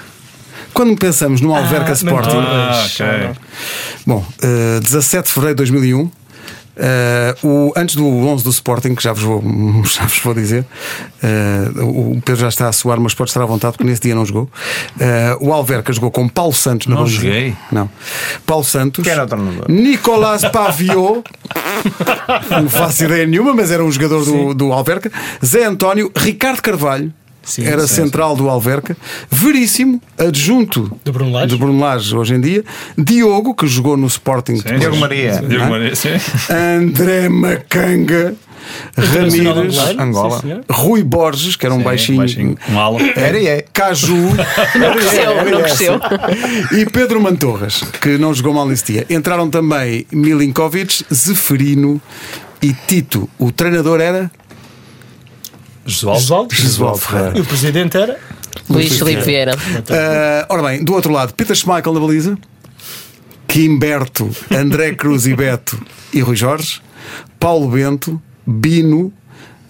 Quando 0.72 0.96
pensamos 0.96 1.40
no 1.40 1.54
Alverca 1.54 1.92
Sporting. 1.92 2.36
Ah, 2.38 2.86
ok. 2.86 3.06
Bom, 4.06 4.24
eh, 4.42 4.80
17 4.80 5.26
de 5.26 5.32
fevereiro 5.32 5.56
de 5.56 5.70
2001. 5.70 6.10
Eh, 6.76 7.34
o, 7.42 7.72
antes 7.76 7.96
do 7.96 8.06
11 8.06 8.44
do 8.44 8.50
Sporting, 8.50 8.94
que 8.94 9.02
já 9.02 9.12
vos 9.12 9.22
vou, 9.22 9.42
já 9.84 10.04
vos 10.04 10.18
vou 10.20 10.34
dizer, 10.34 10.64
eh, 11.22 11.70
o 11.82 12.20
Pedro 12.24 12.40
já 12.42 12.48
está 12.48 12.68
a 12.68 12.72
suar, 12.72 12.98
mas 13.00 13.14
pode 13.14 13.30
estar 13.30 13.42
à 13.42 13.46
vontade, 13.46 13.72
porque 13.76 13.88
nesse 13.88 14.02
dia 14.02 14.14
não 14.14 14.24
jogou. 14.24 14.48
Eh, 14.98 15.36
o 15.40 15.52
Alverca 15.52 15.92
jogou 15.92 16.10
com 16.10 16.28
Paulo 16.28 16.52
Santos 16.52 16.86
na 16.86 16.96
Não 16.96 17.06
joguei. 17.06 17.54
Não. 17.70 17.90
Paulo 18.46 18.64
Santos, 18.64 19.04
Quem 19.04 19.12
era 19.12 19.24
o 19.24 19.26
treinador? 19.26 19.70
Nicolás 19.70 20.42
Paviot, 20.42 21.22
não 22.50 22.68
faço 22.68 23.04
ideia 23.04 23.26
nenhuma, 23.26 23.54
mas 23.54 23.70
era 23.70 23.84
um 23.84 23.90
jogador 23.90 24.24
do, 24.24 24.54
do 24.54 24.72
Alverca. 24.72 25.10
Zé 25.44 25.64
António, 25.64 26.10
Ricardo 26.16 26.60
Carvalho. 26.60 27.12
Era 27.58 27.86
central 27.86 28.36
do 28.36 28.48
Alverca, 28.48 28.96
Veríssimo, 29.30 30.00
adjunto 30.18 30.90
Do 31.04 31.12
Bruno 31.12 31.32
Lage. 31.32 31.46
de 31.48 31.56
Bruno 31.56 31.80
Lage 31.80 32.16
hoje 32.16 32.34
em 32.34 32.40
dia, 32.40 32.64
Diogo, 32.96 33.54
que 33.54 33.66
jogou 33.66 33.96
no 33.96 34.06
Sporting 34.06 34.56
Sim, 34.56 34.78
Diogo 34.78 34.94
sim. 34.94 35.00
Maria. 35.00 35.42
Diogo 35.46 35.64
é? 35.64 35.68
Maria, 35.68 35.94
sim. 35.94 36.08
André 36.50 37.28
Macanga, 37.28 38.34
Ramírez, 38.96 39.78
angolano, 39.78 40.02
Angola. 40.02 40.40
sim. 40.40 40.60
Rui 40.70 41.02
Borges, 41.02 41.56
que 41.56 41.64
era 41.66 41.74
um 41.74 41.78
Sim, 41.78 41.84
baixinho, 41.84 42.18
baixinho. 42.18 42.56
Um 42.70 42.78
ala. 42.78 42.98
Era 43.16 43.38
e 43.38 43.46
é. 43.46 43.64
Caju 43.72 44.14
Não 44.76 44.92
cresceu, 44.94 45.50
não 45.50 45.62
cresceu. 45.62 46.00
e 46.78 46.86
Pedro 46.86 47.20
Mantorras, 47.20 47.82
que 48.00 48.18
não 48.18 48.34
jogou 48.34 48.52
mal 48.52 48.66
nesse 48.68 48.92
dia. 48.92 49.06
Entraram 49.08 49.48
também 49.48 50.06
Milinkovic, 50.12 51.04
Zeferino 51.12 52.00
e 52.62 52.72
Tito. 52.86 53.28
O 53.38 53.50
treinador 53.50 54.00
era 54.00 54.30
Josualdo. 55.84 56.22
Oswaldo. 56.22 56.54
Jesualdo 56.54 56.98
Ferreira. 56.98 57.38
E 57.38 57.40
o 57.40 57.44
presidente 57.44 57.96
era? 57.96 58.18
Luís 58.68 58.98
Filipe 58.98 59.22
Vieira. 59.22 59.52
Ah, 59.90 60.46
ora 60.48 60.62
bem, 60.62 60.84
do 60.84 60.92
outro 60.94 61.12
lado, 61.12 61.34
Peter 61.34 61.56
Schmeichel 61.56 61.92
na 61.92 62.00
baliza, 62.00 62.38
Quimberto, 63.46 64.30
André 64.50 64.94
Cruz 64.94 65.26
e 65.26 65.34
Beto 65.34 65.80
e 66.12 66.20
Rui 66.20 66.36
Jorge, 66.36 66.80
Paulo 67.38 67.68
Bento, 67.68 68.20
Bino, 68.46 69.12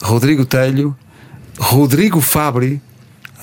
Rodrigo 0.03 0.45
Telho, 0.45 0.97
Rodrigo 1.59 2.21
Fabri, 2.21 2.81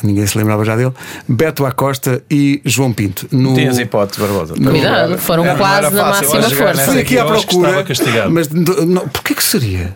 ninguém 0.04 0.28
se 0.28 0.38
lembrava 0.38 0.64
já 0.66 0.76
dele, 0.76 0.94
Beto 1.28 1.66
Acosta 1.66 2.22
e 2.30 2.62
João 2.66 2.94
Pinto. 2.94 3.28
No... 3.32 3.56
Tinhas 3.56 3.80
hipótese, 3.80 4.20
Barbosa. 4.20 4.54
Cuidado, 4.54 5.18
foram 5.18 5.44
quase 5.56 5.96
na 5.96 6.04
máxima 6.04 6.50
força. 6.50 6.86
Fui 6.86 7.00
aqui 7.00 7.18
à 7.18 7.26
procura, 7.26 7.86
mas 8.30 8.50
não, 8.50 9.08
porquê 9.08 9.34
que 9.34 9.44
seria? 9.44 9.96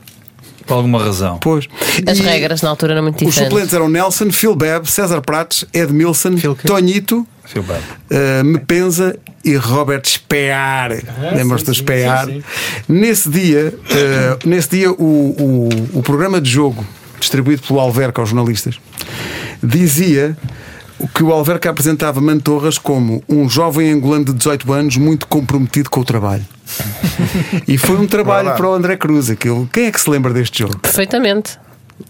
Por 0.65 0.73
alguma 0.75 1.03
razão. 1.03 1.37
Pois. 1.39 1.67
As 2.07 2.17
E 2.17 2.21
regras 2.21 2.61
na 2.61 2.69
altura 2.69 2.93
eram 2.93 3.03
muito 3.03 3.15
Os 3.15 3.19
diferentes. 3.33 3.49
suplentes 3.51 3.73
eram 3.73 3.89
Nelson, 3.89 4.31
Phil 4.31 4.55
Bebb, 4.55 4.89
César 4.89 5.21
Prates, 5.21 5.65
Edmilson, 5.73 6.35
Tonhito, 6.65 7.27
bad. 7.67 7.83
uh, 8.11 8.43
Mepenza 8.45 9.17
e 9.43 9.55
Robert 9.55 10.03
Spear. 10.07 10.91
Lembram-se 11.35 11.65
do 11.65 11.73
sim, 11.73 11.79
sim, 11.79 11.85
Spear? 11.85 12.25
sim, 12.27 12.43
Nesse 12.87 13.29
dia, 13.29 13.73
uh, 13.75 14.47
nesse 14.47 14.69
dia 14.69 14.91
o, 14.91 14.95
o, 15.93 15.99
o 15.99 16.03
programa 16.03 16.39
de 16.39 16.49
jogo 16.49 16.85
distribuído 17.19 17.61
pelo 17.63 17.79
Alverca 17.79 18.21
aos 18.21 18.29
jornalistas 18.29 18.79
dizia 19.63 20.35
que 21.07 21.23
o 21.23 21.31
Alverca 21.31 21.69
apresentava 21.69 22.19
Mantorras 22.21 22.77
como 22.77 23.23
um 23.27 23.47
jovem 23.49 23.91
angolano 23.91 24.25
de 24.25 24.33
18 24.33 24.71
anos 24.73 24.97
muito 24.97 25.27
comprometido 25.27 25.89
com 25.89 25.99
o 26.01 26.05
trabalho. 26.05 26.45
e 27.67 27.77
foi 27.77 27.97
um 27.97 28.07
trabalho 28.07 28.53
para 28.55 28.69
o 28.69 28.73
André 28.73 28.95
Cruz. 28.97 29.29
Aquilo. 29.29 29.69
Quem 29.71 29.85
é 29.85 29.91
que 29.91 29.99
se 29.99 30.09
lembra 30.09 30.33
deste 30.33 30.59
jogo? 30.59 30.77
Perfeitamente. 30.79 31.57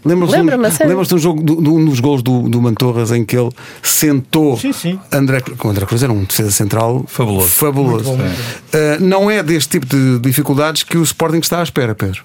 Lembras-te 0.06 0.38
Lembro-me, 0.38 0.66
a 0.66 0.70
de 0.70 0.74
um, 0.74 0.78
sério. 0.78 0.90
lembras 0.90 1.08
de 1.10 1.16
um 1.16 1.18
jogo 1.18 1.44
de, 1.44 1.62
de 1.64 1.70
um 1.70 1.84
dos 1.86 2.00
gols 2.00 2.24
do, 2.24 2.44
do 2.48 2.62
Mantorras 2.62 3.12
em 3.12 3.26
que 3.26 3.36
ele 3.38 3.50
sentou 3.84 4.58
Sim, 4.58 4.72
sim. 4.72 4.98
André, 5.12 5.42
o 5.62 5.68
André 5.68 5.86
Cruz 5.86 6.02
era 6.02 6.14
um 6.14 6.24
defesa 6.24 6.50
central 6.50 7.04
Fabuloso. 7.08 7.50
fabuloso. 7.50 8.06
Bom, 8.06 8.18
Uh, 8.18 9.04
não 9.04 9.30
é 9.30 9.44
deste 9.44 9.72
tipo 9.72 9.86
de 9.86 10.18
dificuldades 10.20 10.84
que 10.84 10.98
o 10.98 11.04
Sporting 11.04 11.40
está 11.40 11.60
à 11.60 11.64
espera, 11.64 11.94
Pedro. 11.94 12.24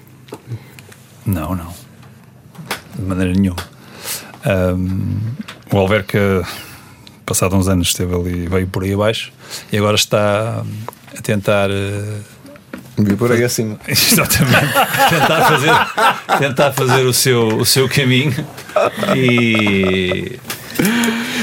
Não, 1.25 1.53
não. 1.55 1.73
De 2.95 3.01
maneira 3.01 3.33
nenhuma. 3.33 3.57
Ahm, 4.47 5.19
o 5.73 5.77
Alverca, 5.77 6.47
passado 7.25 7.55
uns 7.57 7.67
anos, 7.67 7.89
esteve 7.89 8.15
ali, 8.15 8.47
veio 8.47 8.67
por 8.67 8.83
aí 8.83 8.93
abaixo 8.93 9.31
e 9.71 9.77
agora 9.77 9.95
está 9.95 10.63
a 11.17 11.21
tentar. 11.21 11.69
eh, 11.69 12.19
Vi 12.97 13.15
por 13.15 13.31
aí 13.31 13.43
acima. 13.43 13.77
Exatamente. 13.87 14.73
tentar 15.09 15.45
fazer, 15.47 16.37
tentar 16.39 16.71
fazer 16.73 17.05
o, 17.05 17.13
seu, 17.13 17.47
o 17.57 17.65
seu 17.65 17.89
caminho 17.89 18.33
e. 19.15 20.39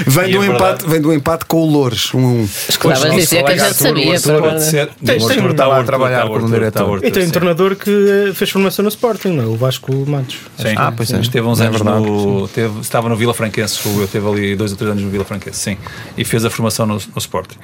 Vem 0.06 0.30
do, 0.32 0.42
é 0.42 0.46
empate, 0.46 0.86
vem 0.88 1.00
do 1.00 1.12
empate 1.12 1.44
com 1.46 1.58
o 1.62 1.66
Loures, 1.70 2.12
um 2.14 2.24
a 2.24 2.28
um. 2.28 2.42
Dizer 2.44 3.42
que 3.44 3.52
a 3.52 3.56
gente 3.56 3.74
sabia. 3.74 4.20
Pode 4.20 5.54
de 5.54 5.60
lá 5.60 5.66
a 5.66 5.76
Arthur, 5.76 5.84
trabalhar 5.86 6.26
o 6.26 6.30
como 6.30 6.48
diretor. 6.48 6.94
Arthur, 6.94 7.06
E 7.06 7.10
tem 7.10 7.22
um 7.22 7.26
sim. 7.26 7.32
treinador 7.32 7.76
que 7.76 8.32
fez 8.34 8.50
formação 8.50 8.82
no 8.82 8.88
Sporting, 8.88 9.28
não 9.28 9.44
é? 9.44 9.46
o 9.46 9.56
Vasco 9.56 9.92
Matos. 10.06 10.36
Sim. 10.58 10.74
Ah, 10.76 10.92
pois 10.94 11.12
é. 11.12 11.20
Esteve 11.20 11.46
uns 11.46 11.60
É 11.60 11.66
anos 11.66 11.80
verdade, 11.80 12.04
no. 12.04 12.48
Teve, 12.48 12.80
estava 12.80 13.08
no 13.08 13.16
Vila 13.16 13.32
Franquense, 13.34 13.80
eu 13.86 14.06
teve 14.08 14.28
ali 14.28 14.56
dois 14.56 14.72
ou 14.72 14.76
três 14.76 14.90
anos 14.90 15.02
no 15.04 15.10
Vila 15.10 15.24
Franquense, 15.24 15.58
sim. 15.58 15.76
E 16.16 16.24
fez 16.24 16.44
a 16.44 16.50
formação 16.50 16.86
no, 16.86 16.94
no 16.94 17.18
Sporting. 17.18 17.56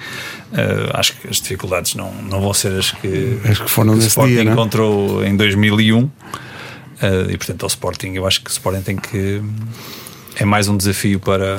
Eh, 0.52 0.90
acho 0.94 1.12
que 1.16 1.28
as 1.28 1.36
dificuldades 1.40 1.94
não, 1.94 2.12
não 2.28 2.40
vão 2.40 2.54
ser 2.54 2.78
as 2.78 2.90
que, 2.92 3.38
As 3.48 3.58
que 3.58 3.70
foram 3.70 3.92
o 3.92 3.96
nesse 3.96 4.08
Sporting 4.08 4.32
dia, 4.32 4.44
não 4.44 4.52
é? 4.52 4.54
encontrou 4.54 5.24
em 5.24 5.36
2001. 5.36 6.08
Eh, 7.02 7.26
e 7.30 7.36
portanto, 7.36 7.62
ao 7.64 7.68
Sporting, 7.68 8.12
eu 8.14 8.26
acho 8.26 8.40
que 8.42 8.50
o 8.50 8.52
Sporting 8.52 8.82
tem 8.82 8.96
que. 8.96 9.42
É 10.36 10.44
mais 10.44 10.68
um 10.68 10.76
desafio 10.76 11.18
para, 11.20 11.58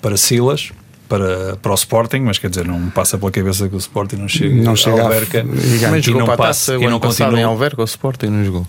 para 0.00 0.16
Silas. 0.16 0.70
Para, 1.08 1.56
para 1.60 1.72
o 1.72 1.74
Sporting, 1.74 2.20
mas 2.20 2.38
quer 2.38 2.48
dizer, 2.48 2.64
não 2.66 2.78
me 2.78 2.90
passa 2.90 3.18
pela 3.18 3.30
cabeça 3.30 3.68
que 3.68 3.74
o 3.74 3.78
Sporting 3.78 4.16
não 4.16 4.28
chegue, 4.28 4.62
Não 4.62 4.74
chega 4.74 4.96
à 4.96 5.00
a- 5.00 5.04
Alverca 5.04 5.38
e. 5.40 5.78
Também 5.78 5.98
e 5.98 6.02
jogou 6.02 6.20
não 6.20 6.24
para 6.26 6.34
a 6.34 6.38
passa 6.38 6.74
e 6.74 6.86
não 6.88 6.98
passado 6.98 7.26
em 7.26 7.30
continua. 7.32 7.50
Alverca, 7.50 7.82
o 7.82 7.84
Sporting 7.84 8.26
não 8.28 8.42
jogou. 8.42 8.66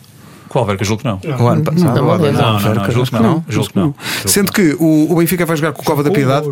Com 0.54 0.60
o 0.60 0.62
Alverca, 0.62 0.86
julgo 0.86 1.02
que 1.02 1.08
não. 1.10 1.20
O 1.40 1.48
ano 1.48 1.64
passado, 1.64 1.96
Não, 1.96 2.06
não. 2.06 2.18
Não, 2.18 2.60
não, 2.60 2.76
não, 2.76 2.92
julgo 2.92 3.08
que 3.10 3.14
não. 3.24 3.44
Julgo 3.50 3.70
que 3.72 3.80
não. 3.80 3.96
Sendo 4.28 4.52
que 4.52 4.76
o, 4.80 5.12
o 5.12 5.16
Benfica 5.16 5.48
vai 5.48 5.58
jogar 5.58 5.74
com 5.74 5.82
o 5.82 5.86
Cova 5.86 6.04
da 6.04 6.12
Piedade. 6.12 6.48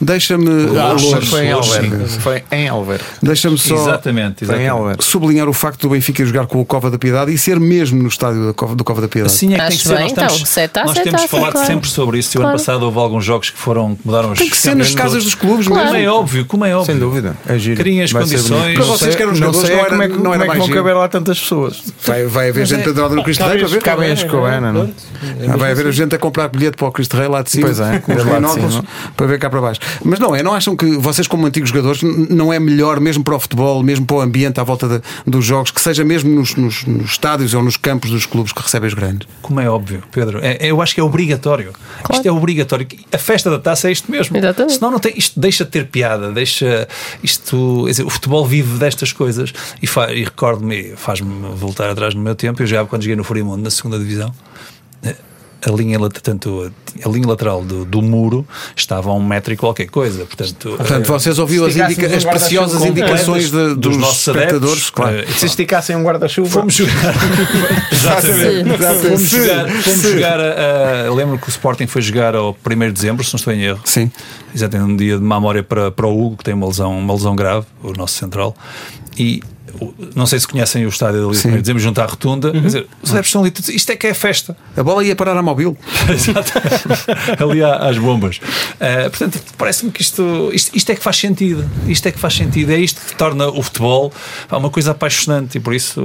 Deixa-me 0.00 0.46
Ah, 0.78 0.94
foi 1.24 1.44
em 1.44 1.46
sim. 1.46 1.52
Alverca. 1.52 2.06
Foi 2.20 2.42
em 2.52 2.68
Alverca. 2.68 3.04
deixa-me 3.22 3.56
só 3.58 3.74
Exatamente, 3.74 4.44
Foi 4.44 4.56
em 4.56 4.58
exatamente. 4.60 4.68
Alverca. 4.70 5.02
sublinhar 5.02 5.48
o 5.48 5.52
facto 5.54 5.80
do 5.82 5.88
Benfica 5.88 6.22
jogar 6.26 6.46
com 6.46 6.60
o 6.60 6.64
Cova 6.66 6.90
da 6.90 6.98
Piedade 6.98 7.32
e 7.32 7.38
ser 7.38 7.58
mesmo 7.58 8.02
no 8.02 8.08
estádio 8.08 8.52
do 8.74 8.84
Cova 8.84 9.00
da 9.00 9.08
Piedade. 9.08 9.32
Assim 9.34 9.54
é 9.54 9.58
que 9.58 9.68
tem 9.68 9.76
que 9.78 9.82
ser. 9.82 9.88
bem, 9.96 10.02
nós 10.02 10.12
então, 10.12 10.24
é 10.62 10.68
taça, 10.68 10.86
nós 10.86 10.96
é 10.98 11.02
temos 11.02 11.24
falado 11.24 11.66
sempre 11.66 11.88
sobre 11.88 12.18
isso. 12.18 12.36
E 12.36 12.40
o 12.40 12.42
ano 12.42 12.52
passado 12.52 12.82
houve 12.82 12.98
alguns 12.98 13.24
jogos 13.24 13.48
que 13.48 13.58
foram 13.58 13.94
que 13.96 14.02
mudaram 14.06 14.32
os 14.32 14.38
Tem 14.38 14.50
que 14.50 14.56
ser 14.56 14.74
nas 14.76 14.94
casas 14.94 15.24
dos 15.24 15.34
clubes 15.34 15.66
Claro. 15.66 15.86
Como 15.86 15.96
é 15.98 16.08
óbvio, 16.10 16.44
como 16.44 16.64
é 16.66 16.74
óbvio. 16.76 16.86
Sem 16.92 16.98
dúvida. 17.00 17.36
É 17.48 17.58
giro. 17.58 17.76
Criem 17.80 18.02
as 18.02 18.12
condições. 18.12 18.74
Para 18.74 18.84
Não 18.84 18.92
vocês 18.92 19.14
que 19.16 19.22
eram 19.22 19.32
não 19.32 19.38
jogadores, 19.38 19.68
não 19.70 19.76
é 19.76 19.80
era- 19.80 19.88
como 19.90 20.02
é 20.02 20.08
que, 20.08 20.12
não 20.14 20.22
como 20.32 20.34
é 20.44 20.48
que 20.48 20.58
vão 20.58 20.68
caber 20.68 20.94
lá 20.94 21.08
tantas 21.08 21.38
pessoas. 21.40 21.82
Vai, 22.04 22.48
haver 22.50 22.66
gente 22.66 22.84
pendurada 22.84 23.14
no 23.14 23.24
Cristo 23.24 23.45
Para 23.48 23.66
ver. 23.66 23.82
Cabem 23.82 24.12
as 24.12 24.24
Covana, 24.24 24.72
não? 24.72 24.90
Ah, 25.52 25.56
vai 25.56 25.72
haver 25.72 25.90
gente 25.92 26.14
a 26.14 26.18
comprar 26.18 26.48
bilhete 26.48 26.76
para 26.76 26.86
o 26.88 26.92
Cristo 26.92 27.16
Rei 27.16 27.28
lá 27.28 27.42
de 27.42 27.50
cima, 27.50 27.66
Pois 27.66 27.80
é, 27.80 27.98
com 27.98 28.14
os 28.14 28.24
binóculos, 28.24 28.82
para 29.16 29.26
ver 29.26 29.38
cá 29.38 29.48
para 29.50 29.60
baixo. 29.60 29.80
Mas 30.04 30.18
não 30.18 30.34
é, 30.34 30.42
não 30.42 30.52
acham 30.54 30.76
que 30.76 30.96
vocês, 30.96 31.26
como 31.26 31.46
antigos 31.46 31.70
jogadores, 31.70 32.02
não 32.02 32.52
é 32.52 32.58
melhor, 32.58 33.00
mesmo 33.00 33.22
para 33.24 33.34
o 33.36 33.40
futebol, 33.40 33.82
mesmo 33.82 34.04
para 34.06 34.16
o 34.16 34.20
ambiente 34.20 34.60
à 34.60 34.64
volta 34.64 34.88
de- 34.88 35.02
dos 35.30 35.44
jogos, 35.44 35.70
que 35.70 35.80
seja 35.80 36.04
mesmo 36.04 36.30
nos, 36.34 36.54
nos- 36.54 36.84
nos 36.84 37.10
estádios 37.12 37.54
ou 37.54 37.62
nos 37.62 37.76
campos 37.76 38.10
dos 38.10 38.26
clubes 38.26 38.52
que 38.52 38.60
recebem 38.62 38.88
os 38.88 38.94
grandes? 38.94 39.28
Como 39.42 39.60
é 39.60 39.68
óbvio, 39.68 40.02
Pedro. 40.12 40.40
É- 40.42 40.58
eu 40.60 40.80
acho 40.82 40.94
que 40.94 41.00
é 41.00 41.04
obrigatório. 41.04 41.72
Claro. 42.02 42.14
Isto 42.14 42.26
é 42.28 42.32
obrigatório. 42.32 42.86
A 43.12 43.18
festa 43.18 43.50
da 43.50 43.58
taça 43.58 43.88
é 43.88 43.92
isto 43.92 44.10
mesmo. 44.10 44.36
Exatamente. 44.36 44.74
Senão 44.74 44.90
não 44.90 44.98
tem, 44.98 45.12
isto 45.16 45.38
deixa 45.38 45.64
de 45.64 45.70
ter 45.70 45.86
piada, 45.86 46.30
deixa 46.32 46.86
isto. 47.22 47.84
dizer, 47.86 48.04
o 48.04 48.10
futebol 48.10 48.44
vive 48.46 48.78
destas 48.78 49.12
coisas 49.12 49.52
e, 49.82 49.86
fa- 49.86 50.12
e 50.12 50.24
recordo-me, 50.24 50.94
faz-me 50.96 51.30
voltar 51.54 51.90
atrás 51.90 52.14
no 52.14 52.20
meu 52.20 52.34
tempo. 52.34 52.62
Eu 52.62 52.66
jogava 52.66 52.88
quando 52.88 53.02
joguei 53.02 53.16
no 53.16 53.24
Furimundo 53.36 53.62
na 53.62 53.70
segunda 53.70 53.98
divisão. 53.98 54.32
A 55.66 55.70
linha, 55.72 55.98
lat- 55.98 56.20
tanto 56.22 56.70
a, 57.04 57.08
linha 57.08 57.26
lateral 57.26 57.62
do, 57.64 57.84
do 57.84 58.00
muro 58.00 58.46
estava 58.76 59.10
a 59.10 59.14
um 59.14 59.22
metro 59.24 59.52
e 59.52 59.56
qualquer 59.56 59.86
coisa. 59.86 60.24
Portanto, 60.24 60.74
Portanto, 60.76 61.06
vocês 61.06 61.38
ouviram 61.40 61.66
as, 61.66 61.74
indica- 61.76 62.06
as 62.06 62.24
preciosas 62.24 62.84
indicações 62.84 63.50
de- 63.50 63.74
dos, 63.74 63.76
dos 63.78 63.96
nossos 63.96 64.28
espectadores, 64.28 64.62
adeptos, 64.64 64.90
claro. 64.90 65.18
eh, 65.18 65.26
Se 65.26 65.46
esticassem 65.46 65.96
um 65.96 66.04
guarda-chuva. 66.04 66.48
Fomos 66.48 66.72
jogar. 66.74 67.14
Exatamente. 67.90 68.70
Exatamente. 68.74 69.08
Fomos 69.08 69.28
jogar. 69.28 69.68
Fomos 69.82 70.02
jogar 70.02 70.40
a, 70.40 71.06
a- 71.08 71.14
Lembro 71.14 71.38
que 71.38 71.48
o 71.48 71.50
Sporting 71.50 71.86
foi 71.88 72.00
jogar 72.02 72.36
ao 72.36 72.56
1 72.64 72.78
de 72.86 72.92
dezembro, 72.92 73.24
se 73.24 73.32
não 73.34 73.38
estou 73.38 73.52
em 73.52 73.62
erro. 73.62 73.80
Sim. 73.84 74.10
Exatamente, 74.54 74.92
um 74.92 74.96
dia 74.96 75.16
de 75.18 75.22
má 75.24 75.34
memória 75.36 75.62
para, 75.64 75.90
para 75.90 76.06
o 76.06 76.26
Hugo, 76.26 76.36
que 76.36 76.44
tem 76.44 76.54
uma 76.54 76.66
lesão, 76.68 76.96
uma 76.96 77.12
lesão 77.14 77.34
grave, 77.34 77.66
o 77.82 77.92
nosso 77.92 78.14
central. 78.14 78.54
E 79.18 79.42
não 80.14 80.26
sei 80.26 80.38
se 80.38 80.46
conhecem 80.48 80.84
o 80.86 80.88
estádio 80.88 81.26
ali, 81.28 81.36
Sim. 81.36 81.60
dizemos 81.60 81.82
junto 81.82 82.00
à 82.00 82.06
rotunda. 82.06 82.50
Quer 82.52 82.60
dizer, 82.60 82.86
os 83.02 83.10
adeptos 83.10 83.28
estão 83.28 83.42
ali, 83.42 83.52
isto 83.76 83.90
é 83.90 83.96
que 83.96 84.06
é 84.06 84.14
festa. 84.14 84.56
A 84.76 84.82
bola 84.82 85.04
ia 85.04 85.14
parar 85.16 85.36
à 85.36 85.42
móvel. 85.42 85.76
Exato. 86.08 86.52
ali 87.42 87.62
às 87.62 87.98
bombas. 87.98 88.36
Uh, 88.36 89.10
portanto, 89.10 89.40
parece-me 89.56 89.90
que 89.90 90.02
isto, 90.02 90.50
isto, 90.52 90.76
isto 90.76 90.90
é 90.90 90.94
que 90.94 91.02
faz 91.02 91.16
sentido. 91.16 91.68
Isto 91.86 92.06
é 92.08 92.12
que 92.12 92.18
faz 92.18 92.34
sentido. 92.34 92.70
É 92.72 92.78
isto 92.78 93.00
que 93.00 93.14
torna 93.16 93.48
o 93.48 93.62
futebol 93.62 94.12
pá, 94.48 94.56
uma 94.56 94.70
coisa 94.70 94.92
apaixonante. 94.92 95.58
E 95.58 95.60
por 95.60 95.74
isso, 95.74 96.00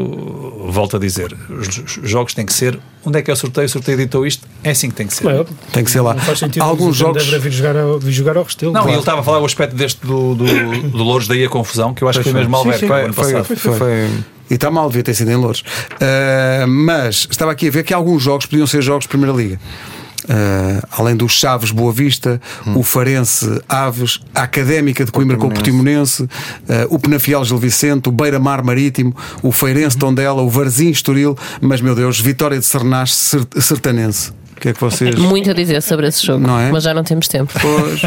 volto 0.70 0.98
a 0.98 1.00
dizer: 1.00 1.36
os 1.50 2.02
os 2.02 2.10
jogos 2.10 2.34
têm 2.34 2.46
que 2.46 2.54
ser. 2.54 2.80
Onde 3.04 3.18
é 3.18 3.22
que 3.22 3.32
é 3.32 3.34
o 3.34 3.38
sorteio? 3.38 3.66
O 3.66 3.70
sorteio 3.70 4.00
editou 4.00 4.28
isto. 4.28 4.48
É 4.64 4.72
assim 4.72 4.90
que 4.90 4.96
tem 4.96 5.08
que 5.08 5.14
ser. 5.14 5.46
Tem 5.72 5.84
que 5.84 5.90
ser 5.90 6.02
lá. 6.02 6.14
Não 6.14 6.22
faz 6.22 6.38
sentido. 6.40 6.62
Alguns 6.62 6.96
jogos. 6.96 7.26
Deve 7.26 7.50
vir 7.50 7.52
jogar 7.52 7.76
ao, 7.76 8.00
vir 8.00 8.12
jogar 8.12 8.38
ao 8.38 8.44
Restelo. 8.44 8.72
Não, 8.72 8.82
Claro. 8.82 8.96
ele 8.96 9.00
estava 9.00 9.22
a 9.22 9.24
falar 9.24 9.40
o 9.40 9.46
aspecto 9.46 9.76
deste 9.76 10.06
do, 10.06 10.36
do, 10.36 10.46
do 10.90 11.04
Louros, 11.04 11.28
daí 11.28 11.44
a 11.44 11.50
confusão, 11.50 11.94
que 11.94 12.04
eu 12.04 12.10
acho 12.10 12.20
que 12.20 12.30
foi 12.30 12.34
mesmo 12.40 12.56
Alberto 12.56 12.80
sim, 12.80 12.88
foi, 12.88 13.12
passado. 13.12 13.44
foi, 13.46 13.56
foi, 13.62 13.78
foi. 13.78 14.10
E 14.50 14.56
está 14.56 14.70
mal, 14.70 14.88
devia 14.90 15.04
ter 15.04 15.14
sido 15.14 15.32
em 15.32 15.36
Louros. 15.36 15.62
Uh, 15.62 16.68
mas 16.68 17.28
estava 17.30 17.52
aqui 17.52 17.68
a 17.68 17.72
ver 17.72 17.84
que 17.84 17.94
alguns 17.94 18.22
jogos 18.22 18.46
podiam 18.46 18.68
ser 18.68 18.82
jogos 18.82 19.04
de 19.06 19.10
Primeira 19.10 19.36
Liga. 19.36 19.60
Uh, 20.26 20.86
além 20.92 21.16
dos 21.16 21.32
Chaves 21.32 21.72
Boa 21.72 21.92
Vista, 21.92 22.40
o 22.76 22.84
Farense 22.84 23.60
Aves, 23.68 24.20
a 24.36 24.44
Académica 24.44 25.04
de 25.04 25.12
Coimbra 25.12 25.36
com 25.36 25.48
o 25.48 25.50
Portimonense, 25.52 26.24
uh, 26.24 26.28
o 26.90 27.00
Penafiel 27.00 27.44
Gil 27.44 27.58
Vicente, 27.58 28.08
o 28.10 28.12
Beira-Mar 28.12 28.64
Marítimo, 28.64 29.16
o 29.42 29.52
Feirense 29.52 29.98
Tondela, 29.98 30.42
o 30.44 30.50
Varzim 30.50 30.90
Estoril, 30.92 31.36
mas 31.60 31.82
meu 31.82 31.96
Deus, 31.96 32.20
Vitória 32.20 32.60
de 32.60 32.66
Sernás 32.66 33.14
Ser- 33.16 33.48
Sertanense. 33.60 34.30
O 34.56 34.60
que 34.62 34.70
é 34.70 34.74
que 34.74 34.80
vocês. 34.80 35.16
Muito 35.18 35.50
a 35.50 35.54
dizer 35.54 35.82
sobre 35.82 36.08
esse 36.08 36.24
jogo, 36.24 36.46
Não 36.46 36.60
é? 36.60 36.70
mas 36.72 36.84
já 36.84 36.94
não 36.94 37.04
temos 37.04 37.28
tempo. 37.28 37.52
Pois. 37.60 38.02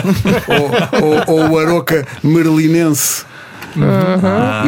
ou, 0.46 1.34
ou, 1.34 1.40
ou 1.42 1.50
o 1.50 1.58
Aroca 1.58 2.06
Merlinense. 2.22 3.24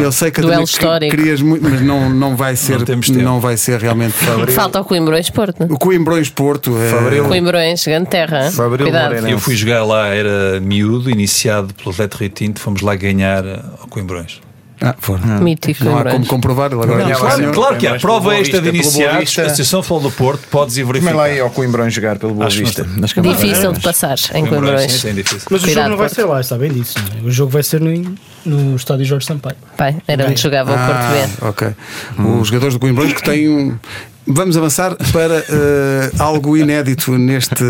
Eu 0.02 0.12
sei 0.12 0.30
que 0.30 0.40
Duelo 0.40 0.54
também 0.54 0.64
histórico. 0.64 1.16
querias 1.16 1.40
muito, 1.40 1.62
mas 1.62 1.80
não, 1.80 2.10
não 2.10 2.36
vai 2.36 2.56
ser, 2.56 2.82
temos 2.82 3.08
tempo. 3.08 3.22
não 3.22 3.40
vai 3.40 3.56
ser 3.56 3.80
realmente 3.80 4.14
Falta 4.54 4.80
o 4.80 4.84
Coimbrões 4.84 5.30
Porto. 5.30 5.64
O 5.64 5.78
Coimbrões 5.78 6.30
Porto 6.30 6.76
é, 6.76 6.90
Fabril. 6.90 7.24
Coimbrões, 7.24 7.84
grande 7.84 8.08
terra. 8.08 8.50
Fabril 8.50 8.86
Cuidado. 8.86 9.28
Eu 9.28 9.38
fui 9.38 9.54
jogar 9.54 9.84
lá, 9.84 10.08
era 10.08 10.60
miúdo, 10.60 11.10
iniciado 11.10 11.72
pelo 11.74 11.90
Atlético 11.90 12.22
Rio 12.22 12.30
Tinto, 12.30 12.60
fomos 12.60 12.80
lá 12.80 12.94
ganhar 12.94 13.44
eh, 13.44 13.60
ao 13.80 13.88
Coimbrões. 13.88 14.40
Ah, 14.80 14.94
foram. 14.98 15.40
Mítico 15.40 15.84
Não 15.84 15.98
há 15.98 16.04
como 16.04 16.26
comprovar. 16.26 16.70
Não, 16.70 16.80
claro. 16.80 17.52
Claro 17.52 17.76
que 17.76 17.86
há, 17.86 17.98
prova 17.98 18.36
esta 18.36 18.60
de 18.60 18.68
iniciados, 18.68 19.38
a 19.38 19.42
Associação 19.42 19.82
Futebol 19.82 20.10
do 20.10 20.16
Porto, 20.16 20.46
podes 20.50 20.76
ir 20.76 20.80
Também 20.84 21.00
verificar. 21.00 21.16
lá 21.16 21.30
ia 21.30 21.42
ao 21.42 21.50
Coimbrões 21.50 21.94
jogar 21.94 22.18
pelo 22.18 22.34
Boa 22.34 22.46
Acho 22.46 22.58
Vista. 22.58 22.84
não 22.84 23.08
camadas. 23.08 23.40
Difícil 23.40 23.72
de 23.72 23.80
passar 23.80 24.16
em 24.34 24.46
Coimbrões. 24.46 24.92
Sim. 24.92 25.14
Mas 25.50 25.64
o 25.64 25.68
jogo 25.68 25.80
não 25.88 25.96
vai 25.96 26.08
Porto. 26.08 26.14
ser 26.14 26.24
lá, 26.24 26.40
está 26.40 26.58
bem 26.58 26.70
disso. 26.72 26.94
não 26.98 27.18
é? 27.24 27.28
O 27.28 27.30
jogo 27.30 27.50
vai 27.50 27.62
ser 27.62 27.80
no, 27.80 28.14
no 28.44 28.76
estádio 28.76 29.04
Jorge 29.06 29.26
Sampaio. 29.26 29.56
Pai, 29.76 29.96
era 30.06 30.26
onde 30.26 30.40
jogava 30.40 30.72
o 30.72 30.76
Porto 30.76 31.12
B. 31.12 31.18
Ah, 31.42 31.48
ok. 31.48 31.68
Os 32.40 32.48
jogadores 32.48 32.74
do 32.74 32.80
Coimbrões 32.80 33.12
que 33.12 33.22
têm 33.22 33.48
um. 33.48 33.76
Vamos 34.28 34.56
avançar 34.56 34.96
para 35.12 35.38
eh, 35.38 36.10
algo 36.18 36.56
inédito 36.56 37.16
neste, 37.16 37.62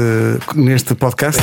neste 0.54 0.94
podcast. 0.94 1.40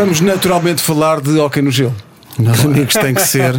Vamos 0.00 0.22
naturalmente 0.22 0.80
falar 0.80 1.20
de 1.20 1.38
hockey 1.38 1.60
no 1.60 1.70
gelo. 1.70 1.94
Meus 2.38 2.64
amigos, 2.64 2.94
tem 2.94 3.12
que 3.12 3.20
ser. 3.20 3.52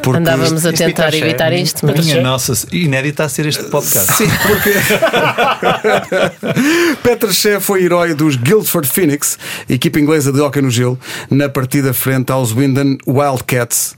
Porque 0.00 0.20
Andávamos 0.20 0.64
a 0.64 0.72
tentar 0.72 1.06
Pitaché, 1.06 1.18
evitar 1.18 1.52
isto, 1.52 1.84
mas 1.84 2.06
Minha 2.06 2.22
nossa, 2.22 2.52
inédito 2.70 3.20
a 3.20 3.28
ser 3.28 3.46
este 3.46 3.64
podcast. 3.64 4.12
Sim, 4.12 4.28
porque 4.46 4.72
Peter 7.02 7.32
Shea 7.32 7.60
foi 7.60 7.82
herói 7.82 8.14
dos 8.14 8.36
Guildford 8.36 8.88
Phoenix, 8.88 9.36
equipa 9.68 9.98
inglesa 9.98 10.30
de 10.30 10.40
hockey 10.40 10.62
no 10.62 10.70
gelo, 10.70 10.96
na 11.28 11.48
partida 11.48 11.92
frente 11.92 12.30
aos 12.30 12.52
Windham 12.52 12.96
Wildcats. 13.04 13.96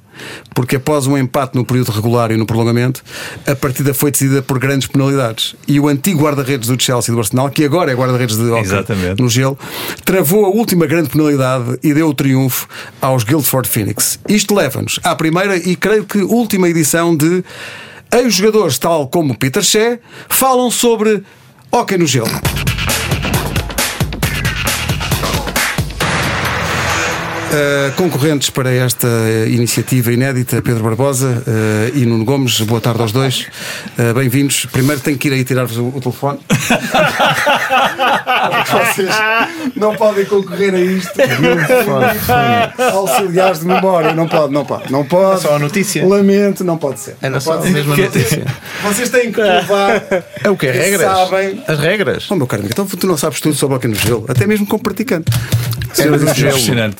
Porque 0.55 0.77
após 0.77 1.07
um 1.07 1.17
empate 1.17 1.57
no 1.57 1.65
período 1.65 1.91
regular 1.91 2.31
e 2.31 2.37
no 2.37 2.47
prolongamento, 2.47 3.03
a 3.47 3.55
partida 3.55 3.95
foi 3.95 4.11
decidida 4.11 4.43
por 4.43 4.59
grandes 4.59 4.89
penalidades. 4.89 5.55
E 5.67 5.79
o 5.79 5.89
antigo 5.89 6.23
guarda-redes 6.23 6.69
do 6.69 6.81
Chelsea 6.81 7.13
e 7.13 7.15
do 7.15 7.21
Arsenal, 7.21 7.51
que 7.51 7.65
agora 7.65 7.93
é 7.93 7.95
guarda-redes 7.95 8.37
de 8.37 8.45
hockey 8.45 8.67
Exatamente. 8.67 9.23
no 9.23 9.29
gelo, 9.29 9.59
travou 10.05 10.47
a 10.47 10.49
última 10.49 10.87
grande 10.87 11.11
penalidade 11.11 11.79
e 11.83 11.93
deu 11.93 12.09
o 12.09 12.15
triunfo 12.15 12.69
aos 13.01 13.25
Guildford 13.25 13.69
Phoenix. 13.69 14.19
Isto 14.29 14.55
leva-nos 14.55 15.01
à 15.03 15.15
primeira 15.15 15.57
e 15.57 15.77
creio 15.77 16.05
que 16.05 16.19
última 16.19 16.69
edição 16.69 17.17
de 17.17 17.45
ex-jogadores, 18.13 18.79
tal 18.79 19.09
como 19.09 19.37
Peter 19.37 19.63
Shea, 19.63 20.01
falam 20.29 20.71
sobre 20.71 21.23
hockey 21.73 21.99
no 21.99 22.07
gelo. 22.07 22.31
Uh, 27.45 27.93
concorrentes 27.97 28.51
para 28.51 28.71
esta 28.73 29.07
uh, 29.07 29.49
iniciativa 29.49 30.13
inédita, 30.13 30.61
Pedro 30.63 30.83
Barbosa 30.83 31.43
uh, 31.47 31.97
e 31.97 32.05
Nuno 32.05 32.25
Gomes, 32.25 32.61
boa 32.63 32.81
tarde 32.81 33.01
aos 33.03 33.13
dois. 33.13 33.47
Bem-vindos. 34.15 34.67
Primeiro 34.67 35.01
tenho 35.01 35.17
que 35.17 35.29
ir 35.29 35.35
aí 35.35 35.45
tirar-vos 35.45 35.77
o, 35.77 35.89
o 35.89 36.01
telefone. 36.01 36.41
Vocês 38.67 39.11
não 39.77 39.95
podem 39.95 40.25
concorrer 40.25 40.75
a 40.75 40.81
isto. 40.81 41.13
Auxiliares 42.93 43.61
de 43.61 43.67
memória. 43.67 44.13
Não 44.15 44.27
pode, 44.27 44.53
não 44.53 44.65
pode. 44.65 44.91
Não 44.91 45.05
pode. 45.05 45.43
Só 45.43 45.55
a 45.55 45.59
notícia. 45.59 46.05
Lamento, 46.07 46.65
não 46.65 46.77
pode 46.77 46.99
ser. 47.01 47.17
É 47.23 47.29
não 47.29 47.41
só 47.41 47.57
pode 47.57 47.69
a 47.69 47.71
mesma 47.71 47.97
notícia. 47.97 48.45
Vocês 48.83 49.11
têm 49.11 49.31
que 49.31 49.41
provar. 49.41 50.03
É 50.43 50.51
o 50.51 50.57
quê? 50.57 50.73
que 50.73 50.79
Regras? 50.79 51.07
Sabem. 51.07 51.63
As 51.69 51.79
regras? 51.79 52.31
Oh, 52.31 52.37
meu 52.37 52.47
caro 52.47 52.63
amigo, 52.63 52.73
então 52.73 52.87
tu 52.87 53.07
não 53.07 53.17
sabes 53.17 53.41
tudo 53.41 53.55
sobre 53.55 53.77
o 53.77 53.81
que 53.81 53.87
no 53.87 53.95
gelo, 53.95 54.25
até 54.29 54.47
mesmo 54.47 54.67
como 54.67 54.83
praticante. 54.83 55.31
Senhoras 55.95 56.23
e 56.23 56.25
do 56.25 56.35
senhores, 56.35 56.97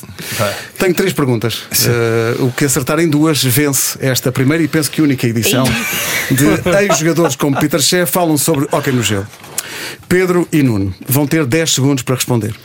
Tenho 0.77 0.93
três 0.93 1.13
perguntas. 1.13 1.63
Uh, 1.85 2.45
o 2.45 2.51
que 2.51 2.65
acertar 2.65 2.99
em 2.99 3.07
duas 3.07 3.43
vence 3.43 3.97
esta 3.99 4.31
primeira 4.31 4.63
e 4.63 4.67
penso 4.67 4.91
que 4.91 5.01
única 5.01 5.27
edição 5.27 5.65
de 6.31 6.45
ex-jogadores 6.81 7.35
como 7.35 7.59
Peter 7.59 7.81
Shea 7.81 8.05
falam 8.05 8.37
sobre 8.37 8.67
hockey 8.71 8.91
no 8.91 9.03
gelo. 9.03 9.27
Pedro 10.07 10.47
e 10.51 10.61
Nuno 10.63 10.93
vão 11.07 11.25
ter 11.27 11.45
10 11.45 11.73
segundos 11.73 12.03
para 12.03 12.15
responder. 12.15 12.55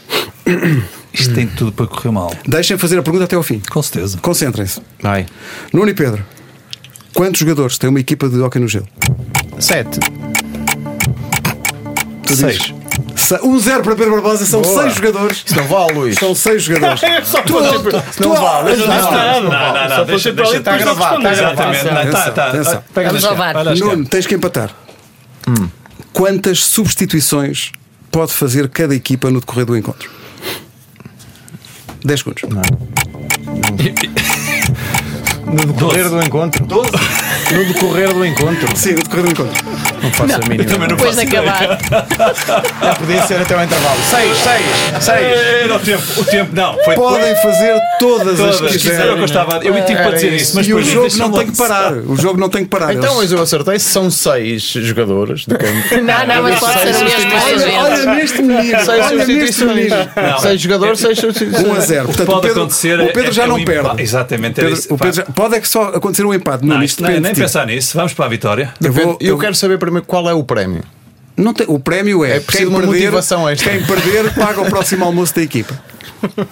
Isto 1.12 1.34
tem 1.34 1.46
tudo 1.46 1.72
para 1.72 1.86
correr 1.86 2.10
mal. 2.10 2.32
Deixem 2.46 2.78
fazer 2.78 2.98
a 2.98 3.02
pergunta 3.02 3.24
até 3.24 3.36
ao 3.36 3.42
fim. 3.42 3.60
Com 3.70 3.82
certeza. 3.82 4.18
Concentrem-se. 4.18 4.80
Vai. 5.00 5.26
Nuno 5.72 5.90
e 5.90 5.94
Pedro, 5.94 6.24
quantos 7.14 7.40
jogadores 7.40 7.78
tem 7.78 7.90
uma 7.90 8.00
equipa 8.00 8.28
de 8.28 8.38
hockey 8.40 8.58
no 8.58 8.68
gelo? 8.68 8.86
Sete. 9.58 9.98
Tu 12.26 12.36
Seis. 12.36 12.79
Um 13.42 13.58
zero 13.58 13.82
para 13.82 13.94
Pedro 13.94 14.12
Barbosa, 14.12 14.44
são 14.44 14.62
Boa. 14.62 14.82
seis 14.82 14.94
jogadores. 14.94 15.42
Isso 15.44 15.56
não 15.56 15.64
vale, 15.64 15.92
Luís. 15.92 16.16
São 16.16 16.34
seis 16.34 16.62
jogadores. 16.62 17.00
Só 17.24 17.42
pode 17.42 17.68
ser. 17.68 18.26
Não 18.26 18.34
vale. 18.34 18.76
Não, 18.76 18.86
não, 18.86 19.88
não, 19.98 20.06
pode 20.06 20.20
ser 20.20 20.32
para 20.34 20.48
ali 20.48 20.56
está 20.56 20.72
não 20.72 20.78
gravado, 20.78 21.28
está 21.28 21.34
gravado. 21.34 22.04
Não, 22.04 22.12
tá, 22.12 22.30
tá. 23.64 23.74
Nuno, 23.74 24.04
tens 24.06 24.26
que 24.26 24.34
empatar. 24.34 24.70
Quantas 26.12 26.64
substituições 26.64 27.72
pode 28.10 28.32
fazer 28.32 28.68
cada 28.68 28.94
equipa 28.94 29.30
no 29.30 29.40
decorrer 29.40 29.64
do 29.64 29.76
encontro? 29.76 30.10
10 32.04 32.20
segundos. 32.20 32.42
No 35.50 35.66
decorrer 35.72 36.08
do 36.08 36.22
encontro. 36.22 36.64
No 37.53 37.64
decorrer 37.64 38.12
do 38.14 38.24
encontro. 38.24 38.76
Sim, 38.76 38.90
no 38.92 39.03
decorrer 39.03 39.24
do 39.24 39.30
encontro. 39.32 39.64
Não 40.03 40.11
faço 40.12 40.34
a 40.36 40.38
mínima. 40.48 40.64
também 40.64 40.88
não 40.88 40.96
Depois 40.96 41.16
de 41.16 41.22
acabar. 41.22 41.78
Já 42.80 42.94
podia 42.94 43.26
ser 43.26 43.40
até 43.42 43.57
o 43.57 43.62
intervalo. 43.62 43.96
Seis, 44.09 44.36
seis, 44.38 45.05
seis. 45.05 45.38
Era 45.64 45.74
o 45.74 45.78
tempo. 45.80 46.03
O 46.16 46.24
tempo, 46.24 46.51
não. 46.55 46.78
Foi 46.84 46.94
Podem 46.94 47.34
fazer 47.42 47.78
todas, 47.98 48.36
todas. 48.38 48.62
as 48.62 48.70
que 48.70 48.76
Isso 48.76 48.90
era 48.92 48.94
o 48.94 48.98
quiserem. 49.01 49.14
que 49.16 49.20
eu 49.20 49.24
estava. 49.24 49.57
Eu 49.64 49.72
tive 49.84 49.84
para 49.94 49.94
Era 50.07 50.14
dizer 50.14 50.32
isso. 50.32 50.53
mas 50.57 50.68
E 50.68 50.74
o 50.74 50.82
jogo 50.82 51.09
não 51.18 51.32
tem 51.32 51.46
que 51.51 51.57
parar. 51.57 51.92
O 51.92 52.16
jogo 52.16 52.40
não 52.40 52.48
tem 52.48 52.62
que 52.64 52.70
parar. 52.70 52.94
Então, 52.94 53.16
mas 53.16 53.32
eu 53.32 53.42
acertei 53.42 53.78
se 53.78 53.86
são 53.90 54.11
seis 54.11 54.62
jogadores 54.62 55.40
de 55.46 55.57
campo. 55.57 55.70
Não, 56.11 56.26
não, 56.26 56.42
mas 56.42 56.59
pode 56.59 56.80
ser 56.80 56.96
o 56.96 57.05
mesmo. 57.05 57.30
Olha, 57.44 57.82
olha 57.82 58.14
neste 58.14 58.42
menino. 58.42 58.84
Seis 58.84 59.07
Olha 59.07 59.26
neste 59.26 59.64
menino. 59.64 59.96
Seis 60.40 60.61
jogadores, 60.61 60.98
seis 61.01 61.18
substituições. 61.18 61.66
1 61.66 61.74
a 61.74 61.80
0. 61.80 62.05
Portanto, 62.07 62.26
Pode 62.26 62.38
o 62.38 62.42
Pedro, 62.42 62.61
acontecer. 62.61 63.01
o 63.01 63.07
Pedro 63.12 63.28
é- 63.28 63.32
já 63.32 63.42
é 63.44 63.46
não 63.46 63.57
um 63.57 63.64
perde. 63.64 64.03
Exatamente. 64.03 64.55
Pedro- 64.61 64.80
o 64.90 64.98
Pedro 64.98 65.12
já- 65.16 65.22
pode 65.24 65.55
é 65.57 65.61
que 65.61 65.68
só 65.68 65.82
acontecer 65.88 66.24
um 66.24 66.32
empate. 66.34 66.64
Não, 66.64 66.76
Não, 66.76 66.82
isto 66.82 67.03
depende 67.03 67.20
nem. 67.20 67.34
Pensar 67.43 67.66
nisso. 67.66 67.97
Vamos 67.97 68.12
para 68.14 68.26
a 68.26 68.28
vitória. 68.28 68.72
Eu, 68.82 68.93
vou, 68.93 69.18
Eu 69.20 69.38
quero 69.38 69.55
saber 69.55 69.78
primeiro 69.78 70.07
qual 70.07 70.28
é 70.28 70.34
o 70.34 70.43
prémio. 70.45 70.82
Não 71.36 71.55
tem- 71.55 71.66
o 71.68 71.78
prémio 71.78 72.22
é, 72.24 72.36
É 72.36 72.41
preciso 72.41 72.66
quem 72.70 72.76
uma 72.76 72.80
perder, 72.80 72.97
motivação 73.05 73.49
extra. 73.49 73.70
quem 73.70 73.82
perder 73.84 74.34
paga 74.34 74.61
o 74.61 74.66
próximo 74.66 75.05
almoço 75.07 75.34
da 75.34 75.43
equipa. 75.43 75.74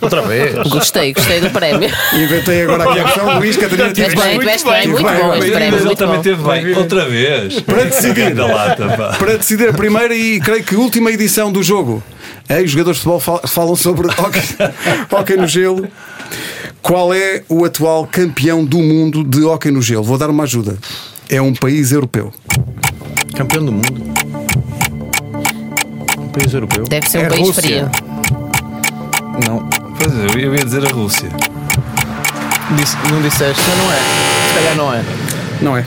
Outra 0.01 0.23
vez. 0.23 0.55
Gostei, 0.69 1.13
gostei 1.13 1.41
do 1.43 1.51
prémio. 1.51 1.91
Inventei 2.15 2.63
agora 2.63 2.85
aqui 2.89 3.01
a 3.01 3.05
questão. 3.05 3.39
Luís 3.39 3.57
Catarina 3.59 3.93
tive 3.93 4.09
Tiveste 4.09 4.29
bem, 4.29 4.39
tiveste 4.39 4.69
bem, 4.71 4.89
muito 4.89 5.07
bem, 5.07 5.17
bom 5.19 5.31
bem. 5.31 5.39
este 5.41 5.51
prémio, 5.51 5.71
Mas 5.73 5.81
ele 5.81 5.85
muito 5.85 5.99
também 5.99 6.17
bom. 6.17 6.23
teve 6.23 6.43
bem. 6.43 6.75
Outra 6.79 7.05
vez. 7.07 7.61
Para 7.61 7.85
decidir. 7.85 8.35
Lata. 8.35 9.17
Para 9.19 9.37
decidir 9.37 9.69
a 9.69 9.73
primeira 9.75 10.15
e 10.15 10.41
creio 10.41 10.65
que 10.65 10.75
última 10.75 11.11
edição 11.13 11.53
do 11.53 11.63
jogo. 11.63 12.03
Aí 12.49 12.65
os 12.65 12.71
jogadores 12.71 12.97
de 12.97 13.03
futebol 13.03 13.21
fal- 13.21 13.43
falam 13.47 13.77
sobre 13.77 14.09
hockey, 14.09 14.41
hockey 15.13 15.37
no 15.37 15.47
gelo. 15.47 15.87
Qual 16.83 17.13
é 17.13 17.43
o 17.49 17.65
atual 17.65 18.07
campeão 18.07 18.65
do 18.65 18.79
mundo 18.79 19.23
de 19.25 19.43
hockey 19.45 19.71
no 19.71 19.83
gelo? 19.83 20.03
Vou 20.05 20.17
dar 20.17 20.31
uma 20.31 20.45
ajuda. 20.45 20.79
É 21.29 21.41
um 21.43 21.53
país 21.55 21.93
europeu. 21.93 22.33
Campeão 23.37 23.65
do 23.65 23.73
mundo. 23.73 24.03
Um 26.19 26.29
país 26.29 26.53
europeu. 26.55 26.85
Deve 26.85 27.09
ser 27.09 27.19
um 27.19 27.23
É 27.23 27.29
país 27.29 27.47
Rússia. 27.47 27.63
frio. 27.63 27.91
Não. 29.47 29.69
Pois 29.99 30.15
é, 30.15 30.45
eu 30.45 30.55
ia 30.55 30.65
dizer 30.65 30.87
a 30.87 30.91
Rússia. 30.91 31.29
Disse- 32.77 32.97
não 33.11 33.21
disseste, 33.23 33.63
mas 33.69 33.79
não 33.79 33.93
é. 33.93 33.97
Se 34.49 34.55
calhar 34.55 34.77
não 34.77 34.93
é. 34.95 35.05
Não 35.61 35.77
é? 35.77 35.85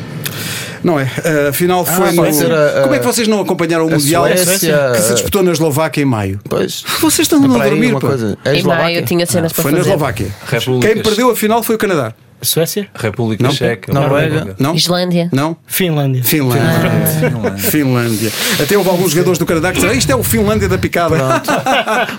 Não 0.84 1.00
é. 1.00 1.04
Uh, 1.04 1.50
afinal 1.50 1.86
foi 1.86 2.12
no. 2.12 2.22
vai 2.24 2.34
ser 2.34 2.52
a- 2.52 2.80
a- 2.80 2.82
Como 2.84 2.96
é 2.96 3.00
que 3.00 3.06
vocês 3.06 3.28
não 3.28 3.40
acompanharam 3.40 3.86
o 3.86 3.88
a 3.88 3.92
Mundial 3.92 4.26
Suécia, 4.28 4.92
que 4.96 5.02
se 5.02 5.14
disputou 5.14 5.44
na 5.44 5.52
Eslováquia 5.52 6.02
em 6.02 6.06
maio? 6.06 6.40
Pois. 6.50 6.84
Vocês 7.00 7.26
estão 7.28 7.44
a 7.44 7.48
dormir, 7.68 7.94
coisa. 8.00 8.38
É 8.44 8.50
Em 8.50 8.52
maio 8.52 8.58
Eslováquia? 8.60 9.00
eu 9.00 9.06
tinha 9.06 9.26
cenas 9.26 9.54
para 9.54 9.62
Foi 9.64 9.72
na 9.72 9.78
fazer. 9.80 9.90
Eslováquia. 9.90 10.28
Repúblicas. 10.48 10.94
Quem 10.94 11.04
perdeu 11.04 11.30
a 11.32 11.36
final 11.36 11.62
foi 11.64 11.76
o 11.76 11.78
Canadá. 11.78 12.14
Suécia? 12.42 12.88
República 12.96 13.44
Não. 13.44 13.52
Checa. 13.52 13.94
Noruega. 13.94 14.56
Não? 14.60 14.76
Islândia. 14.76 15.30
Não? 15.32 15.56
Finlândia. 15.68 16.24
Finlândia. 16.24 16.62
Finlândia. 17.20 17.58
Finlândia. 17.58 18.32
Até 18.62 18.78
houve 18.78 18.90
alguns 18.90 19.12
jogadores 19.12 19.38
do 19.40 19.46
Canadá 19.46 19.70
que 19.70 19.76
disseram 19.76 19.94
isto 19.98 20.12
é 20.12 20.16
o 20.16 20.24
Finlândia 20.24 20.68
da 20.68 20.78
picada. 20.78 21.12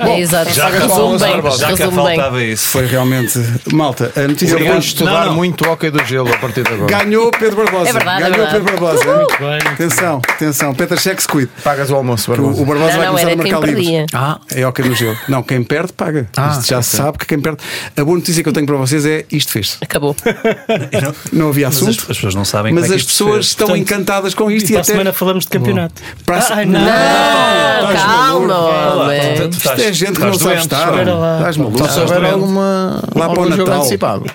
É 0.01 0.21
exato. 0.21 0.51
Já 0.53 0.71
que 0.71 0.79
Resume 0.79 1.19
bem. 1.19 1.43
já 1.57 1.67
que 1.73 1.83
Resume 1.83 1.97
bem. 1.97 2.17
faltava 2.17 2.43
isso. 2.43 2.69
Foi 2.69 2.87
realmente. 2.87 3.39
Malta, 3.73 4.13
a 4.17 4.21
notícia 4.29 4.57
foi 4.59 4.67
vou 4.69 4.79
estudar 4.79 5.21
Não, 5.21 5.27
não. 5.27 5.35
muito 5.35 5.69
hockey 5.69 5.91
do 5.91 6.05
gelo 6.05 6.33
a 6.33 6.39
partir 6.39 6.63
de 6.63 6.73
agora. 6.73 7.05
Ganhou 7.05 7.31
Pedro 7.31 7.57
Barbosa. 7.57 7.91
É 7.91 7.93
verdade, 7.93 8.23
é 8.25 8.31
Ganhou 8.31 8.47
verdade. 8.47 8.65
Pedro 8.65 8.81
Barbosa. 8.87 9.17
Muito 9.17 9.39
bem. 9.39 9.73
Atenção, 9.73 10.21
atenção. 10.29 10.75
Peter 10.75 10.99
Cheque 10.99 11.23
se 11.23 11.29
cuide. 11.29 11.51
Pagas 11.63 11.91
o 11.91 11.95
almoço, 11.97 12.31
O, 12.33 12.37
Barbosa. 12.37 12.63
o 12.63 12.65
Barbosa 12.67 12.91
Não, 12.93 12.99
vai 12.99 13.07
começar 13.09 13.31
era 13.31 13.41
a 13.41 13.43
quem 13.45 13.53
marcar 13.53 13.69
livros. 13.69 14.07
Ah, 14.13 14.41
É 14.55 14.67
hockey 14.67 14.83
no 14.89 14.95
gelo. 14.95 15.17
Não, 15.29 15.43
quem 15.43 15.63
perde, 15.63 15.93
paga. 15.93 16.29
Ah, 16.37 16.51
Isto 16.59 16.69
já 16.69 16.83
se 16.83 16.97
sabe 16.97 17.19
que 17.19 17.27
quem 17.27 17.41
perde. 17.41 17.59
A 17.97 18.05
boa 18.05 18.17
notícia 18.17 18.43
que 18.43 18.49
eu 18.49 18.53
tenho 18.53 18.67
para 18.67 18.77
vocês 18.77 19.05
é 19.07 19.25
isto 19.31 19.53
fez-se. 19.53 19.77
Acabou. 19.81 20.12
Não 21.33 21.49
havia 21.49 21.67
Mas 21.69 21.77
as, 21.77 21.83
assunto. 21.83 22.01
as 22.11 22.17
pessoas 22.17 22.35
não 22.35 22.45
sabem 22.45 22.73
Mas 22.73 22.91
é 22.91 22.95
as 22.95 23.03
pessoas 23.05 23.47
estão 23.47 23.67
Portanto, 23.69 23.83
encantadas 23.83 24.35
com 24.35 24.51
isto 24.51 24.67
E 24.69 24.71
e, 24.71 24.73
para 24.73 24.79
a 24.79 24.83
até. 24.83 24.93
semana 24.93 25.13
falamos 25.13 25.45
de 25.45 25.51
campeonato. 25.51 26.03
Para 26.27 26.39
a- 26.39 26.55
Ai, 26.55 26.65
não, 26.67 26.81
Não, 26.81 27.91
estás 27.93 28.03
calma, 28.05 28.59
homem. 28.59 29.21
Isto 29.35 29.57
estás- 29.57 29.81
é 29.81 29.93
gente 29.93 30.13
que 30.21 30.27
estás 30.27 30.33
não 30.33 30.39
sabe 30.39 30.61
estar. 30.61 30.93
Estás 31.39 31.57
maluco. 31.57 31.89
Só 31.89 32.05
doente. 32.05 32.27
alguma, 32.27 33.03
Lá 33.15 33.29
para 33.29 33.41
o 33.41 33.49
Natal, 33.49 33.87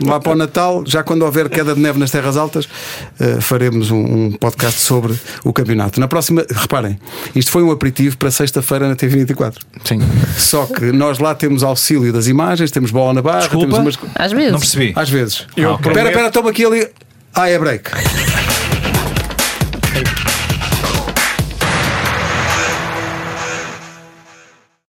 lá 0.05 0.19
para 0.19 0.31
o 0.31 0.35
Natal, 0.35 0.83
já 0.85 1.03
quando 1.03 1.21
houver 1.23 1.49
queda 1.49 1.73
de 1.73 1.79
neve 1.81 1.99
nas 1.99 2.11
terras 2.11 2.37
altas, 2.37 2.67
eh, 3.19 3.39
faremos 3.41 3.91
um, 3.91 3.97
um 3.97 4.31
podcast 4.31 4.79
sobre 4.79 5.13
o 5.43 5.51
campeonato. 5.53 5.99
Na 5.99 6.07
próxima, 6.07 6.45
reparem, 6.49 6.99
isto 7.35 7.51
foi 7.51 7.63
um 7.63 7.71
aperitivo 7.71 8.17
para 8.17 8.31
sexta-feira 8.31 8.87
na 8.87 8.95
TV24. 8.95 9.55
Sim. 9.83 9.99
Só 10.37 10.65
que 10.65 10.91
nós 10.91 11.19
lá 11.19 11.33
temos 11.35 11.63
auxílio 11.63 12.11
das 12.13 12.27
imagens, 12.27 12.71
temos 12.71 12.91
bola 12.91 13.13
na 13.13 13.21
barra, 13.21 13.39
Desculpa? 13.39 13.65
temos 13.65 13.79
umas. 13.79 13.97
Às 14.15 14.31
vezes. 14.31 14.51
Não 14.51 14.59
percebi. 14.59 14.93
Às 14.95 15.09
vezes. 15.09 15.47
Eu 15.67 15.75
Espera, 15.75 16.09
espera, 16.09 16.31
toma 16.31 16.49
aqui 16.49 16.65
ali. 16.65 16.87
Ah, 17.33 17.49
é 17.49 17.59
break. 17.59 17.91